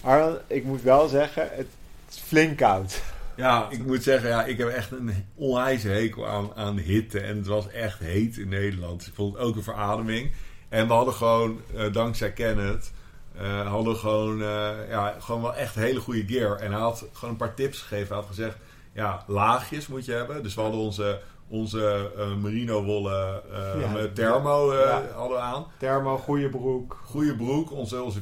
Arjan, 0.00 0.38
ik 0.46 0.64
moet 0.64 0.82
wel 0.82 1.08
zeggen, 1.08 1.48
het 1.50 1.66
is 2.10 2.18
flink 2.18 2.56
koud. 2.56 3.02
Ja, 3.36 3.66
ik 3.70 3.86
moet 3.86 4.02
zeggen, 4.02 4.28
ja, 4.28 4.44
ik 4.44 4.58
heb 4.58 4.68
echt 4.68 4.90
een 4.90 5.26
onwijze 5.34 5.88
hekel 5.88 6.26
aan, 6.26 6.50
aan 6.54 6.76
hitte. 6.78 7.20
En 7.20 7.36
het 7.36 7.46
was 7.46 7.68
echt 7.70 7.98
heet 7.98 8.36
in 8.36 8.48
Nederland. 8.48 8.98
Dus 8.98 9.08
ik 9.08 9.14
vond 9.14 9.34
het 9.34 9.42
ook 9.42 9.56
een 9.56 9.62
verademing. 9.62 10.32
En 10.68 10.86
we 10.86 10.92
hadden 10.92 11.14
gewoon, 11.14 11.60
eh, 11.76 11.92
dankzij 11.92 12.32
Kenneth, 12.32 12.92
eh, 13.36 13.66
hadden 13.70 13.96
gewoon, 13.96 14.42
eh, 14.42 14.70
ja, 14.88 15.14
gewoon 15.18 15.42
wel 15.42 15.54
echt 15.54 15.74
hele 15.74 16.00
goede 16.00 16.24
gear. 16.26 16.56
En 16.58 16.72
hij 16.72 16.80
had 16.80 17.06
gewoon 17.12 17.30
een 17.30 17.36
paar 17.36 17.54
tips 17.54 17.80
gegeven. 17.80 18.06
Hij 18.06 18.16
had 18.16 18.26
gezegd, 18.26 18.56
ja, 18.92 19.24
laagjes 19.26 19.86
moet 19.86 20.04
je 20.04 20.12
hebben. 20.12 20.42
Dus 20.42 20.54
we 20.54 20.60
hadden 20.60 20.80
onze, 20.80 21.20
onze 21.48 22.10
merino 22.40 22.84
wollen 22.84 23.42
Ja. 23.78 24.06
thermo 24.14 24.74
Ja. 24.74 25.02
hadden 25.14 25.36
we 25.36 25.42
aan. 25.42 25.66
Thermo, 25.78 26.16
goede 26.16 26.48
broek. 26.48 27.00
Goede 27.04 27.36
broek, 27.36 27.72
onze, 27.72 28.02
onze 28.02 28.20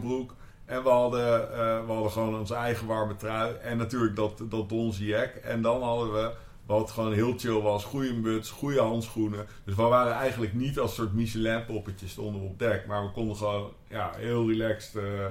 broek. 0.00 0.34
En 0.66 0.82
we 0.82 0.88
hadden, 0.88 1.52
eh, 1.52 1.86
we 1.86 1.92
hadden 1.92 2.10
gewoon 2.10 2.38
onze 2.38 2.54
eigen 2.54 2.86
warme 2.86 3.16
trui. 3.16 3.54
En 3.54 3.76
natuurlijk 3.76 4.16
dat, 4.16 4.42
dat 4.48 4.96
jack. 4.96 5.34
En 5.34 5.62
dan 5.62 5.82
hadden 5.82 6.12
we, 6.12 6.30
wat 6.66 6.90
gewoon 6.90 7.12
heel 7.12 7.34
chill 7.36 7.60
was, 7.60 7.84
goede 7.84 8.12
muts, 8.12 8.50
goede 8.50 8.80
handschoenen. 8.80 9.46
Dus 9.64 9.74
we 9.74 9.82
waren 9.82 10.12
eigenlijk 10.12 10.54
niet 10.54 10.78
als 10.78 10.94
soort 10.94 11.12
Michelin-poppetjes 11.12 12.10
stonden 12.10 12.40
we 12.40 12.46
op 12.46 12.58
dek. 12.58 12.86
Maar 12.86 13.02
we 13.02 13.10
konden 13.10 13.36
gewoon 13.36 13.72
ja, 13.88 14.10
heel 14.16 14.48
relaxed... 14.48 14.94
eh, 14.94 15.24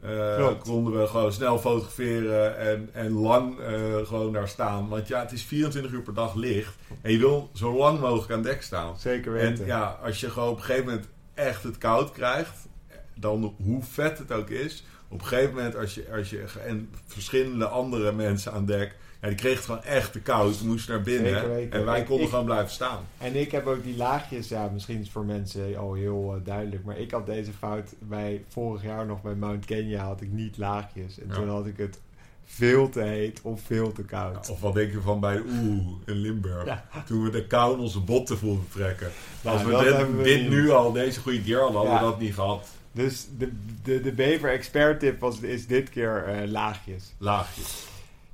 eh, 0.00 0.52
konden 0.58 1.00
we 1.00 1.06
gewoon 1.06 1.32
snel 1.32 1.58
fotograferen 1.58 2.58
en, 2.58 2.88
en 2.92 3.12
lang 3.12 3.56
gewoon 4.04 4.32
daar 4.32 4.48
staan. 4.48 4.88
Want 4.88 5.08
ja, 5.08 5.20
het 5.20 5.32
is 5.32 5.42
24 5.42 5.92
uur 5.92 6.02
per 6.02 6.14
dag 6.14 6.34
licht. 6.34 6.74
En 7.02 7.12
je 7.12 7.18
wil 7.18 7.50
zo 7.54 7.76
lang 7.76 8.00
mogelijk 8.00 8.32
aan 8.32 8.42
dek 8.42 8.62
staan. 8.62 8.98
Zeker 8.98 9.36
En 9.36 9.48
weten. 9.48 9.66
ja, 9.66 9.98
als 10.02 10.20
je 10.20 10.30
gewoon 10.30 10.48
op 10.48 10.56
een 10.56 10.62
gegeven 10.62 10.86
moment 10.86 11.08
echt 11.34 11.62
het 11.62 11.78
koud 11.78 12.12
krijgt, 12.12 12.68
dan 13.14 13.54
hoe 13.64 13.82
vet 13.82 14.18
het 14.18 14.32
ook 14.32 14.48
is. 14.50 14.84
Op 15.08 15.20
een 15.20 15.26
gegeven 15.26 15.54
moment, 15.54 15.76
als 15.76 15.94
je, 15.94 16.06
als 16.16 16.30
je 16.30 16.44
en 16.66 16.88
verschillende 17.06 17.66
andere 17.66 18.12
mensen 18.12 18.52
aan 18.52 18.66
dek, 18.66 18.96
ja, 19.22 19.28
die 19.28 19.36
kregen 19.36 19.56
het 19.56 19.66
gewoon 19.66 19.82
echt 19.82 20.12
te 20.12 20.20
koud. 20.20 20.54
Ze 20.54 20.66
moesten 20.66 20.94
naar 20.94 21.02
binnen. 21.02 21.70
En 21.70 21.84
wij 21.84 22.02
konden 22.02 22.24
ik- 22.24 22.30
gewoon 22.30 22.44
blijven 22.44 22.70
staan. 22.70 22.98
En 23.18 23.36
ik 23.36 23.50
heb 23.50 23.66
ook 23.66 23.84
die 23.84 23.96
laagjes, 23.96 24.48
ja, 24.48 24.68
misschien 24.72 25.00
is 25.00 25.10
voor 25.10 25.24
mensen 25.24 25.76
al 25.76 25.94
heel 25.94 26.34
eh, 26.36 26.44
duidelijk, 26.46 26.84
maar 26.84 26.98
ik 26.98 27.10
had 27.10 27.26
deze 27.26 27.52
fout 27.52 27.94
bij 27.98 28.44
vorig 28.48 28.82
jaar 28.82 29.06
nog 29.06 29.22
bij 29.22 29.34
Mount 29.34 29.64
Kenya 29.64 30.04
had 30.04 30.20
ik 30.20 30.32
niet 30.32 30.58
laagjes. 30.58 31.18
En 31.20 31.26
Ja. 31.28 31.34
toen 31.34 31.48
had 31.48 31.66
ik 31.66 31.76
het 31.76 31.98
veel 32.44 32.88
te 32.88 33.00
heet 33.00 33.40
of 33.42 33.60
veel 33.62 33.92
te 33.92 34.02
koud. 34.02 34.50
Of 34.50 34.60
wat 34.60 34.74
denk 34.74 34.92
je 34.92 35.00
van 35.00 35.20
bij 35.20 35.34
de 35.36 35.42
Oeh 35.62 35.86
in 36.06 36.14
Limburg? 36.16 36.64
Ja. 36.66 36.84
Toen 37.06 37.22
we 37.24 37.30
de 37.30 37.46
kou 37.46 37.74
in 37.74 37.80
onze 37.80 38.00
botten 38.00 38.38
voelden 38.38 38.68
trekken. 38.72 39.10
Nou, 39.42 39.56
Als 39.56 39.66
we 39.66 39.84
dit, 39.84 40.16
we 40.16 40.22
dit 40.22 40.48
nu 40.48 40.70
al, 40.70 40.92
deze 40.92 41.20
goede 41.20 41.42
gear 41.42 41.60
hadden, 41.62 41.80
hadden 41.80 41.98
we 41.98 42.04
dat 42.12 42.20
niet 42.20 42.34
gehad. 42.34 42.68
Dus 42.92 43.26
de, 43.38 43.52
de, 43.82 44.00
de 44.00 44.12
Bever 44.12 44.50
expert 44.50 45.00
tip 45.00 45.20
was, 45.20 45.40
is 45.40 45.66
dit 45.66 45.90
keer 45.90 46.24
eh, 46.24 46.48
laagjes. 46.50 47.14
Laagjes. 47.18 47.86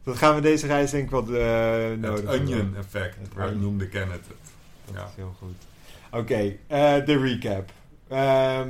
Dat 0.05 0.17
gaan 0.17 0.35
we 0.35 0.41
deze 0.41 0.67
reis 0.67 0.91
denk 0.91 1.05
ik 1.05 1.11
wat 1.11 1.31
eh 1.31 1.91
nodig 1.99 2.31
het 2.31 2.41
onion 2.41 2.75
effect, 2.77 3.17
Het 3.21 3.35
waar 3.35 3.47
onion. 3.47 3.61
noemde 3.61 3.89
Kenneth 3.89 4.27
het. 4.27 4.51
Dat 4.85 4.95
Ja. 4.95 5.05
is 5.05 5.15
heel 5.17 5.35
goed. 5.39 5.55
Oké, 6.21 6.57
eh, 6.67 7.05
de 7.05 7.19
recap. 7.19 7.73
Ehm, 8.09 8.69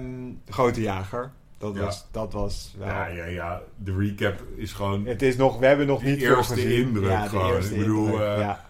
grote 0.48 0.80
jager. 0.80 1.30
Dat 1.58 1.74
Ja. 1.74 1.80
was, 1.80 2.06
dat 2.10 2.32
was 2.32 2.74
wel- 2.78 2.86
Ja, 2.88 3.06
ja, 3.06 3.24
ja. 3.24 3.62
De 3.76 3.96
recap 3.96 4.42
is 4.56 4.72
gewoon 4.72 5.06
Het 5.06 5.22
is 5.22 5.36
nog, 5.36 5.58
we 5.58 5.66
hebben 5.66 5.86
nog 5.86 6.02
niet 6.02 6.18
veel 6.22 6.36
eerste 6.36 6.54
gezien. 6.54 6.70
indruk 6.86 7.10
ja, 7.10 7.22
de 7.22 7.28
gewoon. 7.28 7.54
eerste 7.54 7.72
Ik 7.74 7.78
bedoel, 7.80 8.06
indruk, 8.06 8.38
ja. 8.38 8.66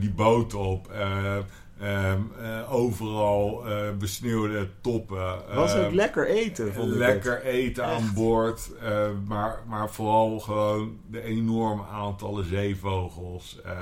die 0.00 0.10
boot 0.10 0.54
op. 0.54 0.90
eh, 0.90 1.36
ehm, 1.82 2.20
eh, 2.42 2.74
overal 2.74 3.66
eh, 3.68 3.76
besneeuwde 3.98 4.68
toppen. 4.80 5.34
was 5.54 5.74
ook 5.76 5.92
lekker 5.92 6.26
eten, 6.28 6.74
vond 6.74 6.90
ik 6.92 6.98
Lekker 6.98 7.32
het. 7.34 7.42
eten 7.44 7.84
aan 7.84 8.10
boord. 8.14 8.70
eh, 8.82 9.08
maar, 9.26 9.58
maar 9.68 9.90
vooral 9.90 10.40
gewoon 10.40 10.98
de 11.10 11.22
enorme 11.22 11.82
aantallen 11.92 12.44
zeevogels. 12.44 13.60
eh, 13.64 13.72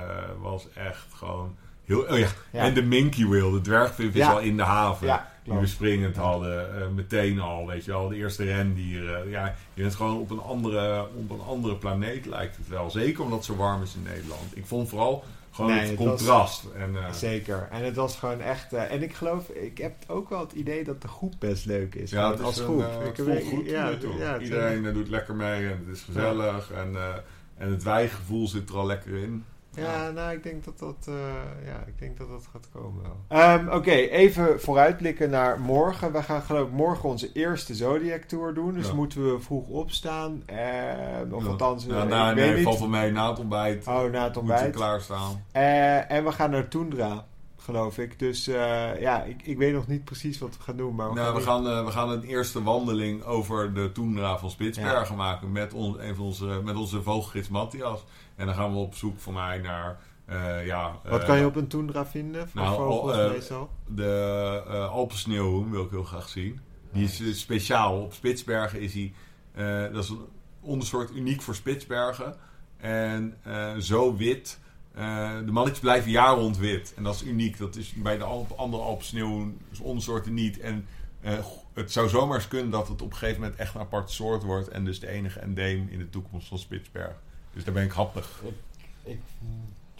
was 0.41 0.67
echt 0.75 1.07
gewoon 1.15 1.55
heel... 1.85 2.01
Oh 2.01 2.19
ja, 2.19 2.29
Ja. 2.53 2.63
en 2.65 2.75
de 2.75 2.83
minky 2.83 3.27
whale, 3.27 3.53
de 3.53 3.61
dwergvip, 3.61 4.09
is 4.11 4.15
Ja. 4.17 4.33
al 4.33 4.39
in 4.41 4.57
de 4.57 4.63
haven. 4.63 5.07
Ja, 5.07 5.29
Die 5.45 5.53
we 5.59 5.67
springend 5.67 6.17
hadden, 6.17 6.95
meteen 6.95 7.41
al, 7.41 7.67
weet 7.67 7.85
je 7.85 7.91
wel, 7.91 8.09
de 8.09 8.17
eerste 8.17 8.45
rendieren. 8.45 9.29
Ja, 9.29 9.55
je 9.75 9.83
bent 9.83 9.95
gewoon 9.95 10.19
op 10.19 10.31
een, 10.31 10.41
andere, 10.41 11.07
op 11.17 11.31
een 11.31 11.41
andere 11.49 11.75
planeet, 11.77 12.27
lijkt 12.27 12.57
het 12.57 12.69
wel. 12.69 12.91
Zeker 12.91 13.23
omdat 13.23 13.37
het 13.39 13.47
zo 13.47 13.57
warm 13.57 13.83
is 13.83 13.95
in 13.95 14.03
Nederland. 14.03 14.57
Ik 14.57 14.67
vond 14.67 14.89
vooral 14.89 15.25
gewoon 15.51 15.71
Nee, 15.71 15.81
het 15.81 15.89
het 15.91 15.99
was- 15.99 16.09
contrast. 16.09 16.65
En, 16.77 16.97
eh, 16.97 17.13
Zeker. 17.13 17.69
En 17.71 17.85
het 17.85 17.97
was 17.97 18.17
gewoon 18.17 18.41
echt... 18.41 18.73
eh, 18.73 18.93
en 18.93 19.03
ik 19.03 19.15
geloof, 19.15 19.49
ik 19.49 19.79
heb 19.79 19.93
ook 20.07 20.29
wel 20.29 20.41
het 20.41 20.53
idee 20.53 20.85
dat 20.85 21.03
de 21.03 21.09
groep 21.09 21.35
best 21.39 21.65
leuk 21.67 21.95
is. 21.95 22.11
ja, 22.11 22.31
het 22.31 22.39
is 22.39 22.45
als 22.45 22.59
een, 22.59 22.65
groep. 22.65 22.81
eh, 22.81 23.07
Ik 23.07 23.17
het 23.17 23.27
heb- 23.27 23.45
goed 23.45 23.67
ja, 23.71 24.39
Iedereen 24.39 24.93
doet 24.93 25.09
lekker 25.09 25.35
mee 25.35 25.67
en 25.69 25.85
het 25.87 25.97
is 25.97 26.03
gezellig. 26.03 26.71
En, 26.73 26.97
en 27.57 27.71
het 27.71 27.83
wijgevoel 27.83 28.49
zit 28.49 28.69
er 28.69 28.77
al 28.77 28.87
lekker 28.87 29.17
in. 29.17 29.45
Ja, 29.75 30.11
nou, 30.11 30.33
ik 30.33 30.43
denk 30.43 30.65
dat 30.65 30.79
dat, 30.79 30.97
eh, 31.09 31.15
ja, 31.67 31.85
ik 31.87 31.99
denk 31.99 32.19
dat 32.19 32.29
dat 32.29 32.49
gaat 32.53 32.69
komen 32.73 33.03
wel. 33.03 33.17
Ehm, 33.39 33.69
Oké, 33.69 33.91
even 33.91 34.61
vooruitblikken 34.61 35.31
naar 35.31 35.61
morgen. 35.61 36.13
We 36.13 36.23
gaan 36.23 36.43
geloof 36.43 36.67
ik 36.69 36.73
morgen 36.75 37.09
onze 37.09 37.33
eerste 37.33 37.75
Zodiac 37.75 38.23
Tour 38.23 38.55
doen. 38.55 38.75
Dus 38.75 38.87
Ja. 38.87 38.95
moeten 38.95 39.33
we 39.35 39.41
vroeg 39.41 39.69
opstaan. 39.69 40.43
Eh, 40.47 41.33
of 41.33 41.47
althans, 41.47 41.85
Ja, 41.85 42.03
eh, 42.03 42.09
nou, 42.09 42.31
ik 42.31 42.37
nee, 42.37 42.63
valt 42.63 42.79
wel 42.79 42.89
mee. 42.89 43.11
Na 43.13 43.29
het 43.31 43.39
ontbijt 43.39 43.87
Oh, 43.87 43.95
na 43.95 44.03
het 44.03 44.13
moet 44.13 44.33
je 44.35 44.39
ontbijt. 44.41 44.75
klaarstaan. 44.77 45.45
Eh, 45.53 46.11
en 46.11 46.25
we 46.25 46.33
gaan 46.33 46.51
naar 46.51 46.69
Tundra, 46.69 47.25
geloof 47.57 47.99
ik. 47.99 48.19
Dus 48.19 48.47
eh, 48.49 49.01
ja, 49.01 49.23
ik, 49.23 49.43
ik 49.43 49.59
weet 49.59 49.73
nog 49.73 49.87
niet 49.87 50.05
precies 50.05 50.39
wat 50.39 50.57
we 50.57 50.63
gaan 50.63 50.77
doen. 50.77 50.95
Maar 50.95 51.09
we 51.09 51.15
Nou, 51.15 51.33
we, 51.33 51.39
niet- 51.39 51.49
gaan, 51.49 51.85
we 51.85 51.91
gaan 51.91 52.11
een 52.11 52.23
eerste 52.23 52.63
wandeling 52.63 53.25
over 53.25 53.75
de 53.75 53.93
Toendra 53.93 54.39
van 54.39 54.51
Spitsbergen 54.51 55.17
maken 55.17 55.53
met, 55.53 55.73
on, 55.75 56.01
een 56.01 56.15
van 56.15 56.25
onze, 56.25 56.61
met 56.65 56.77
onze 56.77 57.03
vogelgids 57.03 57.49
Matthias. 57.49 58.05
En 58.41 58.47
dan 58.47 58.55
gaan 58.55 58.73
we 58.73 58.79
op 58.79 58.95
zoek 58.95 59.19
voor 59.19 59.33
mij 59.33 59.59
naar... 59.59 59.99
eh, 60.25 60.67
ja, 60.67 61.01
Wat 61.05 61.21
eh, 61.21 61.27
kan 61.27 61.39
je 61.39 61.47
op 61.47 61.57
een 61.57 61.67
Tundra 61.67 62.07
vinden? 62.07 62.49
Voor 62.49 62.61
nou, 62.61 62.77
vogels 62.77 63.13
al, 63.13 63.25
eh, 63.25 63.31
meestal? 63.31 63.71
De 63.87 64.63
uh, 64.69 64.91
Alpensneeuwhoen 64.91 65.71
wil 65.71 65.85
ik 65.85 65.91
heel 65.91 66.05
graag 66.05 66.29
zien. 66.29 66.61
Die 66.93 67.05
is 67.05 67.41
speciaal. 67.41 68.03
Op 68.03 68.13
Spitsbergen 68.13 68.81
is 68.81 68.95
hij... 68.95 69.13
dat 69.93 70.05
is 70.05 70.09
een 70.09 70.21
ondersoort 70.61 71.11
uniek 71.15 71.43
voor 71.43 71.55
Spitsbergen. 71.55 72.35
En 72.77 73.37
zo 73.79 74.17
wit... 74.17 74.59
de 74.95 75.51
mannetjes 75.51 75.81
blijven 75.81 76.11
jaar 76.11 76.35
rond 76.35 76.59
wit. 76.59 76.93
En 76.97 77.03
dat 77.03 77.15
is 77.15 77.23
uniek. 77.23 77.59
Dat 77.59 77.77
is 77.77 77.93
bij 77.93 78.19
de 78.19 78.25
Alp, 78.25 78.51
andere 78.57 78.83
Alpensneeuwhoen 78.83 79.61
ondersoorten 79.83 80.35
niet. 80.35 80.61
En 80.61 80.87
het 81.73 81.93
zou 81.93 82.09
zomaar 82.09 82.37
eens 82.37 82.49
kunnen 82.49 82.71
dat 82.71 82.89
het 82.89 83.03
op 83.03 83.11
een 83.11 83.17
gegeven 83.17 83.41
moment 83.41 83.59
echt 83.59 83.75
een 83.75 83.81
aparte 83.81 84.13
soort 84.13 84.43
wordt. 84.43 84.69
En 84.69 84.85
dus 84.85 85.01
de 85.01 85.09
enige 85.09 85.41
endeem 85.41 85.89
in 85.91 85.99
de 85.99 86.09
toekomst 86.09 86.49
van 86.49 86.59
Spitsbergen. 86.59 87.29
Dus 87.53 87.65
daar 87.65 87.75
ben 87.75 87.85
ik 87.85 87.93
happig. 87.93 88.43
Ik, 89.05 89.19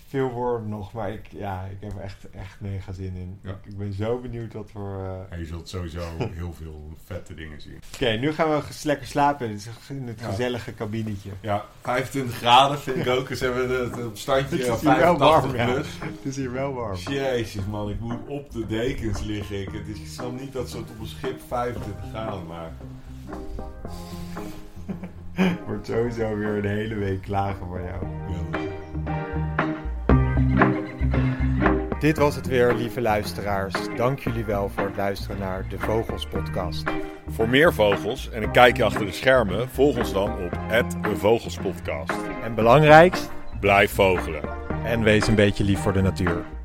veel 0.09 0.31
woorden 0.31 0.69
nog, 0.69 0.93
maar 0.93 1.13
ik, 1.13 1.27
ja, 1.31 1.65
ik 1.71 1.77
heb 1.81 1.93
er 1.97 2.01
echt, 2.03 2.31
echt 2.31 2.61
mega 2.61 2.93
zin 2.93 3.15
in. 3.17 3.39
Ja. 3.43 3.51
Ik, 3.51 3.57
ik 3.67 3.79
ben 3.79 3.93
zo 3.93 4.19
benieuwd 4.19 4.53
wat 4.53 4.71
voor... 4.71 4.99
eh, 5.05 5.33
En 5.33 5.39
je 5.39 5.47
zult 5.47 5.69
sowieso 5.69 6.01
heel 6.41 6.53
veel 6.53 6.93
vette 7.05 7.35
dingen 7.35 7.61
zien. 7.61 7.81
Oké, 7.95 8.11
nu 8.11 8.33
gaan 8.33 8.51
we 8.51 8.63
lekker 8.83 9.07
slapen 9.07 9.47
in 9.47 9.53
het, 9.53 9.69
het 9.89 10.21
Ja. 10.21 10.29
gezellige 10.29 10.73
kabinetje. 10.73 11.31
Ja, 11.41 11.65
25 11.83 12.37
graden 12.37 12.79
vind 12.79 12.97
ik 12.97 13.07
ook. 13.07 13.29
Ze 13.29 13.45
hebben 13.45 13.81
het, 13.85 13.97
het 13.97 14.19
standje 14.19 14.57
Het 14.57 14.67
is 14.67 14.81
hier 14.81 14.97
wel 14.97 15.17
85 15.17 15.53
warm, 15.53 15.57
ja. 15.57 15.77
Het 15.77 16.25
is 16.25 16.37
hier 16.37 16.53
wel 16.53 16.73
warm. 16.75 16.97
Jezus 16.97 17.65
man, 17.67 17.91
ik 17.91 18.01
moet 18.01 18.27
op 18.27 18.51
de 18.51 18.67
dekens 18.67 19.21
liggen. 19.23 19.61
Ik, 19.61 19.71
het 19.73 19.89
is, 19.89 19.99
ik 20.01 20.07
snap 20.07 20.41
niet 20.41 20.53
dat 20.53 20.71
ze 20.71 20.77
het 20.77 20.91
op 20.91 21.01
een 21.01 21.07
schip 21.07 21.41
25 21.49 22.05
graden 22.11 22.47
maken. 22.47 22.77
Wordt 25.67 25.87
sowieso 25.87 26.37
weer 26.37 26.49
een 26.49 26.65
hele 26.65 26.95
week 26.95 27.23
klagen 27.23 27.67
voor 27.67 27.81
jou. 27.81 28.05
Dit 32.01 32.19
was 32.19 32.35
het 32.37 32.47
weer, 32.47 32.75
lieve 32.75 33.01
luisteraars. 33.01 33.75
Dank 33.97 34.19
jullie 34.19 34.45
wel 34.45 34.69
voor 34.69 34.85
het 34.85 34.97
luisteren 34.97 35.39
naar 35.39 35.65
de 35.69 35.79
Vogels 35.79 36.27
Podcast. 36.27 36.91
Voor 37.29 37.49
meer 37.49 37.75
vogels 37.75 38.31
en 38.31 38.43
een 38.43 38.53
kijkje 38.53 38.85
achter 38.85 39.07
de 39.07 39.13
schermen, 39.13 39.69
volg 39.69 39.99
ons 39.99 40.13
dan 40.13 40.31
op 40.31 40.59
Vogelspodcast. 41.19 42.19
En 42.43 42.55
belangrijkst, 42.55 43.31
Blijf 43.61 43.91
vogelen. 43.91 44.43
en 44.85 45.03
wees 45.03 45.27
een 45.27 45.35
beetje 45.35 45.65
lief 45.65 45.79
voor 45.79 45.93
de 45.93 46.03
natuur. 46.03 46.60